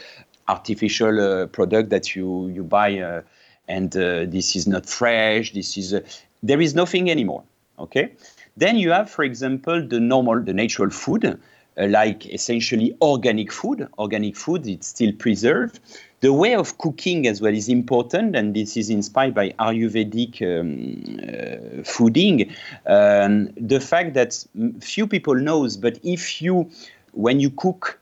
artificial 0.49 1.21
uh, 1.21 1.47
product 1.47 1.89
that 1.91 2.15
you 2.15 2.49
you 2.49 2.63
buy, 2.63 2.99
uh, 2.99 3.23
and 3.69 3.97
uh, 3.97 4.27
this 4.27 4.55
is 4.55 4.67
not 4.67 4.87
fresh. 4.87 5.53
This 5.53 5.79
is 5.79 5.95
uh, 5.95 6.01
there 6.43 6.61
is 6.61 6.75
nothing 6.75 7.11
anymore. 7.11 7.43
Okay, 7.79 8.13
then 8.57 8.77
you 8.77 8.91
have, 8.91 9.11
for 9.11 9.25
example, 9.25 9.87
the 9.87 9.99
normal, 9.99 10.43
the 10.43 10.53
natural 10.53 10.91
food. 10.91 11.41
Like 11.77 12.27
essentially 12.27 12.97
organic 13.03 13.51
food. 13.51 13.89
Organic 13.99 14.37
food, 14.37 14.67
it's 14.67 14.89
still 14.89 15.13
preserved 15.13 15.81
the 16.25 16.33
way 16.33 16.55
of 16.55 16.79
cooking 16.79 17.27
as 17.27 17.43
well 17.43 17.53
is 17.53 17.69
important, 17.69 18.35
and 18.35 18.57
this 18.57 18.79
is 18.79 18.89
inspired 18.89 19.35
by 19.35 19.51
Ayurvedic 19.59 20.41
um, 20.41 21.19
uh, 21.23 21.83
fooding. 21.83 22.51
Um, 22.87 23.51
the 23.59 23.79
fact 23.79 24.15
that 24.15 24.43
few 24.81 25.07
people 25.07 25.35
knows, 25.35 25.77
but 25.77 25.99
if 26.03 26.41
you, 26.41 26.71
when 27.13 27.41
you 27.41 27.51
cook 27.51 28.01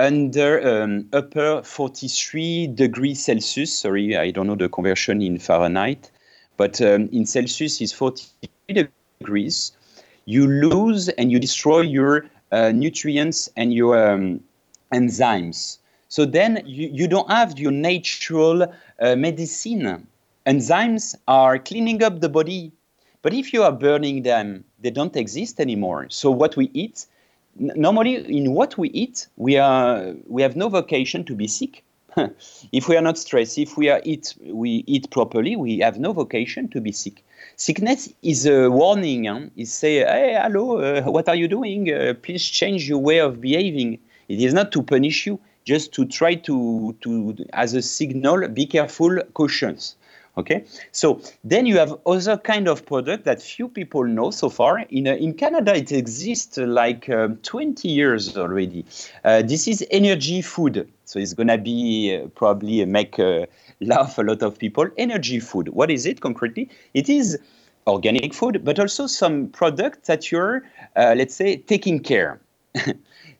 under 0.00 0.82
um, 0.82 1.08
upper 1.12 1.62
43 1.62 2.66
degrees 2.74 3.24
Celsius, 3.24 3.72
sorry, 3.72 4.16
I 4.16 4.32
don't 4.32 4.48
know 4.48 4.56
the 4.56 4.68
conversion 4.68 5.22
in 5.22 5.38
Fahrenheit, 5.38 6.10
but 6.56 6.80
um, 6.80 7.08
in 7.12 7.24
Celsius 7.24 7.80
is 7.80 7.92
43 7.92 8.88
degrees, 9.20 9.70
you 10.24 10.48
lose 10.48 11.08
and 11.10 11.30
you 11.30 11.38
destroy 11.38 11.82
your 11.82 12.24
uh, 12.24 12.28
nutrients 12.52 13.48
and 13.56 13.72
your 13.72 14.12
um, 14.12 14.40
enzymes. 14.92 15.78
So 16.08 16.24
then 16.24 16.62
you, 16.66 16.90
you 16.92 17.06
don't 17.06 17.30
have 17.30 17.58
your 17.58 17.70
natural 17.70 18.62
uh, 19.00 19.16
medicine. 19.16 20.06
Enzymes 20.46 21.14
are 21.28 21.58
cleaning 21.58 22.02
up 22.02 22.20
the 22.20 22.28
body, 22.28 22.72
but 23.22 23.32
if 23.32 23.52
you 23.52 23.62
are 23.62 23.72
burning 23.72 24.22
them, 24.22 24.64
they 24.80 24.90
don't 24.90 25.14
exist 25.14 25.60
anymore. 25.60 26.06
So 26.08 26.30
what 26.30 26.56
we 26.56 26.70
eat, 26.74 27.06
normally 27.56 28.16
in 28.36 28.54
what 28.54 28.76
we 28.76 28.88
eat, 28.90 29.28
we 29.36 29.56
are 29.56 30.14
we 30.26 30.42
have 30.42 30.56
no 30.56 30.68
vocation 30.68 31.24
to 31.24 31.34
be 31.34 31.46
sick. 31.46 31.84
if 32.72 32.88
we 32.88 32.96
are 32.96 33.02
not 33.02 33.18
stressed, 33.18 33.58
if 33.58 33.76
we 33.76 33.88
are 33.88 34.00
eat 34.04 34.34
we 34.42 34.82
eat 34.86 35.10
properly, 35.10 35.54
we 35.54 35.78
have 35.78 36.00
no 36.00 36.12
vocation 36.12 36.68
to 36.68 36.80
be 36.80 36.90
sick. 36.90 37.22
Sickness 37.60 38.08
is 38.22 38.46
a 38.46 38.70
warning. 38.70 39.26
Huh? 39.26 39.40
It 39.54 39.68
say, 39.68 39.96
hey, 39.98 40.38
hello, 40.42 40.78
uh, 40.78 41.02
what 41.02 41.28
are 41.28 41.34
you 41.34 41.46
doing? 41.46 41.92
Uh, 41.92 42.14
please 42.22 42.42
change 42.42 42.88
your 42.88 43.00
way 43.00 43.18
of 43.18 43.38
behaving. 43.38 43.98
It 44.30 44.40
is 44.40 44.54
not 44.54 44.72
to 44.72 44.82
punish 44.82 45.26
you, 45.26 45.38
just 45.66 45.92
to 45.92 46.06
try 46.06 46.36
to 46.36 46.96
to 47.02 47.36
as 47.52 47.74
a 47.74 47.82
signal, 47.82 48.48
be 48.48 48.64
careful, 48.64 49.20
cautious. 49.34 49.94
Okay, 50.38 50.64
so 50.92 51.20
then 51.42 51.66
you 51.66 51.76
have 51.76 51.98
other 52.06 52.38
kind 52.38 52.68
of 52.68 52.86
product 52.86 53.24
that 53.24 53.42
few 53.42 53.68
people 53.68 54.04
know 54.04 54.30
so 54.30 54.48
far. 54.48 54.78
In 54.88 55.08
uh, 55.08 55.14
in 55.14 55.34
Canada, 55.34 55.74
it 55.74 55.90
exists 55.90 56.56
like 56.56 57.10
um, 57.10 57.36
20 57.38 57.88
years 57.88 58.36
already. 58.36 58.84
Uh, 59.24 59.42
this 59.42 59.66
is 59.66 59.84
energy 59.90 60.40
food, 60.40 60.88
so 61.04 61.18
it's 61.18 61.34
gonna 61.34 61.58
be 61.58 62.16
uh, 62.16 62.28
probably 62.28 62.84
make 62.84 63.18
uh, 63.18 63.46
laugh 63.80 64.18
a 64.18 64.22
lot 64.22 64.42
of 64.42 64.56
people. 64.56 64.86
Energy 64.96 65.40
food. 65.40 65.70
What 65.70 65.90
is 65.90 66.06
it 66.06 66.20
concretely? 66.20 66.70
It 66.94 67.08
is 67.08 67.36
organic 67.88 68.32
food, 68.32 68.64
but 68.64 68.78
also 68.78 69.08
some 69.08 69.48
product 69.48 70.06
that 70.06 70.30
you're, 70.30 70.62
uh, 70.94 71.14
let's 71.16 71.34
say, 71.34 71.56
taking 71.56 71.98
care. 71.98 72.40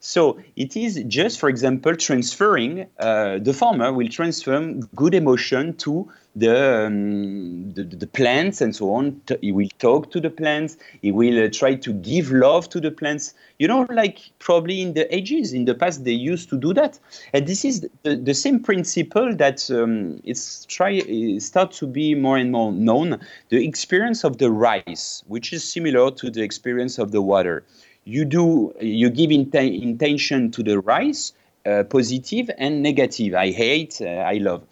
So 0.01 0.39
it 0.57 0.77
is 0.77 1.05
just, 1.07 1.39
for 1.39 1.51
example, 1.51 1.95
transferring, 1.95 2.87
uh, 2.99 3.39
the 3.39 3.53
farmer 3.53 3.93
will 3.93 4.09
transfer 4.09 4.59
good 4.97 5.15
emotion 5.15 5.77
to 5.77 6.11
the, 6.37 6.87
um, 6.87 7.73
the, 7.73 7.83
the, 7.83 8.07
plants 8.07 8.61
and 8.61 8.75
so 8.75 8.95
on. 8.95 9.21
He 9.41 9.53
will 9.53 9.69
talk 9.79 10.11
to 10.13 10.21
the 10.21 10.31
plants. 10.31 10.77
He 11.03 11.11
will 11.11 11.45
uh, 11.45 11.49
try 11.51 11.75
to 11.75 11.93
give 11.93 12.31
love 12.31 12.69
to 12.71 12.81
the 12.81 12.91
plants. 12.91 13.35
You 13.59 13.69
know, 13.69 13.87
like 13.91 14.31
probably 14.39 14.81
in 14.81 14.95
the 14.95 15.13
ages, 15.15 15.53
in 15.53 15.65
the 15.65 15.75
past, 15.75 16.05
they 16.05 16.13
used 16.13 16.49
to 16.51 16.57
do 16.57 16.73
that. 16.75 16.99
And 17.33 17.47
this 17.47 17.65
is 17.65 17.89
the, 18.03 18.17
the 18.17 18.35
same 18.35 18.61
principle 18.61 19.35
that 19.37 19.71
um, 19.71 20.21
it's 20.25 20.65
try 20.67 21.01
start 21.39 21.73
to 21.73 21.87
be 21.87 22.15
more 22.15 22.37
and 22.39 22.53
more 22.53 22.73
known. 22.73 23.19
The 23.49 23.67
experience 23.67 24.25
of 24.25 24.39
the 24.39 24.51
rice, 24.51 25.25
which 25.27 25.53
is 25.53 25.65
similar 25.65 26.11
to 26.13 26.31
the 26.31 26.43
experience 26.43 26.99
of 26.99 27.11
the 27.11 27.23
water 27.23 27.65
you 28.05 28.25
do 28.25 28.73
you 28.81 29.11
give 29.11 29.31
int- 29.31 29.55
intention 29.55 30.51
to 30.51 30.63
the 30.63 30.81
rice 30.81 31.33
uh, 31.67 31.85
positive 31.85 32.51
and 32.59 32.83
negative 32.83 33.35
i 33.35 33.51
hate 33.51 34.01
uh, 34.01 34.07
i 34.07 34.35
love 34.39 34.63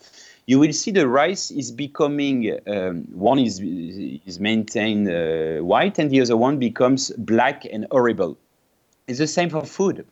you 0.49 0.59
will 0.59 0.73
see 0.73 0.91
the 0.91 1.07
rice 1.07 1.51
is 1.51 1.71
becoming 1.71 2.59
um, 2.67 3.05
one 3.13 3.39
is 3.39 3.61
is 4.31 4.41
maintained 4.41 5.07
uh, 5.07 5.63
white 5.63 5.99
and 5.99 6.11
the 6.11 6.23
other 6.23 6.39
one 6.39 6.59
becomes 6.59 7.11
black 7.19 7.67
and 7.71 7.87
horrible. 7.91 8.39
It's 9.07 9.19
the 9.19 9.27
same 9.27 9.51
for 9.51 9.65
food. 9.67 10.07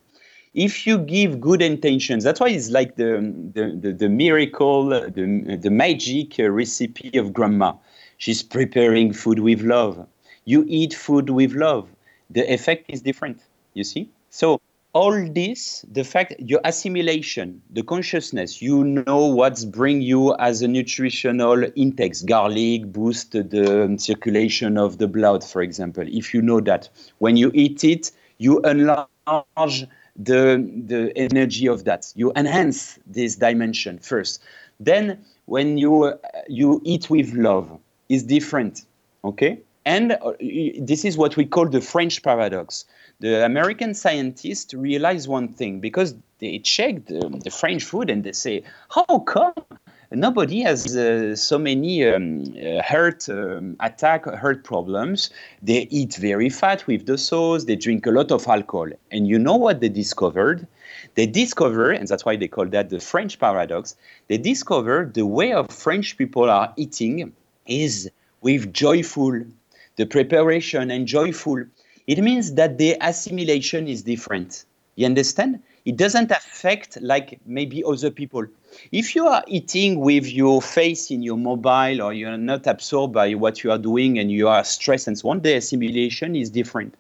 If 0.53 0.87
you 0.87 0.99
give 0.99 1.41
good 1.41 1.63
intentions 1.63 2.23
that's 2.23 2.39
why 2.39 2.51
it's 2.51 2.69
like 2.69 2.97
the 2.97 3.11
the, 3.55 3.65
the, 3.83 3.93
the 3.93 4.11
miracle 4.11 4.91
the, 4.91 5.59
the 5.65 5.71
magic 5.71 6.35
recipe 6.39 7.17
of 7.17 7.33
grandma. 7.33 7.73
She's 8.19 8.43
preparing 8.43 9.15
food 9.15 9.39
with 9.39 9.63
love. 9.63 10.07
You 10.45 10.67
eat 10.69 10.93
food 10.93 11.31
with 11.31 11.53
love. 11.55 11.89
The 12.29 12.45
effect 12.53 12.85
is 12.89 13.01
different 13.01 13.41
you 13.73 13.85
see? 13.85 14.11
So 14.29 14.61
all 14.97 15.17
this 15.41 15.85
the 15.93 16.03
fact 16.03 16.33
your 16.39 16.61
assimilation 16.65 17.61
the 17.79 17.83
consciousness 17.83 18.63
you 18.63 18.83
know 18.83 19.27
what's 19.27 19.63
bring 19.63 20.01
you 20.01 20.35
as 20.37 20.63
a 20.63 20.69
nutritional 20.69 21.59
intakes 21.85 22.23
garlic 22.23 22.81
boost 22.93 23.33
the 23.33 23.85
um, 23.85 23.99
circulation 23.99 24.79
of 24.79 24.97
the 24.97 25.07
blood 25.07 25.45
for 25.45 25.61
example. 25.61 26.05
If 26.07 26.33
you 26.33 26.41
know 26.41 26.61
that 26.63 26.89
when 27.19 27.37
you 27.37 27.51
eat 27.53 27.85
it 27.85 28.11
you 28.39 28.61
enlarge 28.63 29.87
the 30.17 30.43
the 30.87 31.13
energy 31.17 31.67
of 31.69 31.85
that. 31.85 32.11
You 32.15 32.33
enhance 32.35 32.99
this 33.07 33.37
dimension 33.37 33.99
first. 33.99 34.43
Then 34.81 35.25
when 35.45 35.77
you 35.77 36.05
uh, 36.05 36.17
you 36.49 36.81
eat 36.85 37.11
with 37.11 37.35
love 37.35 37.67
is 38.09 38.23
different 38.23 38.85
okay 39.25 39.61
and 39.87 40.13
uh, 40.21 40.33
this 40.81 41.05
is 41.05 41.17
what 41.17 41.37
we 41.37 41.47
call 41.47 41.69
the 41.69 41.81
French 41.81 42.23
paradox. 42.23 42.85
The 43.21 43.45
American 43.47 43.95
scientists 43.95 44.75
realize 44.75 45.29
one 45.29 45.49
thing 45.49 45.79
because 45.79 46.17
they 46.41 46.59
check 46.59 47.07
the, 47.07 47.41
the 47.45 47.51
French 47.51 47.85
food 47.85 48.11
and 48.11 48.25
they 48.25 48.33
say, 48.33 48.65
how 48.91 49.21
come 49.21 49.55
nobody 50.11 50.63
has 50.63 50.97
uh, 50.97 51.37
so 51.37 51.57
many 51.57 52.05
um, 52.05 52.45
uh, 52.59 52.83
heart 52.83 53.29
um, 53.29 53.77
attack, 53.79 54.25
heart 54.27 54.65
problems? 54.65 55.31
They 55.63 55.83
eat 55.91 56.17
very 56.17 56.51
fat 56.51 56.85
with 56.89 57.07
the 57.07 57.17
sauce, 57.17 57.65
they 57.65 57.77
drink 57.77 58.07
a 58.07 58.11
lot 58.11 58.33
of 58.33 58.49
alcohol. 58.49 58.89
And 59.13 59.29
you 59.29 59.39
know 59.39 59.57
what 59.57 59.81
they 59.81 59.89
discovered? 59.89 60.67
They 61.15 61.27
discover, 61.27 61.93
and 61.93 62.09
that's 62.09 62.25
why 62.25 62.35
they 62.35 62.49
call 62.49 62.67
that 62.67 62.91
the 62.91 62.99
French 62.99 63.39
paradox, 63.39 63.95
they 64.27 64.37
discover 64.37 65.09
the 65.15 65.25
way 65.27 65.53
of 65.53 65.71
French 65.71 66.19
people 66.19 66.51
are 66.51 66.75
eating 66.77 67.33
is 67.67 68.11
with 68.43 68.73
joyful 68.73 69.43
the 69.97 70.07
preparation 70.07 70.91
and 70.91 71.07
joyful, 71.07 71.65
it 72.07 72.19
means 72.19 72.55
that 72.55 72.79
the 72.79 72.97
assimilation 73.01 73.89
is 73.89 74.03
different. 74.03 74.65
You 74.95 75.07
understand? 75.07 75.63
It 75.85 75.97
doesn't 75.97 76.31
affect 76.31 76.99
like 77.01 77.39
maybe 77.47 77.85
other 77.85 78.11
people. 78.11 78.45
If 78.93 79.15
you 79.15 79.27
are 79.27 79.45
eating 79.47 80.01
with 80.01 80.27
your 80.27 80.61
face 80.61 81.11
in 81.11 81.23
your 81.23 81.37
mobile 81.37 82.03
or 82.03 82.13
you're 82.13 82.37
not 82.37 82.67
absorbed 82.67 83.15
by 83.15 83.35
what 83.35 83.63
you 83.63 83.71
are 83.71 83.79
doing 83.79 84.19
and 84.19 84.31
you 84.31 84.49
are 84.49 84.65
stressed 84.65 85.07
and 85.07 85.19
so 85.19 85.31
on, 85.31 85.41
the 85.41 85.55
assimilation 85.55 86.35
is 86.35 86.51
different. 86.51 86.95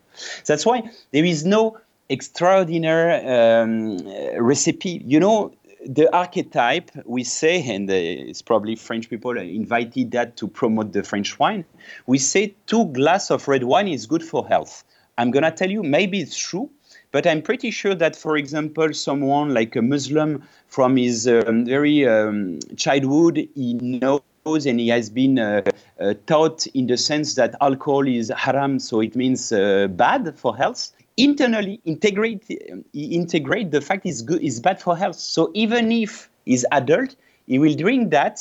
That's 0.44 0.64
why 0.64 0.90
there 1.12 1.24
is 1.24 1.44
no 1.44 1.78
extraordinary 2.08 3.26
um, 3.26 3.98
recipe. 4.38 5.02
You 5.04 5.20
know, 5.20 5.52
the 5.88 6.12
archetype 6.14 6.90
we 7.04 7.22
say, 7.24 7.62
and 7.62 7.88
uh, 7.88 7.94
it's 7.94 8.42
probably 8.42 8.76
French 8.76 9.08
people 9.08 9.36
invited 9.38 10.10
that 10.10 10.36
to 10.36 10.48
promote 10.48 10.92
the 10.92 11.02
French 11.02 11.38
wine. 11.38 11.64
We 12.06 12.18
say 12.18 12.54
two 12.66 12.86
glass 12.86 13.30
of 13.30 13.46
red 13.48 13.64
wine 13.64 13.88
is 13.88 14.06
good 14.06 14.22
for 14.22 14.46
health. 14.46 14.84
I'm 15.18 15.30
gonna 15.30 15.50
tell 15.50 15.70
you, 15.70 15.82
maybe 15.82 16.20
it's 16.20 16.36
true, 16.36 16.70
but 17.12 17.26
I'm 17.26 17.40
pretty 17.40 17.70
sure 17.70 17.94
that, 17.94 18.16
for 18.16 18.36
example, 18.36 18.92
someone 18.92 19.54
like 19.54 19.76
a 19.76 19.82
Muslim 19.82 20.42
from 20.68 20.96
his 20.96 21.26
um, 21.26 21.64
very 21.64 22.06
um, 22.06 22.58
childhood, 22.76 23.48
he 23.54 23.74
knows 23.74 24.20
and 24.66 24.78
he 24.78 24.88
has 24.88 25.10
been 25.10 25.38
uh, 25.38 25.62
uh, 25.98 26.14
taught 26.26 26.66
in 26.68 26.86
the 26.86 26.96
sense 26.96 27.34
that 27.34 27.54
alcohol 27.60 28.06
is 28.06 28.30
haram, 28.36 28.78
so 28.78 29.00
it 29.00 29.16
means 29.16 29.50
uh, 29.50 29.88
bad 29.88 30.38
for 30.38 30.56
health 30.56 30.92
internally 31.16 31.80
integrate 31.84 32.44
integrate 32.92 33.70
the 33.70 33.80
fact 33.80 34.04
is 34.04 34.22
good 34.22 34.42
is 34.42 34.60
bad 34.60 34.80
for 34.80 34.96
health. 34.96 35.16
So 35.16 35.50
even 35.54 35.90
if 35.90 36.28
he's 36.44 36.64
adult, 36.72 37.16
he 37.46 37.58
will 37.58 37.74
drink 37.74 38.10
that. 38.10 38.40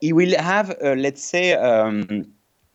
He 0.00 0.12
will 0.12 0.38
have, 0.38 0.70
uh, 0.82 0.94
let's 0.94 1.24
say, 1.24 1.54
um, 1.54 2.26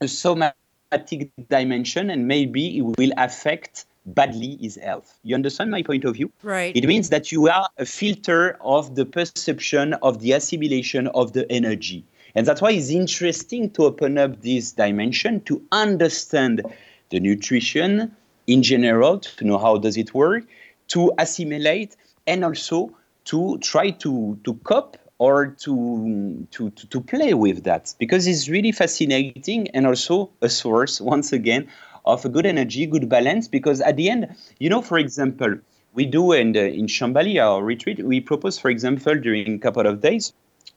a 0.01 0.07
somatic 0.07 1.31
dimension, 1.49 2.09
and 2.09 2.27
maybe 2.27 2.77
it 2.77 2.81
will 2.81 3.11
affect 3.17 3.85
badly 4.07 4.57
his 4.59 4.75
health. 4.75 5.19
You 5.23 5.35
understand 5.35 5.69
my 5.69 5.83
point 5.83 6.03
of 6.05 6.15
view? 6.15 6.31
Right. 6.41 6.75
It 6.75 6.85
means 6.85 7.09
that 7.09 7.31
you 7.31 7.47
are 7.47 7.69
a 7.77 7.85
filter 7.85 8.57
of 8.61 8.95
the 8.95 9.05
perception 9.05 9.93
of 10.01 10.19
the 10.21 10.31
assimilation 10.31 11.07
of 11.07 11.33
the 11.33 11.49
energy. 11.51 12.03
And 12.33 12.47
that's 12.47 12.61
why 12.61 12.71
it's 12.71 12.89
interesting 12.89 13.69
to 13.71 13.83
open 13.83 14.17
up 14.17 14.41
this 14.41 14.71
dimension 14.71 15.41
to 15.41 15.61
understand 15.71 16.63
the 17.09 17.19
nutrition, 17.19 18.15
in 18.51 18.61
general 18.63 19.19
to 19.19 19.45
know 19.45 19.57
how 19.57 19.77
does 19.77 19.97
it 19.97 20.13
work 20.13 20.43
to 20.87 21.11
assimilate 21.17 21.95
and 22.27 22.43
also 22.43 22.91
to 23.25 23.57
try 23.59 23.89
to 23.89 24.37
to 24.43 24.53
cope 24.63 24.97
or 25.17 25.45
to, 25.45 26.47
to, 26.49 26.71
to, 26.71 26.99
play 26.99 27.35
with 27.35 27.63
that 27.63 27.93
because 27.99 28.25
it's 28.25 28.49
really 28.49 28.71
fascinating 28.71 29.67
and 29.67 29.85
also 29.85 30.31
a 30.41 30.49
source 30.49 30.99
once 30.99 31.31
again 31.31 31.67
of 32.05 32.25
a 32.25 32.29
good 32.29 32.47
energy 32.47 32.87
good 32.87 33.07
balance 33.07 33.47
because 33.47 33.81
at 33.81 33.95
the 33.97 34.09
end 34.09 34.35
you 34.57 34.67
know 34.67 34.81
for 34.81 34.97
example 34.97 35.55
we 35.93 36.05
do 36.05 36.31
in, 36.31 36.53
the, 36.53 36.67
in 36.67 36.87
Shambali, 36.87 37.41
our 37.41 37.63
retreat, 37.63 38.03
we 38.03 38.21
propose, 38.21 38.57
for 38.57 38.69
example, 38.69 39.15
during 39.15 39.55
a 39.55 39.59
couple 39.59 39.85
of 39.85 40.01
days, 40.01 40.33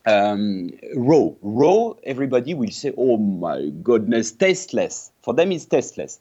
um, 0.07 0.71
raw. 0.97 1.31
Raw, 1.41 1.93
everybody 2.05 2.55
will 2.55 2.71
say, 2.71 2.93
oh 2.97 3.17
my 3.17 3.71
goodness, 3.83 4.33
tasteless. 4.33 5.13
For 5.23 5.33
them, 5.35 5.53
it's 5.53 5.67
tasteless. 5.67 6.21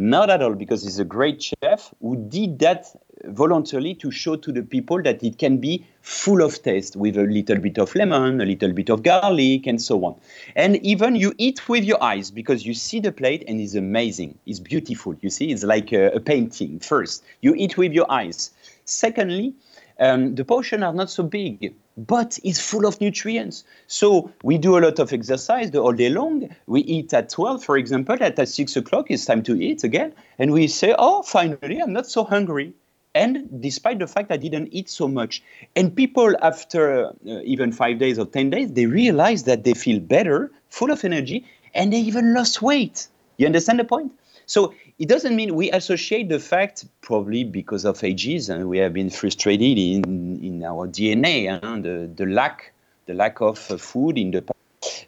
Not 0.00 0.30
at 0.30 0.40
all, 0.42 0.54
because 0.54 0.84
he's 0.84 1.00
a 1.00 1.04
great 1.04 1.42
chef 1.42 1.92
who 2.00 2.14
did 2.14 2.60
that 2.60 2.86
voluntarily 3.24 3.96
to 3.96 4.12
show 4.12 4.36
to 4.36 4.52
the 4.52 4.62
people 4.62 5.02
that 5.02 5.24
it 5.24 5.38
can 5.38 5.58
be 5.58 5.84
full 6.02 6.40
of 6.40 6.62
taste 6.62 6.94
with 6.94 7.16
a 7.16 7.24
little 7.24 7.58
bit 7.58 7.78
of 7.78 7.92
lemon, 7.96 8.40
a 8.40 8.44
little 8.44 8.72
bit 8.72 8.90
of 8.90 9.02
garlic, 9.02 9.66
and 9.66 9.82
so 9.82 10.04
on. 10.04 10.14
And 10.54 10.76
even 10.86 11.16
you 11.16 11.34
eat 11.36 11.68
with 11.68 11.82
your 11.82 12.00
eyes 12.00 12.30
because 12.30 12.64
you 12.64 12.74
see 12.74 13.00
the 13.00 13.10
plate 13.10 13.42
and 13.48 13.60
it's 13.60 13.74
amazing. 13.74 14.38
It's 14.46 14.60
beautiful. 14.60 15.16
You 15.20 15.30
see, 15.30 15.50
it's 15.50 15.64
like 15.64 15.92
a, 15.92 16.12
a 16.12 16.20
painting. 16.20 16.78
First, 16.78 17.24
you 17.42 17.56
eat 17.56 17.76
with 17.76 17.92
your 17.92 18.08
eyes. 18.08 18.52
Secondly, 18.84 19.52
um, 19.98 20.36
the 20.36 20.44
portions 20.44 20.84
are 20.84 20.94
not 20.94 21.10
so 21.10 21.24
big, 21.24 21.74
but 21.98 22.38
it's 22.44 22.60
full 22.60 22.86
of 22.86 23.00
nutrients. 23.00 23.64
So 23.88 24.30
we 24.44 24.56
do 24.56 24.78
a 24.78 24.80
lot 24.80 25.00
of 25.00 25.12
exercise 25.12 25.72
the 25.72 25.80
all 25.80 25.92
day 25.92 26.08
long. 26.08 26.48
We 26.66 26.82
eat 26.82 27.12
at 27.12 27.28
12, 27.28 27.64
for 27.64 27.76
example, 27.76 28.16
at, 28.20 28.38
at 28.38 28.48
6 28.48 28.76
o'clock, 28.76 29.10
it's 29.10 29.24
time 29.24 29.42
to 29.42 29.60
eat 29.60 29.82
again. 29.82 30.14
And 30.38 30.52
we 30.52 30.68
say, 30.68 30.94
oh, 30.96 31.22
finally, 31.22 31.80
I'm 31.80 31.92
not 31.92 32.06
so 32.06 32.22
hungry. 32.22 32.72
And 33.14 33.60
despite 33.60 33.98
the 33.98 34.06
fact 34.06 34.30
I 34.30 34.36
didn't 34.36 34.68
eat 34.68 34.88
so 34.88 35.08
much. 35.08 35.42
And 35.74 35.94
people, 35.94 36.36
after 36.40 37.06
uh, 37.06 37.12
even 37.42 37.72
five 37.72 37.98
days 37.98 38.16
or 38.16 38.26
10 38.26 38.50
days, 38.50 38.72
they 38.72 38.86
realize 38.86 39.42
that 39.44 39.64
they 39.64 39.74
feel 39.74 39.98
better, 39.98 40.52
full 40.70 40.92
of 40.92 41.04
energy, 41.04 41.44
and 41.74 41.92
they 41.92 41.98
even 41.98 42.32
lost 42.32 42.62
weight. 42.62 43.08
You 43.38 43.46
understand 43.46 43.80
the 43.80 43.84
point? 43.84 44.12
So 44.46 44.72
it 44.98 45.08
doesn't 45.08 45.36
mean 45.36 45.54
we 45.54 45.70
associate 45.70 46.28
the 46.28 46.40
fact, 46.40 46.84
probably 47.02 47.44
because 47.44 47.84
of 47.84 48.02
ages, 48.02 48.48
and 48.48 48.68
we 48.68 48.78
have 48.78 48.92
been 48.92 49.10
frustrated 49.10 49.78
in, 49.78 50.40
in 50.42 50.64
our 50.64 50.88
DNA, 50.88 51.46
and 51.62 51.84
the, 51.84 52.10
the 52.16 52.26
lack 52.30 52.72
the 53.06 53.14
lack 53.14 53.40
of 53.40 53.70
uh, 53.70 53.78
food 53.78 54.18
in 54.18 54.32
the 54.32 54.44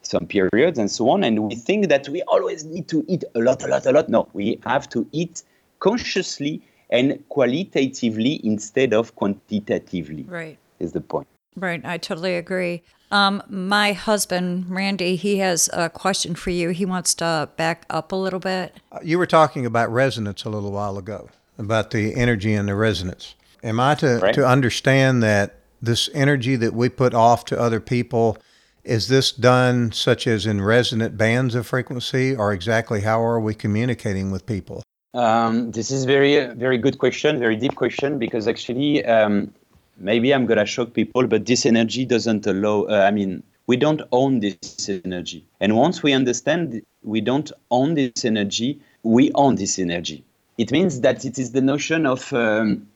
some 0.03 0.26
periods 0.26 0.78
and 0.78 0.91
so 0.91 1.11
on. 1.11 1.22
And 1.22 1.49
we 1.49 1.55
think 1.55 1.88
that 1.88 2.09
we 2.09 2.22
always 2.22 2.64
need 2.64 2.88
to 2.88 3.05
eat 3.09 3.24
a 3.34 3.38
lot, 3.38 3.62
a 3.62 3.68
lot, 3.68 3.86
a 3.86 3.93
lot. 3.93 4.09
No, 4.09 4.28
we 4.32 4.59
have 4.64 4.88
to 4.91 5.07
eat 5.12 5.43
consciously 5.78 6.62
and 6.91 7.22
qualitatively 7.28 8.41
instead 8.45 8.93
of 8.93 9.14
quantitatively. 9.16 10.24
Right. 10.24 10.59
Is 10.78 10.93
the 10.93 11.01
point. 11.01 11.28
Right. 11.57 11.84
I 11.84 11.98
totally 11.98 12.36
agree. 12.36 12.82
Um, 13.11 13.42
my 13.48 13.92
husband, 13.92 14.66
Randy, 14.70 15.16
he 15.16 15.38
has 15.38 15.68
a 15.72 15.90
question 15.90 16.36
for 16.36 16.51
you. 16.51 16.70
He 16.70 16.84
wants 16.84 17.12
to 17.16 17.48
back 17.57 17.84
up 17.90 18.12
a 18.12 18.16
little 18.16 18.38
bit. 18.38 18.76
You 19.03 19.18
were 19.18 19.26
talking 19.26 19.66
about 19.66 19.92
resonance 19.92 20.44
a 20.44 20.48
little 20.48 20.70
while 20.70 20.96
ago, 20.96 21.28
about 21.59 21.90
the 21.90 22.14
energy 22.14 22.55
and 22.55 22.68
the 22.68 22.76
resonance. 22.76 23.34
Am 23.64 23.80
I 23.80 23.96
to, 23.96 24.20
right. 24.22 24.34
to 24.34 24.46
understand 24.46 25.22
that 25.24 25.57
this 25.82 26.09
energy 26.14 26.57
that 26.57 26.72
we 26.72 26.88
put 26.88 27.14
off 27.14 27.44
to 27.46 27.59
other 27.59 27.80
people, 27.80 28.38
is 28.84 29.09
this 29.09 29.32
done 29.32 29.90
such 29.92 30.26
as 30.26 30.46
in 30.46 30.62
resonant 30.62 31.18
bands 31.18 31.55
of 31.55 31.66
frequency, 31.66 32.34
or 32.34 32.53
exactly 32.53 33.01
how 33.01 33.20
are 33.22 33.40
we 33.40 33.55
communicating 33.55 34.30
with 34.30 34.46
people? 34.46 34.82
Um, 35.14 35.72
this 35.72 35.90
is 35.90 36.05
very, 36.05 36.46
very 36.55 36.78
good 36.78 36.98
question, 36.98 37.40
very 37.40 37.57
deep 37.57 37.74
question, 37.74 38.18
because 38.18 38.46
actually 38.46 39.05
um, 39.05 39.53
maybe 40.01 40.32
I'm 40.34 40.46
going 40.46 40.59
to 40.59 40.66
shock 40.66 40.92
people, 40.92 41.26
but 41.26 41.46
this 41.46 41.66
energy 41.66 42.05
doesn't 42.05 42.46
allow, 42.46 42.82
uh, 42.84 43.05
I 43.07 43.11
mean, 43.11 43.42
we 43.66 43.76
don't 43.76 44.03
own 44.11 44.40
this 44.40 44.88
energy. 44.88 45.46
And 45.61 45.76
once 45.76 46.03
we 46.03 46.12
understand 46.12 46.82
we 47.03 47.20
don't 47.20 47.53
own 47.70 47.94
this 47.94 48.24
energy, 48.24 48.80
we 49.05 49.30
own 49.34 49.55
this 49.55 49.78
energy. 49.78 50.24
It 50.59 50.72
means 50.72 51.01
that 51.03 51.24
it 51.24 51.38
is 51.38 51.53
the 51.53 51.61
notion 51.61 52.05
of 52.05 52.32
um, 52.32 52.88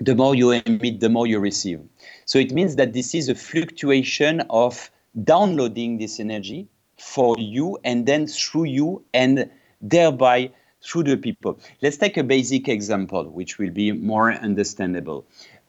the 0.00 0.14
more 0.14 0.34
you 0.34 0.52
emit, 0.52 1.00
the 1.00 1.10
more 1.10 1.26
you 1.26 1.38
receive. 1.38 1.80
So 2.24 2.38
it 2.38 2.52
means 2.52 2.76
that 2.76 2.92
this 2.94 3.14
is 3.14 3.28
a 3.28 3.34
fluctuation 3.34 4.40
of 4.48 4.90
downloading 5.22 5.98
this 5.98 6.18
energy 6.18 6.66
for 6.96 7.36
you 7.38 7.78
and 7.84 8.06
then 8.06 8.26
through 8.26 8.64
you 8.64 9.04
and 9.12 9.50
thereby 9.80 10.50
through 10.82 11.04
the 11.04 11.16
people. 11.16 11.58
Let's 11.80 11.96
take 11.96 12.16
a 12.16 12.24
basic 12.24 12.68
example, 12.68 13.28
which 13.30 13.58
will 13.58 13.70
be 13.70 13.92
more 13.92 14.32
understandable. 14.32 15.24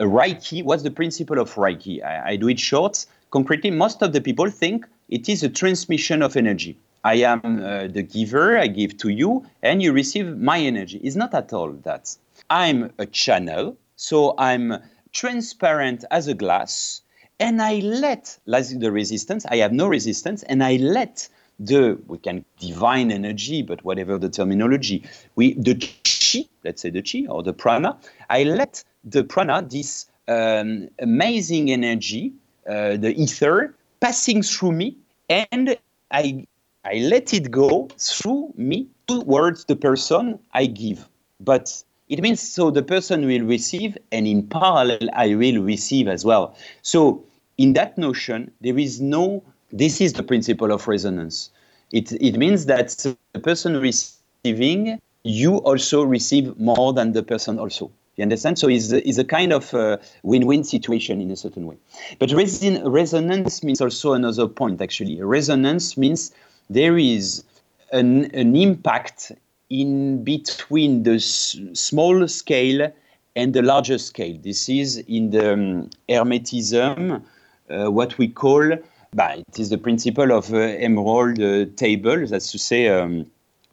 Reiki, 0.05 0.63
what's 0.63 0.83
the 0.83 0.91
principle 0.91 1.39
of 1.39 1.53
Reiki? 1.55 2.03
I, 2.03 2.31
I 2.31 2.35
do 2.35 2.49
it 2.49 2.59
short. 2.59 3.05
Concretely, 3.31 3.71
most 3.71 4.01
of 4.01 4.13
the 4.13 4.21
people 4.21 4.49
think 4.49 4.85
it 5.09 5.27
is 5.29 5.43
a 5.43 5.49
transmission 5.49 6.21
of 6.21 6.35
energy. 6.35 6.77
I 7.03 7.15
am 7.15 7.41
uh, 7.43 7.87
the 7.87 8.03
giver, 8.03 8.57
I 8.57 8.67
give 8.67 8.97
to 8.99 9.09
you, 9.09 9.45
and 9.61 9.83
you 9.83 9.91
receive 9.91 10.37
my 10.37 10.59
energy. 10.59 10.99
It's 11.03 11.15
not 11.15 11.33
at 11.33 11.51
all 11.51 11.71
that. 11.83 12.15
I'm 12.49 12.93
a 12.97 13.05
channel, 13.05 13.75
so 13.95 14.35
I'm 14.37 14.77
transparent 15.11 16.05
as 16.11 16.27
a 16.27 16.33
glass, 16.33 17.01
and 17.39 17.61
I 17.61 17.79
let, 17.79 18.37
the 18.45 18.89
resistance, 18.91 19.45
I 19.45 19.57
have 19.57 19.73
no 19.73 19.87
resistance, 19.87 20.43
and 20.43 20.63
I 20.63 20.77
let 20.77 21.27
the, 21.59 21.99
we 22.07 22.17
can 22.17 22.45
divine 22.59 23.11
energy, 23.11 23.61
but 23.61 23.83
whatever 23.83 24.17
the 24.17 24.29
terminology, 24.29 25.03
we, 25.35 25.53
the 25.53 25.75
chi, 25.75 26.45
let's 26.63 26.81
say 26.81 26.89
the 26.89 27.01
chi 27.01 27.25
or 27.29 27.43
the 27.43 27.53
prana, 27.53 27.97
I 28.29 28.43
let 28.43 28.83
the 29.03 29.23
prana, 29.23 29.61
this 29.61 30.07
um, 30.27 30.89
amazing 30.99 31.71
energy, 31.71 32.33
uh, 32.67 32.97
the 32.97 33.13
ether, 33.21 33.75
passing 33.99 34.41
through 34.41 34.71
me, 34.71 34.97
and 35.29 35.77
I, 36.11 36.45
I 36.85 36.95
let 36.95 37.33
it 37.33 37.51
go 37.51 37.89
through 37.97 38.53
me 38.55 38.87
towards 39.07 39.65
the 39.65 39.75
person 39.75 40.39
I 40.53 40.65
give. 40.65 41.07
But 41.39 41.83
it 42.09 42.21
means 42.21 42.41
so 42.41 42.71
the 42.71 42.83
person 42.83 43.25
will 43.25 43.45
receive, 43.45 43.97
and 44.11 44.27
in 44.27 44.47
parallel, 44.47 45.09
I 45.13 45.35
will 45.35 45.61
receive 45.63 46.07
as 46.07 46.23
well. 46.23 46.55
So, 46.81 47.23
in 47.57 47.73
that 47.73 47.97
notion, 47.97 48.51
there 48.61 48.77
is 48.77 49.01
no, 49.01 49.43
this 49.71 50.01
is 50.01 50.13
the 50.13 50.23
principle 50.23 50.71
of 50.71 50.87
resonance. 50.87 51.49
It, 51.91 52.11
it 52.13 52.37
means 52.37 52.65
that 52.65 52.89
the 53.33 53.39
person 53.39 53.77
receiving, 53.77 54.99
you 55.23 55.57
also 55.57 56.03
receive 56.03 56.57
more 56.59 56.93
than 56.93 57.13
the 57.13 57.23
person 57.23 57.59
also. 57.59 57.91
You 58.15 58.23
understand? 58.23 58.59
So 58.59 58.67
it's, 58.69 58.91
it's 58.91 59.17
a 59.17 59.23
kind 59.23 59.51
of 59.51 59.73
uh, 59.73 59.97
win-win 60.21 60.63
situation 60.63 61.19
in 61.19 61.31
a 61.31 61.35
certain 61.35 61.65
way. 61.65 61.77
But 62.19 62.29
reson- 62.29 62.81
resonance 62.85 63.63
means 63.63 63.81
also 63.81 64.13
another 64.13 64.47
point, 64.47 64.81
actually. 64.81 65.21
Resonance 65.21 65.97
means 65.97 66.31
there 66.69 66.97
is 66.97 67.43
an, 67.91 68.25
an 68.35 68.55
impact 68.55 69.31
in 69.69 70.23
between 70.23 71.03
the 71.03 71.15
s- 71.15 71.57
small 71.73 72.27
scale 72.27 72.91
and 73.35 73.53
the 73.53 73.63
larger 73.63 73.97
scale. 73.97 74.37
This 74.43 74.69
is 74.69 74.97
in 75.07 75.31
the 75.31 75.53
um, 75.53 75.89
Hermetism, 76.07 77.23
uh, 77.69 77.91
what 77.91 78.15
we 78.19 78.27
call, 78.27 78.77
bah, 79.13 79.35
it 79.37 79.59
is 79.59 79.71
the 79.71 79.77
principle 79.79 80.31
of 80.31 80.53
uh, 80.53 80.57
emerald 80.57 81.39
uh, 81.39 81.65
table, 81.75 82.27
that's 82.27 82.51
to 82.51 82.59
say, 82.59 82.89
um, 82.89 83.25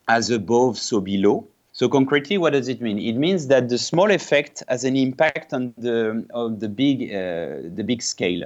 as 0.09 0.31
above, 0.31 0.79
so 0.79 1.01
below. 1.01 1.47
So 1.81 1.89
concretely, 1.89 2.37
what 2.37 2.53
does 2.53 2.69
it 2.69 2.83
mean? 2.83 2.99
It 2.99 3.15
means 3.15 3.47
that 3.47 3.71
the 3.71 3.79
small 3.79 4.11
effect 4.11 4.63
has 4.69 4.85
an 4.85 4.97
impact 4.97 5.55
on 5.55 5.73
the 5.79 6.27
of 6.35 6.61
the 6.61 6.69
big 6.69 7.05
uh, 7.05 7.71
the 7.75 7.83
big 7.83 8.03
scale. 8.03 8.45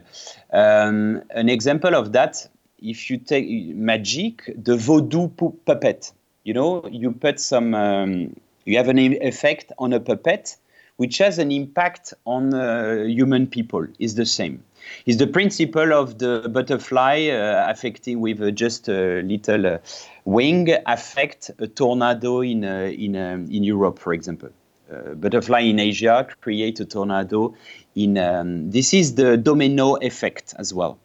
Um, 0.52 1.20
an 1.30 1.48
example 1.48 1.96
of 1.96 2.12
that, 2.12 2.48
if 2.80 3.10
you 3.10 3.18
take 3.18 3.48
magic, 3.74 4.54
the 4.56 4.76
voodoo 4.76 5.26
pu- 5.30 5.58
puppet. 5.66 6.12
You 6.44 6.54
know, 6.54 6.86
you 6.86 7.10
put 7.10 7.40
some, 7.40 7.74
um, 7.74 8.36
you 8.66 8.76
have 8.76 8.86
an 8.86 9.00
effect 9.00 9.72
on 9.78 9.92
a 9.92 9.98
puppet, 9.98 10.56
which 10.98 11.18
has 11.18 11.40
an 11.40 11.50
impact 11.50 12.14
on 12.26 12.54
uh, 12.54 13.02
human 13.02 13.48
people. 13.48 13.84
Is 13.98 14.14
the 14.14 14.26
same 14.26 14.62
is 15.06 15.18
the 15.18 15.26
principle 15.26 15.92
of 15.92 16.18
the 16.18 16.48
butterfly 16.50 17.28
uh, 17.28 17.66
affecting 17.68 18.20
with 18.20 18.40
uh, 18.40 18.50
just 18.50 18.88
a 18.88 19.22
little 19.22 19.66
uh, 19.66 19.78
wing 20.24 20.74
affect 20.86 21.50
a 21.58 21.66
tornado 21.66 22.40
in 22.40 22.64
uh, 22.64 22.92
in 22.96 23.16
um, 23.16 23.46
in 23.50 23.64
Europe, 23.64 23.98
for 23.98 24.12
example. 24.12 24.50
Uh, 24.92 25.14
butterfly 25.14 25.60
in 25.60 25.78
Asia 25.78 26.26
create 26.40 26.78
a 26.80 26.84
tornado. 26.84 27.54
In 27.94 28.18
um, 28.18 28.70
this 28.70 28.92
is 28.92 29.14
the 29.14 29.36
domino 29.36 29.94
effect 29.96 30.54
as 30.58 30.74
well, 30.74 30.98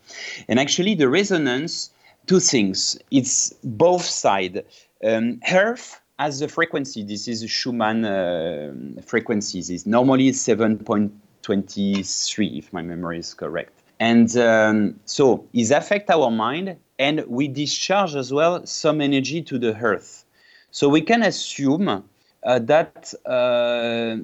and 0.47 0.59
actually 0.59 0.95
the 0.95 1.09
resonance. 1.09 1.91
Two 2.27 2.39
things. 2.39 2.95
It's 3.09 3.53
both 3.63 4.05
side. 4.05 4.63
Um, 5.03 5.39
Earth 5.51 5.99
has 6.19 6.41
a 6.43 6.47
frequency. 6.47 7.03
This 7.03 7.27
is 7.27 7.49
Schumann 7.49 8.05
uh, 8.05 9.01
frequencies. 9.03 9.71
It's 9.71 9.87
normally 9.87 10.31
seven 10.33 10.77
point 10.77 11.11
23, 11.49 12.59
if 12.59 12.71
my 12.71 12.83
memory 12.83 13.17
is 13.17 13.33
correct. 13.33 13.73
And 13.99 14.37
um, 14.37 14.99
so 15.05 15.47
it 15.51 15.71
affects 15.71 16.11
our 16.11 16.29
mind, 16.29 16.77
and 16.99 17.25
we 17.25 17.47
discharge 17.47 18.13
as 18.13 18.31
well 18.31 18.63
some 18.67 19.01
energy 19.01 19.41
to 19.41 19.57
the 19.57 19.75
earth. 19.75 20.25
So 20.69 20.87
we 20.89 21.01
can 21.01 21.23
assume 21.23 21.87
uh, 21.89 22.59
that 22.59 23.15
uh, 23.25 24.17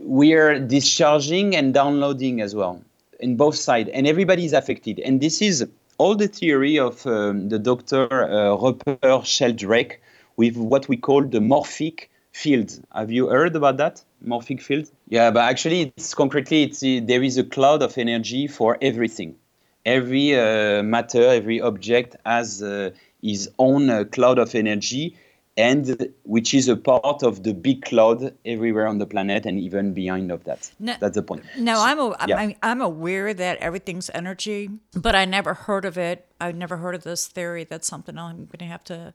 we 0.00 0.32
are 0.32 0.58
discharging 0.58 1.54
and 1.54 1.74
downloading 1.74 2.40
as 2.40 2.54
well 2.54 2.82
in 3.20 3.36
both 3.36 3.56
sides, 3.56 3.90
and 3.92 4.06
everybody 4.06 4.46
is 4.46 4.54
affected. 4.54 4.98
And 5.00 5.20
this 5.20 5.42
is 5.42 5.68
all 5.98 6.14
the 6.14 6.28
theory 6.28 6.78
of 6.78 7.06
um, 7.06 7.50
the 7.50 7.58
doctor 7.58 8.08
uh, 8.10 8.56
Rupert 8.56 9.26
Sheldrake 9.26 10.00
with 10.38 10.56
what 10.56 10.88
we 10.88 10.96
call 10.96 11.22
the 11.22 11.40
morphic 11.40 12.08
field. 12.32 12.80
Have 12.94 13.12
you 13.12 13.28
heard 13.28 13.54
about 13.54 13.76
that? 13.76 14.02
Morphic 14.26 14.60
field? 14.60 14.90
Yeah, 15.08 15.30
but 15.30 15.44
actually, 15.44 15.92
it's 15.96 16.14
concretely, 16.14 16.64
it's, 16.64 16.80
there 16.80 17.22
is 17.22 17.38
a 17.38 17.44
cloud 17.44 17.82
of 17.82 17.96
energy 17.96 18.46
for 18.46 18.76
everything. 18.82 19.36
Every 19.84 20.34
uh, 20.34 20.82
matter, 20.82 21.22
every 21.22 21.60
object 21.60 22.16
has 22.26 22.62
uh, 22.62 22.90
his 23.22 23.50
own 23.58 23.88
uh, 23.88 24.04
cloud 24.04 24.38
of 24.38 24.54
energy, 24.54 25.16
and 25.56 26.12
which 26.24 26.52
is 26.52 26.68
a 26.68 26.76
part 26.76 27.22
of 27.22 27.42
the 27.42 27.54
big 27.54 27.82
cloud 27.82 28.34
everywhere 28.44 28.86
on 28.86 28.98
the 28.98 29.06
planet 29.06 29.46
and 29.46 29.58
even 29.58 29.94
behind 29.94 30.30
of 30.30 30.44
that. 30.44 30.70
No, 30.78 30.96
That's 31.00 31.14
the 31.14 31.22
point. 31.22 31.44
No, 31.56 31.76
so, 31.76 31.82
I'm, 31.82 31.98
a, 31.98 32.16
yeah. 32.26 32.36
I'm 32.36 32.54
I'm 32.62 32.80
aware 32.82 33.32
that 33.32 33.58
everything's 33.58 34.10
energy, 34.12 34.68
but 34.94 35.14
I 35.14 35.24
never 35.24 35.54
heard 35.54 35.84
of 35.84 35.96
it. 35.96 36.26
I've 36.40 36.56
never 36.56 36.76
heard 36.78 36.94
of 36.94 37.04
this 37.04 37.26
theory. 37.26 37.64
That's 37.64 37.88
something 37.88 38.18
I'm 38.18 38.46
going 38.46 38.58
to 38.58 38.64
have 38.66 38.84
to 38.84 39.14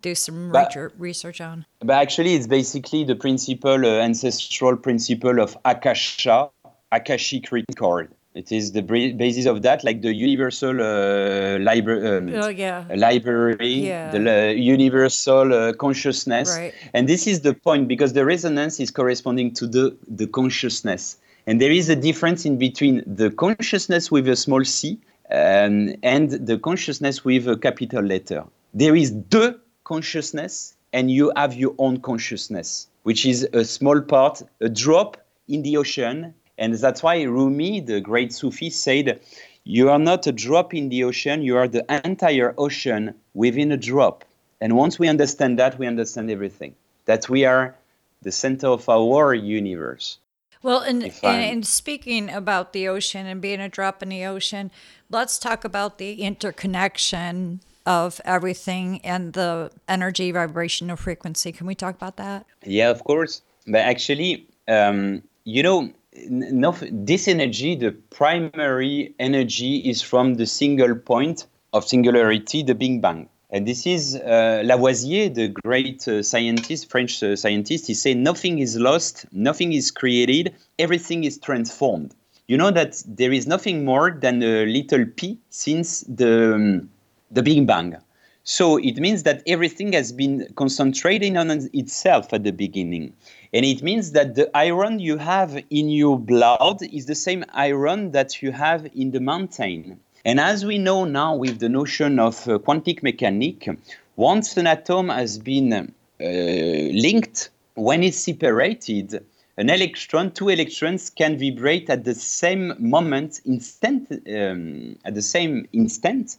do 0.00 0.14
some 0.14 0.52
but, 0.52 0.74
research 0.98 1.40
on. 1.40 1.66
But 1.80 1.96
actually, 1.96 2.34
it's 2.34 2.46
basically 2.46 3.04
the 3.04 3.16
principle, 3.16 3.84
uh, 3.84 4.00
ancestral 4.00 4.76
principle 4.76 5.40
of 5.40 5.56
Akasha, 5.64 6.50
Akashic 6.92 7.50
record. 7.52 8.12
It 8.34 8.52
is 8.52 8.70
the 8.70 8.82
basis 8.82 9.46
of 9.46 9.62
that, 9.62 9.82
like 9.82 10.02
the 10.02 10.14
universal 10.14 10.80
uh, 10.80 11.58
libra- 11.58 12.18
um, 12.18 12.28
oh, 12.34 12.48
yeah. 12.48 12.84
library, 12.94 13.66
yeah. 13.66 14.12
the 14.12 14.20
uh, 14.30 14.50
universal 14.52 15.52
uh, 15.52 15.72
consciousness. 15.72 16.56
Right. 16.56 16.72
And 16.94 17.08
this 17.08 17.26
is 17.26 17.40
the 17.40 17.54
point 17.54 17.88
because 17.88 18.12
the 18.12 18.24
resonance 18.24 18.78
is 18.78 18.92
corresponding 18.92 19.54
to 19.54 19.66
the, 19.66 19.96
the 20.06 20.28
consciousness. 20.28 21.16
And 21.48 21.60
there 21.60 21.72
is 21.72 21.88
a 21.88 21.96
difference 21.96 22.44
in 22.44 22.58
between 22.58 23.02
the 23.06 23.30
consciousness 23.30 24.10
with 24.10 24.28
a 24.28 24.36
small 24.36 24.64
c 24.64 25.00
um, 25.32 25.94
and 26.04 26.30
the 26.30 26.58
consciousness 26.58 27.24
with 27.24 27.48
a 27.48 27.56
capital 27.56 28.04
letter. 28.04 28.44
There 28.72 28.94
is 28.94 29.12
the 29.30 29.58
consciousness 29.92 30.74
and 30.92 31.10
you 31.10 31.32
have 31.36 31.52
your 31.54 31.74
own 31.78 31.96
consciousness, 32.00 32.88
which 33.02 33.22
is 33.26 33.38
a 33.52 33.64
small 33.64 34.00
part, 34.00 34.42
a 34.60 34.68
drop 34.68 35.16
in 35.48 35.62
the 35.62 35.76
ocean 35.76 36.34
and 36.58 36.74
that's 36.74 37.02
why 37.02 37.22
Rumi, 37.22 37.80
the 37.80 38.00
great 38.00 38.32
Sufi, 38.32 38.68
said, 38.68 39.20
You 39.64 39.90
are 39.90 39.98
not 39.98 40.26
a 40.26 40.32
drop 40.32 40.74
in 40.74 40.88
the 40.88 41.04
ocean, 41.04 41.40
you 41.40 41.56
are 41.56 41.68
the 41.68 41.84
entire 42.04 42.52
ocean 42.58 43.14
within 43.32 43.70
a 43.70 43.76
drop. 43.76 44.24
And 44.60 44.76
once 44.76 44.98
we 44.98 45.08
understand 45.08 45.58
that, 45.60 45.78
we 45.78 45.86
understand 45.86 46.30
everything. 46.30 46.74
That 47.04 47.28
we 47.28 47.44
are 47.44 47.76
the 48.22 48.32
center 48.32 48.66
of 48.66 48.88
our 48.88 49.32
universe. 49.32 50.18
Well, 50.60 50.80
and, 50.80 51.12
and, 51.22 51.64
speaking 51.64 52.28
about 52.28 52.72
the 52.72 52.88
ocean 52.88 53.26
and 53.26 53.40
being 53.40 53.60
a 53.60 53.68
drop 53.68 54.02
in 54.02 54.08
the 54.08 54.24
ocean, 54.24 54.72
let's 55.08 55.38
talk 55.38 55.64
about 55.64 55.98
the 55.98 56.22
interconnection 56.22 57.60
of 57.88 58.20
everything 58.26 59.00
and 59.02 59.32
the 59.32 59.70
energy, 59.88 60.30
vibration, 60.30 60.90
of 60.90 61.00
frequency. 61.00 61.50
Can 61.52 61.66
we 61.66 61.74
talk 61.74 61.94
about 61.94 62.18
that? 62.18 62.44
Yeah, 62.62 62.90
of 62.90 63.02
course. 63.02 63.40
But 63.66 63.80
actually, 63.80 64.46
um, 64.68 65.22
you 65.44 65.62
know, 65.62 65.90
no, 66.28 66.76
this 66.92 67.26
energy, 67.28 67.74
the 67.76 67.92
primary 68.10 69.14
energy, 69.18 69.78
is 69.78 70.02
from 70.02 70.34
the 70.34 70.44
single 70.44 70.94
point 70.96 71.46
of 71.72 71.88
singularity, 71.88 72.62
the 72.62 72.74
Big 72.74 73.00
Bang. 73.00 73.28
And 73.50 73.66
this 73.66 73.86
is 73.86 74.16
uh, 74.16 74.62
Lavoisier, 74.66 75.30
the 75.30 75.48
great 75.48 76.06
uh, 76.06 76.22
scientist, 76.22 76.90
French 76.90 77.22
uh, 77.22 77.36
scientist. 77.36 77.86
He 77.86 77.94
said, 77.94 78.18
Nothing 78.18 78.58
is 78.58 78.76
lost, 78.76 79.24
nothing 79.32 79.72
is 79.72 79.90
created, 79.90 80.54
everything 80.78 81.24
is 81.24 81.38
transformed. 81.38 82.14
You 82.48 82.58
know 82.58 82.70
that 82.70 83.02
there 83.06 83.32
is 83.32 83.46
nothing 83.46 83.86
more 83.86 84.10
than 84.10 84.42
a 84.42 84.66
little 84.66 85.06
p 85.16 85.38
since 85.48 86.00
the, 86.02 86.54
um, 86.54 86.90
the 87.30 87.42
Big 87.42 87.66
Bang. 87.66 87.96
So 88.44 88.78
it 88.78 88.96
means 88.96 89.24
that 89.24 89.42
everything 89.46 89.92
has 89.92 90.10
been 90.10 90.48
concentrating 90.56 91.36
on 91.36 91.50
itself 91.50 92.32
at 92.32 92.44
the 92.44 92.50
beginning. 92.50 93.12
And 93.52 93.64
it 93.66 93.82
means 93.82 94.12
that 94.12 94.36
the 94.36 94.50
iron 94.56 95.00
you 95.00 95.18
have 95.18 95.62
in 95.68 95.90
your 95.90 96.18
blood 96.18 96.82
is 96.82 97.06
the 97.06 97.14
same 97.14 97.44
iron 97.52 98.12
that 98.12 98.40
you 98.40 98.52
have 98.52 98.88
in 98.94 99.10
the 99.10 99.20
mountain. 99.20 100.00
And 100.24 100.40
as 100.40 100.64
we 100.64 100.78
know 100.78 101.04
now 101.04 101.36
with 101.36 101.58
the 101.58 101.68
notion 101.68 102.18
of 102.18 102.48
uh, 102.48 102.58
quantum 102.58 102.96
mechanics, 103.02 103.68
once 104.16 104.56
an 104.56 104.66
atom 104.66 105.10
has 105.10 105.38
been 105.38 105.72
uh, 105.72 105.84
linked, 106.20 107.50
when 107.74 108.02
it's 108.02 108.18
separated, 108.18 109.24
an 109.56 109.70
electron, 109.70 110.30
two 110.32 110.48
electrons 110.48 111.10
can 111.10 111.38
vibrate 111.38 111.90
at 111.90 112.04
the 112.04 112.14
same 112.14 112.74
moment, 112.78 113.40
instant, 113.44 114.10
um, 114.10 114.96
at 115.04 115.14
the 115.14 115.22
same 115.22 115.68
instant, 115.72 116.36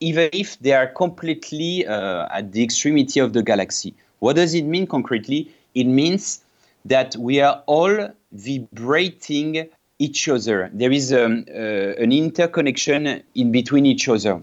even 0.00 0.30
if 0.32 0.58
they 0.60 0.72
are 0.72 0.86
completely 0.86 1.86
uh, 1.86 2.26
at 2.30 2.52
the 2.52 2.62
extremity 2.62 3.20
of 3.20 3.32
the 3.32 3.42
galaxy. 3.42 3.94
What 4.18 4.36
does 4.36 4.54
it 4.54 4.64
mean 4.64 4.86
concretely? 4.86 5.50
It 5.74 5.84
means 5.84 6.42
that 6.84 7.16
we 7.16 7.40
are 7.40 7.62
all 7.66 8.08
vibrating 8.32 9.68
each 9.98 10.28
other. 10.28 10.70
There 10.72 10.90
is 10.90 11.12
um, 11.12 11.44
uh, 11.48 11.52
an 11.52 12.12
interconnection 12.12 13.22
in 13.34 13.52
between 13.52 13.86
each 13.86 14.08
other. 14.08 14.42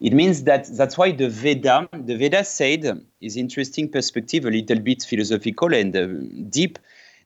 It 0.00 0.12
means 0.12 0.42
that 0.44 0.66
that's 0.76 0.98
why 0.98 1.12
the 1.12 1.28
Veda, 1.28 1.88
the 1.92 2.16
Veda 2.16 2.44
said, 2.44 3.00
is 3.20 3.36
interesting 3.36 3.88
perspective, 3.88 4.44
a 4.44 4.50
little 4.50 4.80
bit 4.80 5.02
philosophical 5.02 5.72
and 5.72 5.96
uh, 5.96 6.06
deep. 6.50 6.78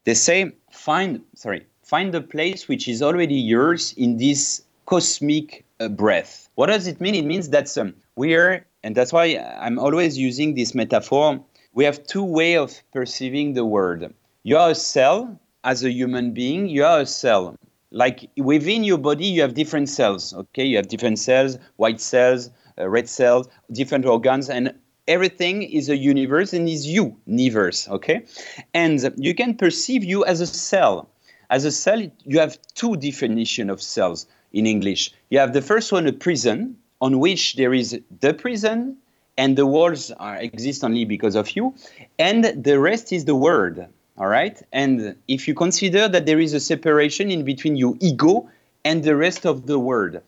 They 0.05 0.14
say, 0.14 0.53
find, 0.70 1.20
sorry, 1.35 1.66
find 1.83 2.14
the 2.14 2.20
place 2.20 2.68
which 2.68 2.87
is 2.87 3.03
already 3.03 3.35
yours 3.35 3.93
in 3.97 4.18
this 4.18 4.62
cosmic 4.87 5.64
breath. 5.89 6.49
What 6.55 6.66
does 6.66 6.87
it 6.87 7.01
mean? 7.01 7.14
It 7.14 7.24
means 7.24 7.49
that 7.51 7.76
um, 7.78 7.95
we 8.16 8.35
are, 8.35 8.66
and 8.83 8.95
that's 8.95 9.12
why 9.12 9.37
I'm 9.61 9.78
always 9.78 10.18
using 10.18 10.55
this 10.55 10.74
metaphor. 10.74 11.43
We 11.72 11.85
have 11.85 12.07
two 12.07 12.24
way 12.24 12.57
of 12.57 12.83
perceiving 12.93 13.55
the 13.55 13.64
world 13.64 14.12
you 14.43 14.57
are 14.57 14.70
a 14.70 14.74
cell 14.74 15.39
as 15.64 15.85
a 15.85 15.91
human 15.91 16.33
being 16.33 16.66
you 16.66 16.85
are 16.85 17.01
a 17.01 17.07
cell 17.07 17.57
like 17.91 18.31
within 18.37 18.85
your 18.85 18.99
body 18.99 19.26
you 19.26 19.43
have 19.43 19.55
different 19.55 19.89
cells 19.89 20.33
okay 20.33 20.64
you 20.64 20.76
have 20.76 20.89
different 20.89 21.18
cells 21.18 21.59
white 21.76 22.01
cells 22.01 22.51
uh, 22.78 22.89
red 22.89 23.09
cells 23.09 23.49
different 23.72 24.07
organs 24.07 24.49
and 24.49 24.74
everything 25.09 25.62
is 25.62 25.89
a 25.89 25.97
universe 25.97 26.53
and 26.53 26.68
is 26.68 26.87
you 26.87 27.16
universe 27.26 27.89
okay 27.89 28.24
and 28.72 29.12
you 29.16 29.35
can 29.35 29.55
perceive 29.55 30.05
you 30.05 30.24
as 30.24 30.41
a 30.41 30.47
cell 30.47 31.11
as 31.51 31.64
a 31.64 31.72
cell 31.72 32.01
you 32.24 32.39
have 32.39 32.59
two 32.74 32.97
definition 32.97 33.68
of 33.68 33.83
cells 33.83 34.26
in 34.53 34.66
english. 34.66 35.12
You 35.30 35.38
have 35.38 35.53
the 35.53 35.62
first 35.62 35.92
one 35.92 36.07
a 36.07 36.12
prison 36.12 36.76
on 37.01 37.18
which 37.18 37.55
there 37.55 37.72
is 37.72 37.98
the 38.20 38.34
prison 38.34 38.96
and 39.36 39.57
the 39.57 39.66
walls 39.66 40.11
are 40.12 40.36
exist 40.36 40.84
only 40.84 41.05
because 41.05 41.34
of 41.34 41.57
you 41.57 41.74
and 42.18 42.44
the 42.44 42.78
rest 42.78 43.12
is 43.12 43.24
the 43.24 43.34
world 43.34 43.84
all 44.18 44.26
right? 44.26 44.62
And 44.70 45.16
if 45.28 45.48
you 45.48 45.55
consider 45.55 46.07
that 46.07 46.26
there 46.26 46.38
is 46.38 46.53
a 46.53 46.61
separation 46.61 47.30
in 47.30 47.42
between 47.42 47.76
your 47.76 47.94
ego 48.01 48.51
and 48.84 49.03
the 49.03 49.16
rest 49.16 49.46
of 49.46 49.66
the 49.66 49.78
world 49.78 50.20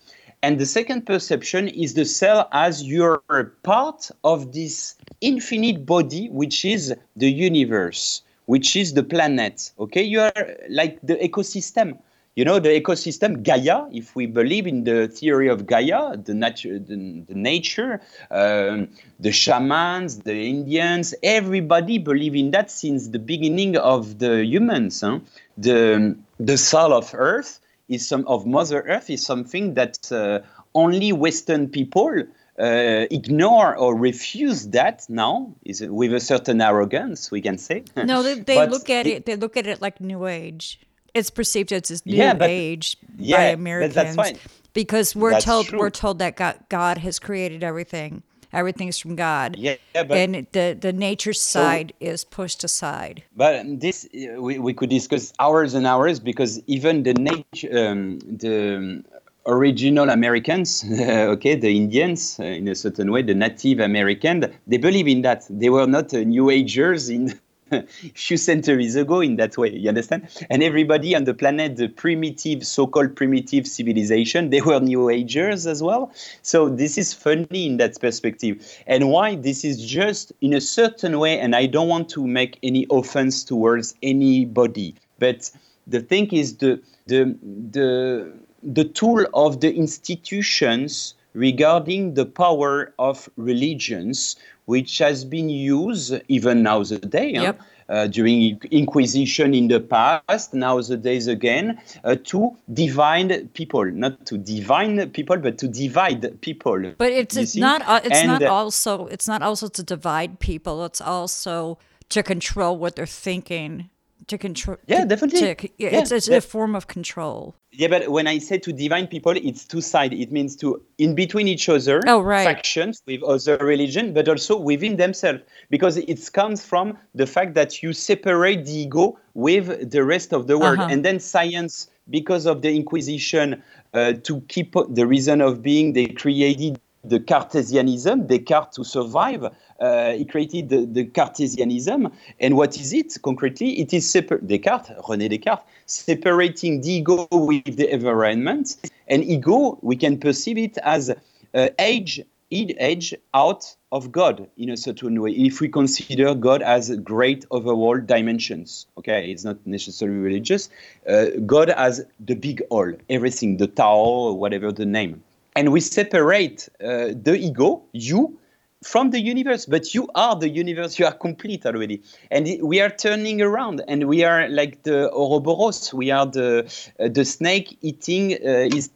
and 0.43 0.59
the 0.59 0.67
second 0.67 1.07
perception 1.07 1.69
is 1.69 1.95
the 1.95 2.05
cell 2.05 2.49
as 2.53 2.83
you're 2.83 3.23
part 3.63 4.11
of 4.25 4.53
this 4.53 4.95
infinite 5.21 5.87
body 5.87 6.29
which 6.31 6.65
is 6.65 6.95
the 7.17 7.31
universe 7.31 8.23
which 8.47 8.75
is 8.77 8.95
the 8.95 9.03
planet 9.03 9.73
okay? 9.79 10.03
You 10.03 10.21
are 10.21 10.57
like 10.69 10.99
the 11.03 11.17
ecosystem 11.17 11.99
you 12.35 12.45
know 12.45 12.59
the 12.59 12.69
ecosystem 12.69 13.43
gaia 13.43 13.87
if 13.93 14.17
we 14.17 14.27
believe 14.27 14.67
in 14.67 14.85
the 14.85 15.09
theory 15.09 15.49
of 15.49 15.67
gaia 15.67 16.17
the 16.17 16.35
nature 16.35 16.79
the, 16.79 17.23
the 17.29 17.35
nature 17.35 18.01
um, 18.31 18.89
the 19.21 19.33
shamans 19.33 20.21
the 20.21 20.49
indians 20.49 21.15
everybody 21.23 21.99
believe 21.99 22.35
in 22.35 22.51
that 22.51 22.71
since 22.71 23.09
the 23.09 23.19
beginning 23.19 23.77
of 23.77 24.19
the 24.19 24.45
humans 24.45 25.01
huh? 25.01 25.19
the 25.59 26.17
the 26.41 26.57
soul 26.57 26.93
of 26.93 27.11
earth 27.15 27.61
is 27.89 28.07
some 28.07 28.27
of 28.27 28.47
mother 28.47 28.83
earth 28.89 29.11
is 29.11 29.25
something 29.25 29.75
that 29.75 30.11
uh, 30.11 30.41
only 30.75 31.13
western 31.13 31.69
people 31.69 32.23
uh, 32.59 33.07
ignore 33.11 33.77
or 33.77 33.95
refuse 33.95 34.69
that 34.69 35.05
now 35.09 35.53
is 35.65 35.83
with 35.83 36.13
a 36.15 36.21
certain 36.21 36.61
arrogance 36.61 37.31
we 37.31 37.41
can 37.43 37.59
say 37.59 37.83
no 37.97 38.23
they, 38.23 38.35
they 38.49 38.67
look 38.67 38.89
at 38.89 39.07
it, 39.07 39.11
it 39.11 39.27
they 39.27 39.37
look 39.37 39.57
at 39.57 39.67
it 39.67 39.83
like 39.83 40.01
new 40.01 40.27
age 40.27 40.79
it's 41.15 41.31
perceived 41.31 41.73
as 41.73 41.89
this 41.89 42.07
new 42.07 42.17
yeah, 42.17 42.35
but, 42.35 42.49
age 42.49 42.97
yeah, 43.19 43.37
by 43.37 43.43
Americans 43.45 44.39
because 44.73 45.15
we're 45.15 45.33
that's 45.33 45.45
told 45.45 45.67
true. 45.67 45.79
we're 45.79 45.91
told 45.91 46.19
that 46.19 46.37
God, 46.37 46.59
God 46.69 46.99
has 46.99 47.19
created 47.19 47.63
everything. 47.63 48.23
Everything's 48.53 48.99
from 48.99 49.17
God. 49.17 49.57
Yeah, 49.57 49.77
but 49.95 50.13
and 50.13 50.47
the 50.53 50.77
the 50.79 50.93
nature 50.93 51.33
side 51.33 51.95
so, 52.01 52.07
is 52.07 52.25
pushed 52.25 52.65
aside. 52.65 53.23
But 53.35 53.81
this 53.81 54.07
we, 54.13 54.59
we 54.59 54.75
could 54.75 54.91
discuss 54.91 55.33
hours 55.39 55.73
and 55.73 55.87
hours 55.87 56.21
because 56.21 56.61
even 56.67 57.03
the 57.03 57.15
nature 57.15 57.89
um, 57.89 58.19
the 58.19 59.03
original 59.47 60.11
Americans, 60.11 60.85
okay, 61.01 61.55
the 61.55 61.75
Indians 61.75 62.39
uh, 62.39 62.45
in 62.45 62.69
a 62.69 62.75
certain 62.75 63.11
way, 63.11 63.23
the 63.23 63.35
Native 63.35 63.81
American, 63.81 64.53
they 64.67 64.77
believe 64.77 65.09
in 65.09 65.23
that. 65.23 65.45
They 65.49 65.71
were 65.71 65.87
not 65.87 66.13
uh, 66.15 66.19
New 66.19 66.51
Agers 66.51 67.09
in 67.09 67.33
few 68.15 68.37
centuries 68.37 68.97
ago 68.97 69.21
in 69.21 69.37
that 69.37 69.57
way 69.57 69.71
you 69.71 69.89
understand? 69.89 70.29
And 70.51 70.63
everybody 70.63 71.15
on 71.15 71.25
the 71.25 71.35
planet 71.35 71.77
the 71.77 71.89
primitive 71.89 72.67
so-called 72.67 73.17
primitive 73.17 73.67
civilization 73.67 74.51
they 74.51 74.61
were 74.61 74.81
new 74.81 75.09
agers 75.09 75.67
as 75.67 75.83
well. 75.83 76.13
So 76.43 76.69
this 76.69 76.99
is 76.99 77.13
funny 77.15 77.67
in 77.67 77.77
that 77.79 78.01
perspective. 78.01 78.67
And 78.87 79.11
why? 79.11 79.37
This 79.37 79.65
is 79.65 79.85
just 79.85 80.33
in 80.41 80.53
a 80.53 80.61
certain 80.61 81.19
way 81.19 81.39
and 81.39 81.55
i 81.55 81.67
don't 81.67 81.89
want 81.89 82.09
to 82.09 82.27
make 82.27 82.59
any 82.63 82.87
offense 82.91 83.45
towards 83.45 83.95
anybody 84.03 84.95
but 85.19 85.51
the 85.87 86.01
thing 86.01 86.29
is 86.33 86.57
the 86.59 86.81
the 87.07 87.37
the 87.71 88.33
the 88.63 88.85
tool 88.85 89.27
of 89.35 89.61
the 89.61 89.75
institutions 89.75 91.15
regarding 91.35 92.15
the 92.15 92.27
power 92.27 92.93
of 92.99 93.29
religions 93.37 94.37
which 94.73 94.97
has 94.99 95.19
been 95.25 95.51
used 95.51 96.15
even 96.29 96.63
nowadays. 96.63 97.43
Yep. 97.47 97.61
Uh, 97.89 98.07
during 98.07 98.59
Inquisition 98.71 99.53
in 99.53 99.69
the 99.69 99.81
past, 99.81 100.55
nowadays 100.55 101.27
again, 101.27 101.79
uh, 102.05 102.17
to 102.25 102.57
divide 102.73 103.53
people, 103.53 103.85
not 103.85 104.25
to 104.25 104.39
divine 104.39 105.11
people, 105.11 105.37
but 105.37 105.59
to 105.59 105.69
divide 105.69 106.41
people. 106.41 106.81
But 106.97 107.13
it's, 107.13 107.37
it's 107.37 107.57
not. 107.57 107.83
Uh, 107.83 108.01
it's 108.03 108.21
and, 108.21 108.29
not 108.29 108.43
also. 108.45 109.07
It's 109.09 109.29
not 109.29 109.43
also 109.43 109.69
to 109.69 109.83
divide 109.83 110.39
people. 110.39 110.87
It's 110.87 111.03
also 111.03 111.77
to 112.09 112.23
control 112.23 112.79
what 112.79 112.97
they're 112.97 113.17
thinking 113.29 113.91
to 114.27 114.39
control. 114.39 114.77
Yeah, 114.87 115.05
definitely. 115.05 115.55
To, 115.55 115.69
yeah, 115.79 116.01
it's, 116.01 116.13
it's 116.13 116.29
a 116.29 116.41
form 116.41 116.75
of 116.75 116.87
control. 116.87 117.55
Yeah, 117.71 117.89
but 117.89 118.09
when 118.09 118.27
I 118.27 118.39
say 118.39 118.59
to 118.59 118.73
divine 118.73 119.07
people, 119.07 119.33
it's 119.33 119.65
two 119.65 119.81
sides. 119.81 120.15
It 120.17 120.31
means 120.31 120.57
to 120.57 120.83
in 120.99 121.15
between 121.15 121.49
each 121.49 121.69
other, 121.69 122.01
oh, 122.07 122.21
right. 122.21 122.45
factions 122.45 123.03
with 123.07 123.23
other 123.23 123.57
religion, 123.59 124.13
but 124.13 124.29
also 124.29 124.59
within 124.59 124.97
themselves, 124.97 125.41
because 125.71 125.97
it 125.97 126.33
comes 126.33 126.65
from 126.65 126.99
the 127.15 127.27
fact 127.27 127.55
that 127.55 127.83
you 127.83 127.93
separate 127.93 128.67
the 128.67 128.73
ego 128.73 129.19
with 129.35 129.91
the 129.91 130.05
rest 130.05 130.33
of 130.33 130.47
the 130.47 130.59
world, 130.59 130.79
uh-huh. 130.79 130.89
and 130.91 131.05
then 131.05 131.19
science, 131.19 131.89
because 132.11 132.47
of 132.47 132.63
the 132.63 132.75
Inquisition, 132.75 133.63
uh, 133.95 134.13
to 134.25 134.41
keep 134.49 134.75
the 134.91 135.07
reason 135.07 135.41
of 135.41 135.63
being, 135.63 135.95
they 135.95 136.07
created 136.07 136.79
the 137.05 137.19
Cartesianism, 137.19 138.27
Descartes 138.27 138.77
to 138.77 138.85
survive, 138.85 139.47
uh, 139.83 140.13
he 140.13 140.25
created 140.25 140.69
the, 140.69 140.87
the, 140.87 141.05
Cartesianism. 141.05 142.11
And 142.39 142.57
what 142.57 142.79
is 142.79 142.93
it 142.93 143.17
concretely? 143.23 143.81
It 143.81 143.93
is 143.93 144.09
separ- 144.09 144.39
Descartes, 144.39 144.97
René 145.03 145.29
Descartes, 145.29 145.65
separating 145.87 146.81
the 146.83 146.93
ego 146.93 147.27
with 147.33 147.77
the 147.77 147.93
environment. 147.93 148.77
And 149.09 149.25
ego, 149.25 149.79
we 149.83 149.97
can 149.97 150.19
perceive 150.19 150.57
it 150.57 150.79
as 150.79 151.11
uh, 151.11 151.69
age, 151.81 152.21
age 152.53 153.15
out 153.35 153.75
of 153.91 154.13
God 154.13 154.49
in 154.57 154.71
a 154.71 154.77
certain 154.77 155.21
way. 155.21 155.33
If 155.33 155.61
we 155.61 155.69
consider 155.69 156.35
God 156.35 156.63
as 156.63 156.95
great 156.99 157.45
overall 157.51 157.99
dimensions, 157.99 158.87
okay, 158.99 159.31
it's 159.33 159.45
not 159.45 159.59
necessarily 159.67 160.19
religious. 160.19 160.71
Uh, 161.09 161.27
God 161.45 161.71
as 161.71 162.05
the 162.21 162.35
big 162.35 162.63
all, 162.71 162.93
everything, 163.11 163.57
the 163.57 163.67
Tao, 163.67 164.31
whatever 164.33 164.71
the 164.71 164.87
name. 164.87 165.25
And 165.57 165.73
we 165.73 165.81
separate 165.81 166.69
uh, 166.81 167.09
the 167.21 167.35
ego, 167.35 167.83
you, 167.93 168.39
from 168.83 169.11
the 169.11 169.21
universe 169.21 169.67
but 169.67 169.95
you 169.95 170.09
are 170.15 170.37
the 170.37 170.49
universe 170.49 170.99
you 170.99 171.07
are 171.07 171.13
complete 171.13 171.65
already. 171.67 172.03
And 172.31 172.49
we 172.63 172.81
are 172.81 172.91
turning 172.91 173.41
around 173.41 173.83
and 173.89 174.09
we 174.09 174.25
are 174.25 174.49
like 174.49 174.83
the 174.83 175.11
ouroboros. 175.13 175.95
We 175.95 176.11
are 176.11 176.27
the 176.27 176.71
uh, 176.99 177.09
the 177.09 177.25
snake 177.25 177.79
eating 177.81 178.35
uh, 178.35 178.69
his 178.73 178.91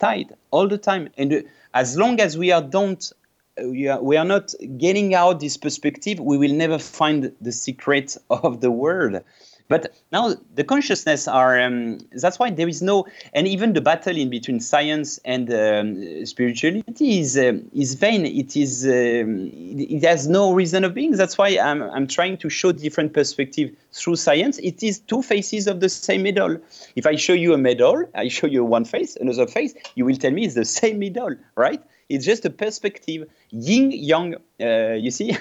all 0.51 0.69
the 0.69 0.79
time. 0.79 1.09
And 1.17 1.33
uh, 1.33 1.41
as 1.75 1.97
long 1.97 2.21
as 2.21 2.37
we 2.37 2.53
are 2.53 2.63
don't 2.63 3.13
uh, 3.59 3.69
we 3.69 3.89
are, 3.89 4.03
we 4.03 4.17
are 4.17 4.25
not 4.25 4.55
getting 4.77 5.15
out 5.15 5.41
this 5.41 5.57
perspective 5.57 6.21
we 6.21 6.37
will 6.37 6.53
never 6.53 6.79
find 6.79 7.33
the 7.41 7.53
secret 7.53 8.17
of 8.31 8.61
the 8.61 8.71
world 8.71 9.23
but 9.69 9.95
now 10.13 10.35
the 10.55 10.65
consciousness 10.65 11.27
are 11.27 11.61
um, 11.61 11.99
that's 12.13 12.39
why 12.39 12.51
there 12.51 12.69
is 12.69 12.83
no 12.83 13.07
and 13.33 13.49
even 13.49 13.73
the 13.73 13.81
battle 13.81 14.17
in 14.17 14.31
between 14.31 14.61
science 14.61 15.19
and 15.25 15.53
um, 15.53 16.25
spirituality 16.25 17.21
is 17.21 17.37
uh, 17.37 17.55
is 17.75 17.95
vain. 17.95 18.27
It 18.27 18.57
is 18.57 18.85
um, 18.85 19.51
it 19.53 20.05
has 20.05 20.29
no 20.29 20.53
reason 20.53 20.85
of 20.85 20.95
being. 20.95 21.13
That's 21.13 21.37
why 21.37 21.59
I'm 21.59 21.83
I'm 21.83 22.07
trying 22.07 22.37
to 22.39 22.49
show 22.49 22.73
different 22.73 23.13
perspective 23.13 23.75
through 23.93 24.17
science. 24.17 24.59
It 24.59 24.83
is 24.83 25.01
two 25.01 25.23
faces 25.23 25.67
of 25.67 25.81
the 25.81 25.89
same 25.89 26.23
medal. 26.23 26.59
If 26.95 27.07
I 27.07 27.17
show 27.17 27.33
you 27.33 27.55
a 27.55 27.59
medal, 27.59 28.05
I 28.15 28.29
show 28.29 28.47
you 28.47 28.65
one 28.65 28.85
face, 28.85 29.17
another 29.17 29.47
face, 29.47 29.75
you 29.95 30.05
will 30.05 30.17
tell 30.17 30.31
me 30.31 30.45
it's 30.45 30.55
the 30.55 30.65
same 30.65 30.99
medal, 30.99 31.35
right? 31.57 31.83
It's 32.09 32.25
just 32.25 32.45
a 32.45 32.51
perspective, 32.51 33.29
yin 33.51 33.91
yang. 33.91 34.37
Uh, 34.61 34.93
you 34.93 35.11
see. 35.11 35.37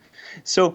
so 0.44 0.74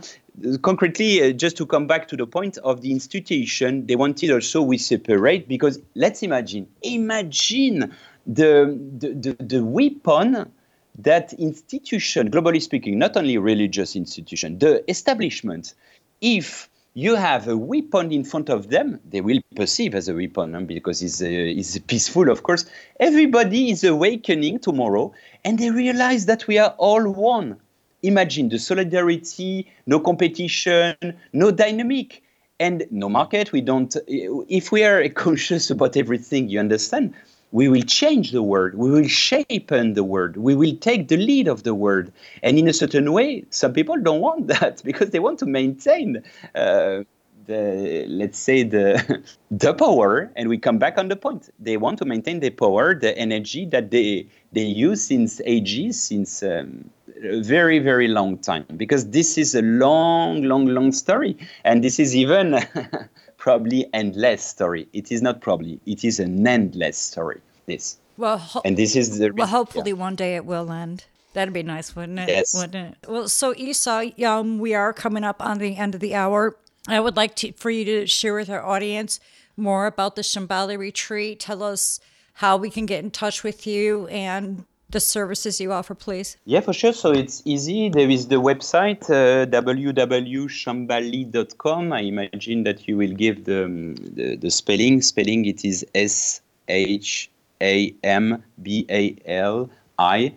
concretely, 0.61 1.21
uh, 1.21 1.31
just 1.31 1.57
to 1.57 1.65
come 1.65 1.87
back 1.87 2.07
to 2.09 2.15
the 2.15 2.27
point 2.27 2.57
of 2.59 2.81
the 2.81 2.91
institution, 2.91 3.85
they 3.87 3.95
wanted 3.95 4.31
also 4.31 4.61
we 4.61 4.77
separate 4.77 5.47
because 5.47 5.79
let's 5.95 6.23
imagine, 6.23 6.67
imagine 6.81 7.93
the, 8.27 8.79
the, 8.97 9.13
the, 9.13 9.43
the 9.43 9.63
weapon 9.63 10.51
that 10.97 11.33
institution, 11.33 12.31
globally 12.31 12.61
speaking, 12.61 12.97
not 12.97 13.17
only 13.17 13.37
religious 13.37 13.95
institution, 13.95 14.59
the 14.59 14.89
establishment, 14.89 15.73
if 16.21 16.69
you 16.93 17.15
have 17.15 17.49
a 17.49 17.57
weapon 17.57 18.11
in 18.13 18.23
front 18.23 18.49
of 18.49 18.69
them, 18.69 18.99
they 19.09 19.19
will 19.19 19.41
perceive 19.55 19.93
as 19.93 20.07
a 20.07 20.13
weapon 20.13 20.65
because 20.65 21.01
it's, 21.01 21.21
uh, 21.21 21.25
it's 21.27 21.77
peaceful, 21.79 22.29
of 22.29 22.43
course. 22.43 22.65
Everybody 23.01 23.69
is 23.69 23.83
awakening 23.83 24.59
tomorrow 24.59 25.13
and 25.43 25.59
they 25.59 25.71
realize 25.71 26.25
that 26.27 26.47
we 26.47 26.57
are 26.57 26.73
all 26.77 27.11
one 27.11 27.57
imagine 28.03 28.49
the 28.49 28.59
solidarity, 28.59 29.67
no 29.85 29.99
competition, 29.99 30.95
no 31.33 31.51
dynamic, 31.51 32.23
and 32.59 32.85
no 32.91 33.09
market. 33.09 33.51
We 33.51 33.61
don't. 33.61 33.95
If 34.07 34.71
we 34.71 34.83
are 34.83 35.07
conscious 35.09 35.69
about 35.69 35.97
everything, 35.97 36.49
you 36.49 36.59
understand. 36.59 37.13
We 37.51 37.69
will 37.69 37.83
change 37.83 38.31
the 38.31 38.43
world. 38.43 38.75
We 38.75 38.91
will 38.91 39.07
shape 39.07 39.69
the 39.69 40.03
world. 40.03 40.35
We 40.35 40.55
will 40.55 40.75
take 40.75 41.07
the 41.07 41.17
lead 41.17 41.47
of 41.47 41.63
the 41.63 41.73
world. 41.73 42.11
And 42.43 42.57
in 42.59 42.67
a 42.67 42.73
certain 42.73 43.13
way, 43.13 43.45
some 43.49 43.71
people 43.71 43.97
don't 43.97 44.19
want 44.19 44.47
that 44.59 44.81
because 44.83 45.11
they 45.11 45.19
want 45.19 45.39
to 45.39 45.45
maintain. 45.45 46.23
Uh, 46.53 47.03
the 47.47 48.05
let's 48.07 48.39
say 48.39 48.63
the 48.63 49.23
the 49.51 49.73
power 49.73 50.31
and 50.35 50.49
we 50.49 50.57
come 50.57 50.79
back 50.79 50.97
on 50.97 51.09
the 51.09 51.15
point 51.15 51.49
they 51.59 51.77
want 51.77 51.97
to 51.99 52.03
maintain 52.03 52.39
the 52.39 52.49
power 52.49 52.95
the 52.95 53.15
energy 53.17 53.65
that 53.65 53.91
they 53.91 54.25
they 54.51 54.63
use 54.63 55.03
since 55.03 55.41
ages 55.45 56.01
since 56.01 56.41
um, 56.41 56.89
a 57.23 57.41
very, 57.41 57.79
very 57.79 58.07
long 58.07 58.37
time 58.37 58.65
because 58.75 59.09
this 59.09 59.37
is 59.37 59.55
a 59.55 59.61
long, 59.61 60.43
long, 60.43 60.65
long 60.65 60.91
story. 60.91 61.37
And 61.63 61.83
this 61.83 61.99
is 61.99 62.15
even 62.15 62.59
probably 63.37 63.87
endless 63.93 64.43
story. 64.43 64.87
It 64.93 65.11
is 65.11 65.21
not 65.21 65.41
probably, 65.41 65.79
it 65.85 66.03
is 66.03 66.19
an 66.19 66.45
endless 66.45 66.97
story. 66.97 67.41
This. 67.65 67.97
Well, 68.17 68.37
ho- 68.37 68.61
and 68.63 68.77
this 68.77 68.95
is 68.95 69.17
the. 69.17 69.31
Well, 69.31 69.47
hopefully 69.47 69.91
yeah. 69.91 69.97
one 69.97 70.15
day 70.15 70.35
it 70.35 70.45
will 70.45 70.71
end. 70.71 71.05
That'd 71.33 71.53
be 71.53 71.63
nice, 71.63 71.95
wouldn't 71.95 72.19
it? 72.19 72.29
Yes. 72.29 72.53
Wouldn't 72.55 72.95
it? 73.03 73.09
Well, 73.09 73.27
so 73.27 73.53
Isa, 73.57 74.13
um, 74.25 74.59
we 74.59 74.73
are 74.73 74.93
coming 74.93 75.23
up 75.23 75.41
on 75.41 75.57
the 75.57 75.75
end 75.75 75.95
of 75.95 76.01
the 76.01 76.15
hour. 76.15 76.55
I 76.87 76.99
would 76.99 77.17
like 77.17 77.35
to 77.37 77.51
for 77.53 77.71
you 77.71 77.83
to 77.85 78.07
share 78.07 78.35
with 78.35 78.49
our 78.49 78.63
audience 78.63 79.19
more 79.57 79.87
about 79.87 80.15
the 80.15 80.21
Shambali 80.21 80.77
retreat. 80.77 81.39
Tell 81.39 81.63
us 81.63 81.99
how 82.33 82.55
we 82.55 82.69
can 82.69 82.85
get 82.85 83.03
in 83.03 83.11
touch 83.11 83.43
with 83.43 83.65
you 83.65 84.07
and 84.07 84.65
the 84.89 84.99
services 84.99 85.59
you 85.59 85.71
offer, 85.71 85.95
please? 85.95 86.37
Yeah, 86.45 86.61
for 86.61 86.73
sure. 86.73 86.93
So 86.93 87.11
it's 87.11 87.41
easy. 87.45 87.89
There 87.89 88.09
is 88.09 88.27
the 88.27 88.37
website 88.37 89.03
uh, 89.09 89.45
www.shambali.com. 89.47 91.93
I 91.93 92.01
imagine 92.01 92.63
that 92.63 92.87
you 92.87 92.97
will 92.97 93.13
give 93.13 93.45
the, 93.45 93.65
um, 93.65 93.95
the, 93.95 94.35
the 94.35 94.51
spelling. 94.51 95.01
Spelling 95.01 95.45
it 95.45 95.65
is 95.65 95.83
S 95.95 96.41
H 96.67 97.31
A 97.61 97.95
M 98.03 98.43
B 98.61 98.85
A 98.89 99.15
L 99.25 99.69
I. 99.97 100.33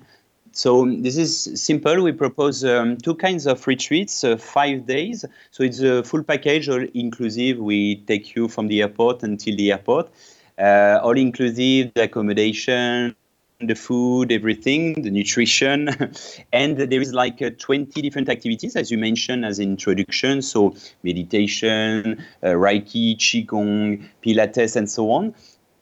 So 0.53 0.91
this 0.91 1.17
is 1.17 1.51
simple. 1.55 2.03
We 2.03 2.11
propose 2.11 2.65
um, 2.65 2.97
two 2.97 3.15
kinds 3.15 3.47
of 3.47 3.65
retreats, 3.67 4.25
uh, 4.25 4.37
five 4.37 4.87
days. 4.87 5.25
So 5.53 5.63
it's 5.63 5.79
a 5.81 6.03
full 6.03 6.25
package, 6.25 6.69
all 6.69 6.85
inclusive. 6.95 7.59
We 7.59 8.03
take 8.07 8.35
you 8.35 8.49
from 8.49 8.67
the 8.67 8.83
airport 8.83 9.23
until 9.23 9.55
the 9.55 9.71
airport. 9.71 10.11
Uh, 10.59 10.99
all 11.01 11.17
inclusive, 11.17 11.93
the 11.95 12.03
accommodation, 12.03 13.15
the 13.61 13.75
food, 13.75 14.31
everything, 14.31 15.03
the 15.03 15.11
nutrition, 15.11 15.89
and 16.53 16.79
there 16.79 17.01
is 17.01 17.13
like 17.13 17.43
uh, 17.43 17.51
20 17.59 18.01
different 18.03 18.29
activities, 18.29 18.77
as 18.77 18.91
you 18.91 18.99
mentioned 18.99 19.45
as 19.45 19.59
introduction. 19.59 20.43
So 20.43 20.77
meditation, 21.03 22.25
uh, 22.43 22.49
Reiki, 22.49 23.17
Qigong, 23.17 24.05
Pilates, 24.25 24.77
and 24.77 24.89
so 24.89 25.11
on. 25.11 25.35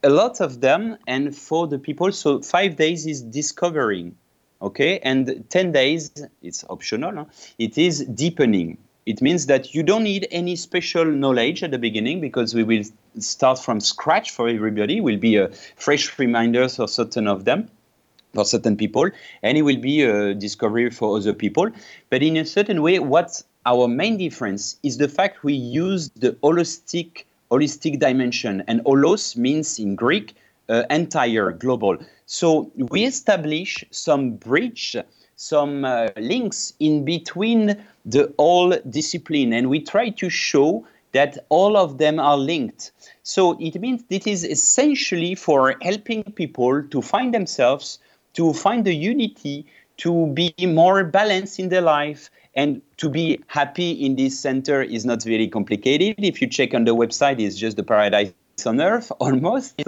A 0.02 0.08
lot 0.08 0.40
of 0.40 0.62
them, 0.62 0.96
and 1.06 1.36
for 1.36 1.66
the 1.66 1.78
people, 1.78 2.12
so 2.12 2.40
five 2.40 2.76
days 2.76 3.06
is 3.06 3.20
discovering, 3.20 4.16
okay, 4.62 4.98
and 5.00 5.44
10 5.50 5.72
days, 5.72 6.12
it's 6.40 6.64
optional, 6.70 7.14
huh? 7.14 7.24
it 7.58 7.76
is 7.76 8.06
deepening. 8.06 8.78
It 9.06 9.22
means 9.22 9.46
that 9.46 9.72
you 9.72 9.84
don't 9.84 10.02
need 10.02 10.26
any 10.32 10.56
special 10.56 11.04
knowledge 11.04 11.62
at 11.62 11.70
the 11.70 11.78
beginning 11.78 12.20
because 12.20 12.54
we 12.54 12.64
will 12.64 12.82
start 13.20 13.60
from 13.60 13.80
scratch 13.80 14.32
for 14.32 14.48
everybody. 14.48 15.00
Will 15.00 15.16
be 15.16 15.36
a 15.36 15.48
fresh 15.76 16.18
reminder 16.18 16.68
for 16.68 16.88
certain 16.88 17.28
of 17.28 17.44
them, 17.44 17.70
for 18.34 18.44
certain 18.44 18.76
people, 18.76 19.08
and 19.44 19.56
it 19.56 19.62
will 19.62 19.80
be 19.80 20.02
a 20.02 20.34
discovery 20.34 20.90
for 20.90 21.16
other 21.16 21.32
people. 21.32 21.70
But 22.10 22.24
in 22.24 22.36
a 22.36 22.44
certain 22.44 22.82
way, 22.82 22.98
what 22.98 23.42
our 23.64 23.86
main 23.86 24.16
difference 24.16 24.76
is 24.82 24.98
the 24.98 25.08
fact 25.08 25.44
we 25.44 25.54
use 25.54 26.10
the 26.16 26.32
holistic 26.42 27.24
holistic 27.50 28.00
dimension, 28.00 28.64
and 28.66 28.80
holos 28.80 29.36
means 29.36 29.78
in 29.78 29.94
Greek 29.94 30.34
uh, 30.68 30.82
entire, 30.90 31.52
global. 31.52 31.96
So 32.26 32.70
we 32.74 33.04
establish 33.04 33.84
some 33.90 34.32
bridge, 34.32 34.96
some 35.36 35.84
uh, 35.84 36.08
links 36.16 36.72
in 36.80 37.04
between 37.04 37.76
the 38.04 38.32
all 38.38 38.76
discipline, 38.90 39.52
and 39.52 39.68
we 39.70 39.80
try 39.80 40.08
to 40.08 40.28
show 40.28 40.86
that 41.12 41.38
all 41.48 41.76
of 41.76 41.98
them 41.98 42.18
are 42.18 42.36
linked. 42.36 42.92
So 43.22 43.56
it 43.60 43.80
means 43.80 44.02
it 44.10 44.26
is 44.26 44.44
essentially 44.44 45.34
for 45.34 45.76
helping 45.80 46.24
people 46.24 46.82
to 46.82 47.02
find 47.02 47.32
themselves, 47.32 47.98
to 48.34 48.52
find 48.52 48.84
the 48.84 48.94
unity, 48.94 49.66
to 49.98 50.26
be 50.34 50.54
more 50.60 51.04
balanced 51.04 51.58
in 51.58 51.68
their 51.68 51.80
life 51.80 52.30
and 52.54 52.80
to 52.96 53.08
be 53.08 53.40
happy 53.46 53.92
in 53.92 54.16
this 54.16 54.38
center 54.38 54.82
is 54.82 55.04
not 55.04 55.22
very 55.22 55.48
complicated. 55.48 56.16
If 56.18 56.40
you 56.40 56.48
check 56.48 56.74
on 56.74 56.84
the 56.84 56.94
website, 56.94 57.40
it's 57.40 57.56
just 57.56 57.76
the 57.76 57.82
paradise 57.82 58.32
on 58.64 58.80
earth 58.80 59.12
almost. 59.20 59.82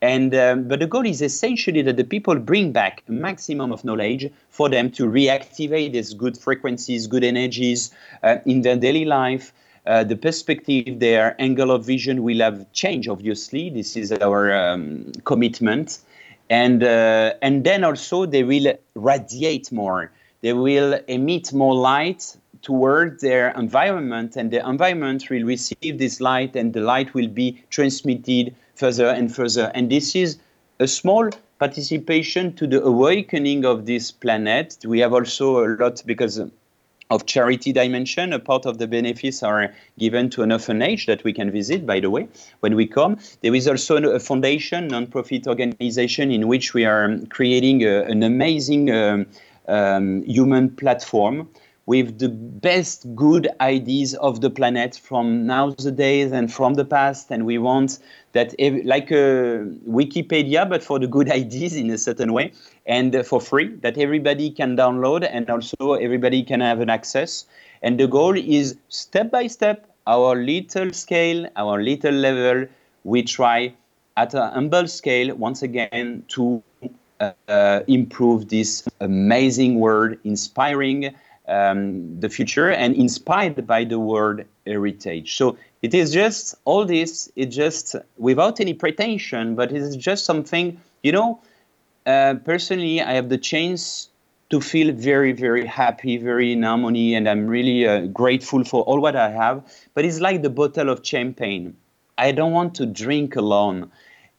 And 0.00 0.34
um, 0.34 0.68
but 0.68 0.78
the 0.80 0.86
goal 0.86 1.04
is 1.04 1.20
essentially 1.20 1.82
that 1.82 1.96
the 1.98 2.04
people 2.04 2.36
bring 2.36 2.72
back 2.72 3.02
a 3.08 3.12
maximum 3.12 3.72
of 3.72 3.84
knowledge 3.84 4.30
for 4.48 4.70
them 4.70 4.90
to 4.92 5.04
reactivate 5.04 5.92
these 5.92 6.14
good 6.14 6.38
frequencies 6.38 7.06
good 7.06 7.24
energies 7.24 7.90
uh, 8.22 8.36
in 8.46 8.62
their 8.62 8.76
daily 8.76 9.04
life. 9.04 9.52
Uh, 9.86 10.02
the 10.02 10.16
perspective 10.16 10.98
their 10.98 11.40
angle 11.40 11.70
of 11.70 11.84
vision 11.84 12.22
will 12.22 12.38
have 12.38 12.72
changed 12.72 13.08
obviously. 13.08 13.68
This 13.68 13.96
is 13.96 14.10
our 14.12 14.52
um, 14.54 15.12
commitment. 15.24 15.98
And 16.48 16.82
uh, 16.82 17.34
and 17.42 17.64
then 17.64 17.84
also 17.84 18.24
they 18.24 18.44
will 18.44 18.72
radiate 18.94 19.70
more. 19.72 20.10
They 20.42 20.52
will 20.52 21.00
emit 21.08 21.52
more 21.52 21.74
light 21.74 22.36
toward 22.66 23.20
their 23.20 23.52
environment, 23.52 24.34
and 24.34 24.50
the 24.50 24.58
environment 24.68 25.30
will 25.30 25.44
receive 25.44 25.98
this 25.98 26.20
light, 26.20 26.56
and 26.56 26.72
the 26.72 26.80
light 26.80 27.14
will 27.14 27.28
be 27.28 27.62
transmitted 27.70 28.52
further 28.74 29.06
and 29.06 29.32
further. 29.32 29.70
And 29.72 29.88
this 29.88 30.16
is 30.16 30.38
a 30.80 30.88
small 30.88 31.30
participation 31.60 32.52
to 32.56 32.66
the 32.66 32.82
awakening 32.82 33.64
of 33.64 33.86
this 33.86 34.10
planet. 34.10 34.78
We 34.84 34.98
have 34.98 35.12
also 35.12 35.64
a 35.64 35.78
lot 35.80 36.02
because 36.04 36.42
of 37.10 37.26
charity 37.26 37.72
dimension. 37.72 38.32
A 38.32 38.40
part 38.40 38.66
of 38.66 38.78
the 38.78 38.88
benefits 38.88 39.44
are 39.44 39.72
given 39.96 40.28
to 40.30 40.42
an 40.42 40.50
orphanage 40.50 41.06
that 41.06 41.22
we 41.22 41.32
can 41.32 41.52
visit, 41.52 41.86
by 41.86 42.00
the 42.00 42.10
way, 42.10 42.26
when 42.60 42.74
we 42.74 42.88
come. 42.88 43.16
There 43.42 43.54
is 43.54 43.68
also 43.68 44.02
a 44.10 44.18
foundation, 44.18 44.88
non-profit 44.88 45.46
organization, 45.46 46.32
in 46.32 46.48
which 46.48 46.74
we 46.74 46.84
are 46.84 47.16
creating 47.28 47.84
a, 47.84 48.02
an 48.02 48.24
amazing 48.24 48.90
um, 48.90 49.26
um, 49.68 50.24
human 50.24 50.70
platform 50.70 51.48
with 51.86 52.18
the 52.18 52.28
best 52.28 53.06
good 53.14 53.48
ideas 53.60 54.14
of 54.14 54.40
the 54.40 54.50
planet 54.50 54.96
from 54.96 55.46
nowadays 55.46 56.32
and 56.32 56.52
from 56.52 56.74
the 56.74 56.84
past. 56.84 57.30
And 57.30 57.46
we 57.46 57.58
want 57.58 58.00
that, 58.32 58.54
like 58.84 59.12
a 59.12 59.64
Wikipedia, 59.88 60.68
but 60.68 60.82
for 60.82 60.98
the 60.98 61.06
good 61.06 61.30
ideas 61.42 61.76
in 61.76 61.88
a 61.90 61.98
certain 61.98 62.32
way 62.32 62.52
and 62.86 63.14
uh, 63.14 63.22
for 63.22 63.40
free, 63.40 63.68
that 63.82 63.96
everybody 63.98 64.50
can 64.50 64.76
download 64.76 65.28
and 65.30 65.48
also 65.48 65.94
everybody 65.94 66.42
can 66.42 66.60
have 66.60 66.80
an 66.80 66.90
access. 66.90 67.46
And 67.82 68.00
the 68.00 68.08
goal 68.08 68.36
is 68.36 68.76
step 68.88 69.30
by 69.30 69.46
step, 69.46 69.88
our 70.08 70.34
little 70.34 70.92
scale, 70.92 71.48
our 71.56 71.82
little 71.82 72.14
level, 72.14 72.66
we 73.04 73.22
try 73.22 73.74
at 74.16 74.34
a 74.34 74.48
humble 74.48 74.88
scale 74.88 75.34
once 75.36 75.62
again 75.62 76.24
to 76.28 76.62
uh, 77.20 77.32
uh 77.48 77.80
improve 77.86 78.48
this 78.48 78.88
amazing 79.00 79.78
word, 79.78 80.18
inspiring 80.24 81.14
um, 81.48 82.20
the 82.20 82.28
future, 82.28 82.70
and 82.70 82.94
inspired 82.94 83.66
by 83.66 83.84
the 83.84 83.98
word 83.98 84.46
heritage. 84.66 85.36
So 85.36 85.56
it 85.82 85.94
is 85.94 86.12
just 86.12 86.54
all 86.64 86.84
this. 86.84 87.30
It 87.36 87.46
just 87.46 87.96
without 88.18 88.60
any 88.60 88.74
pretension, 88.74 89.54
but 89.54 89.70
it 89.70 89.82
is 89.82 89.96
just 89.96 90.24
something. 90.24 90.80
You 91.02 91.12
know, 91.12 91.40
uh, 92.06 92.34
personally, 92.44 93.00
I 93.00 93.12
have 93.12 93.28
the 93.28 93.38
chance 93.38 94.08
to 94.50 94.60
feel 94.60 94.92
very, 94.92 95.32
very 95.32 95.66
happy, 95.66 96.16
very 96.16 96.52
in 96.52 96.62
harmony, 96.62 97.14
and 97.14 97.28
I'm 97.28 97.46
really 97.46 97.86
uh, 97.86 98.06
grateful 98.06 98.64
for 98.64 98.82
all 98.82 99.00
what 99.00 99.16
I 99.16 99.30
have. 99.30 99.64
But 99.94 100.04
it's 100.04 100.20
like 100.20 100.42
the 100.42 100.50
bottle 100.50 100.88
of 100.88 101.04
champagne. 101.04 101.76
I 102.18 102.32
don't 102.32 102.52
want 102.52 102.74
to 102.76 102.86
drink 102.86 103.36
alone, 103.36 103.90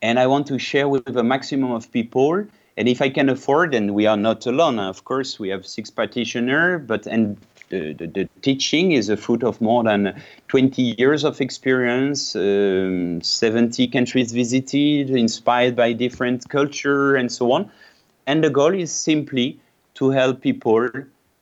and 0.01 0.18
I 0.18 0.28
want 0.28 0.47
to 0.47 0.60
share 0.60 0.88
with 0.88 1.16
a 1.16 1.24
maximum 1.24 1.72
of 1.72 1.91
people 1.91 2.45
and 2.78 2.88
if 2.88 3.01
I 3.01 3.09
can 3.09 3.28
afford, 3.28 3.73
and 3.73 3.95
we 3.95 4.05
are 4.05 4.17
not 4.17 4.45
alone, 4.45 4.78
of 4.78 5.03
course, 5.03 5.39
we 5.39 5.49
have 5.49 5.65
six 5.65 5.89
practitioners, 5.89 6.84
but 6.86 7.07
and 7.07 7.38
the, 7.69 7.93
the, 7.93 8.07
the, 8.07 8.30
teaching 8.43 8.91
is 8.91 9.09
a 9.09 9.17
fruit 9.17 9.43
of 9.43 9.59
more 9.59 9.84
than 9.84 10.21
20 10.47 10.95
years 10.97 11.23
of 11.23 11.41
experience, 11.41 12.36
um, 12.36 13.19
70 13.21 13.88
countries 13.88 14.32
visited, 14.32 15.09
inspired 15.09 15.75
by 15.75 15.91
different 15.91 16.47
culture 16.49 17.15
and 17.15 17.32
so 17.32 17.51
on. 17.51 17.69
And 18.25 18.43
the 18.43 18.49
goal 18.49 18.73
is 18.73 18.91
simply 18.91 19.59
to 19.95 20.11
help 20.11 20.41
people 20.41 20.88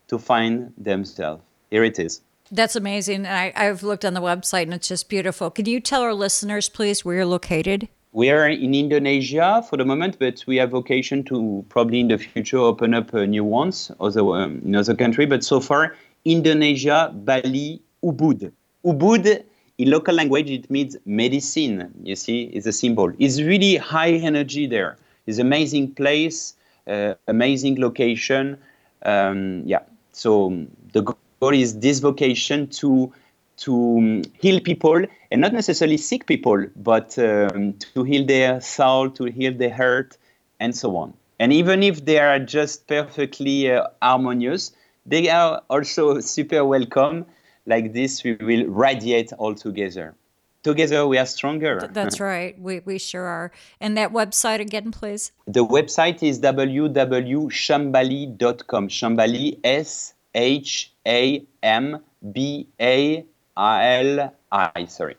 to 0.08 0.18
find 0.18 0.74
themselves. 0.78 1.44
Here 1.70 1.84
it 1.84 2.00
is. 2.00 2.22
That's 2.52 2.76
amazing. 2.76 3.26
I, 3.26 3.52
I've 3.56 3.84
looked 3.84 4.06
on 4.06 4.14
the 4.14 4.22
website 4.22 4.64
and 4.64 4.74
it's 4.74 4.88
just 4.88 5.10
beautiful. 5.10 5.52
Can 5.52 5.66
you 5.66 5.80
tell 5.80 6.02
our 6.02 6.14
listeners, 6.14 6.70
please, 6.70 7.04
where 7.04 7.18
you're 7.18 7.26
located? 7.26 7.90
We 8.16 8.30
are 8.30 8.48
in 8.48 8.74
Indonesia 8.74 9.62
for 9.70 9.76
the 9.76 9.84
moment, 9.84 10.20
but 10.20 10.42
we 10.48 10.56
have 10.56 10.70
vocation 10.70 11.22
to 11.26 11.66
probably 11.68 12.00
in 12.00 12.08
the 12.08 12.18
future 12.18 12.60
open 12.60 12.94
up 12.94 13.14
uh, 13.14 13.26
new 13.26 13.44
ones 13.44 13.92
other, 14.00 14.22
um, 14.22 14.62
in 14.64 14.74
other 14.74 14.96
country. 14.96 15.26
But 15.26 15.44
so 15.44 15.60
far, 15.60 15.98
Indonesia, 16.24 17.12
Bali, 17.14 17.82
Ubud. 18.02 18.54
Ubud, 18.86 19.44
in 19.78 19.90
local 19.92 20.16
language, 20.16 20.50
it 20.50 20.72
means 20.72 20.96
medicine. 21.06 21.92
You 22.04 22.16
see, 22.16 22.44
it's 22.44 22.66
a 22.66 22.72
symbol. 22.72 23.12
It's 23.20 23.42
really 23.42 23.76
high 23.76 24.12
energy 24.12 24.66
there. 24.66 24.96
It's 25.28 25.38
amazing 25.38 25.96
place, 25.96 26.56
uh, 26.88 27.16
amazing 27.28 27.82
location. 27.82 28.58
Um, 29.04 29.64
yeah. 29.66 29.84
So 30.14 30.66
the 30.94 31.02
goal 31.02 31.54
is 31.54 31.80
this 31.80 32.00
vocation 32.00 32.68
to 32.80 33.12
to 33.58 33.98
um, 33.98 34.24
heal 34.40 34.60
people 34.60 35.04
and 35.32 35.42
not 35.42 35.54
necessarily 35.54 35.98
sick 35.98 36.26
people, 36.26 36.66
but 36.76 37.18
um, 37.20 37.74
to 37.74 38.04
heal 38.04 38.26
their 38.26 38.60
soul, 38.62 39.10
to 39.12 39.26
heal 39.26 39.54
their 39.54 39.74
heart, 39.74 40.18
and 40.60 40.76
so 40.76 40.98
on. 40.98 41.14
And 41.40 41.52
even 41.52 41.84
if 41.84 42.06
they 42.06 42.20
are 42.20 42.40
just 42.40 42.88
perfectly 42.88 43.70
uh, 43.72 43.88
harmonious, 44.02 44.72
they 45.06 45.30
are 45.30 45.62
also 45.70 46.20
super 46.22 46.66
welcome. 46.66 47.26
Like 47.66 47.94
this, 47.94 48.24
we 48.24 48.36
will 48.36 48.68
radiate 48.68 49.34
all 49.34 49.56
together. 49.56 50.16
Together, 50.64 51.06
we 51.06 51.18
are 51.18 51.26
stronger. 51.26 51.90
That's 51.92 52.20
right. 52.20 52.58
We, 52.60 52.80
we 52.86 52.98
sure 52.98 53.26
are. 53.26 53.52
And 53.80 53.98
that 53.98 54.12
website 54.12 54.62
again, 54.62 54.92
please? 54.92 55.32
The 55.46 55.66
website 55.66 56.24
is 56.24 56.40
www.shambali.com. 56.40 58.88
Shambali, 58.88 59.60
S 59.64 60.14
H 60.34 60.92
A 61.06 61.46
M 61.62 62.00
B 62.32 62.68
A 62.82 63.26
I-L-I, 63.58 64.86
sorry. 64.86 65.16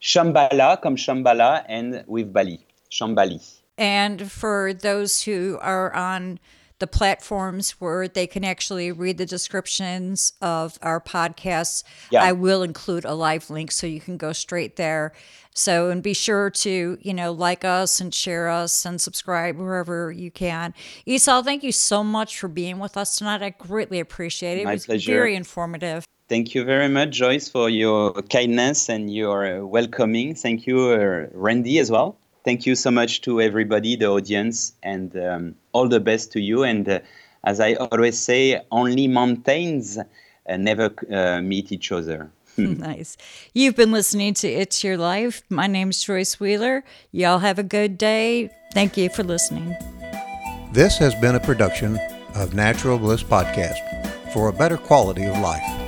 Shambhala, 0.00 0.80
comme 0.82 0.96
Shambhala, 0.96 1.64
and 1.68 2.04
with 2.06 2.32
Bali, 2.32 2.64
Shambali. 2.90 3.40
And 3.78 4.30
for 4.30 4.72
those 4.72 5.22
who 5.22 5.58
are 5.60 5.94
on 5.94 6.38
the 6.78 6.86
platforms 6.88 7.70
where 7.80 8.08
they 8.08 8.26
can 8.26 8.42
actually 8.44 8.90
read 8.90 9.16
the 9.16 9.24
descriptions 9.24 10.32
of 10.42 10.78
our 10.82 11.00
podcasts, 11.00 11.84
yeah. 12.10 12.24
I 12.24 12.32
will 12.32 12.64
include 12.64 13.04
a 13.04 13.14
live 13.14 13.50
link 13.50 13.70
so 13.70 13.86
you 13.86 14.00
can 14.00 14.16
go 14.16 14.32
straight 14.32 14.74
there. 14.74 15.12
So, 15.54 15.90
and 15.90 16.02
be 16.02 16.12
sure 16.12 16.50
to, 16.50 16.98
you 17.00 17.14
know, 17.14 17.30
like 17.30 17.64
us 17.64 18.00
and 18.00 18.12
share 18.12 18.48
us 18.48 18.84
and 18.84 19.00
subscribe 19.00 19.58
wherever 19.58 20.10
you 20.10 20.32
can. 20.32 20.74
Isal, 21.06 21.44
thank 21.44 21.62
you 21.62 21.70
so 21.70 22.02
much 22.02 22.38
for 22.38 22.48
being 22.48 22.80
with 22.80 22.96
us 22.96 23.16
tonight. 23.16 23.42
I 23.42 23.50
greatly 23.50 24.00
appreciate 24.00 24.58
it. 24.58 24.64
My 24.64 24.72
it 24.72 24.74
was 24.74 24.86
pleasure. 24.86 25.12
very 25.12 25.36
informative. 25.36 26.04
Thank 26.32 26.54
you 26.54 26.64
very 26.64 26.88
much, 26.88 27.10
Joyce, 27.10 27.50
for 27.50 27.68
your 27.68 28.14
kindness 28.22 28.88
and 28.88 29.14
your 29.14 29.66
welcoming. 29.66 30.34
Thank 30.34 30.66
you, 30.66 30.78
uh, 30.92 31.26
Randy, 31.34 31.78
as 31.78 31.90
well. 31.90 32.16
Thank 32.42 32.64
you 32.64 32.74
so 32.74 32.90
much 32.90 33.20
to 33.26 33.42
everybody, 33.42 33.96
the 33.96 34.06
audience, 34.06 34.72
and 34.82 35.14
um, 35.14 35.54
all 35.72 35.88
the 35.88 36.00
best 36.00 36.32
to 36.32 36.40
you. 36.40 36.62
And 36.62 36.88
uh, 36.88 37.00
as 37.44 37.60
I 37.60 37.74
always 37.74 38.18
say, 38.18 38.62
only 38.70 39.08
mountains 39.08 39.98
uh, 39.98 40.56
never 40.56 40.88
uh, 41.12 41.42
meet 41.42 41.70
each 41.70 41.92
other. 41.92 42.30
nice. 42.56 43.18
You've 43.52 43.76
been 43.76 43.92
listening 43.92 44.32
to 44.32 44.48
It's 44.48 44.82
Your 44.82 44.96
Life. 44.96 45.42
My 45.50 45.66
name's 45.66 46.02
Joyce 46.02 46.40
Wheeler. 46.40 46.82
Y'all 47.10 47.40
have 47.40 47.58
a 47.58 47.62
good 47.62 47.98
day. 47.98 48.48
Thank 48.72 48.96
you 48.96 49.10
for 49.10 49.22
listening. 49.22 49.76
This 50.72 50.96
has 50.96 51.14
been 51.16 51.34
a 51.34 51.40
production 51.40 51.98
of 52.34 52.54
Natural 52.54 52.96
Bliss 52.96 53.22
Podcast 53.22 54.32
for 54.32 54.48
a 54.48 54.52
better 54.54 54.78
quality 54.78 55.24
of 55.24 55.38
life. 55.40 55.81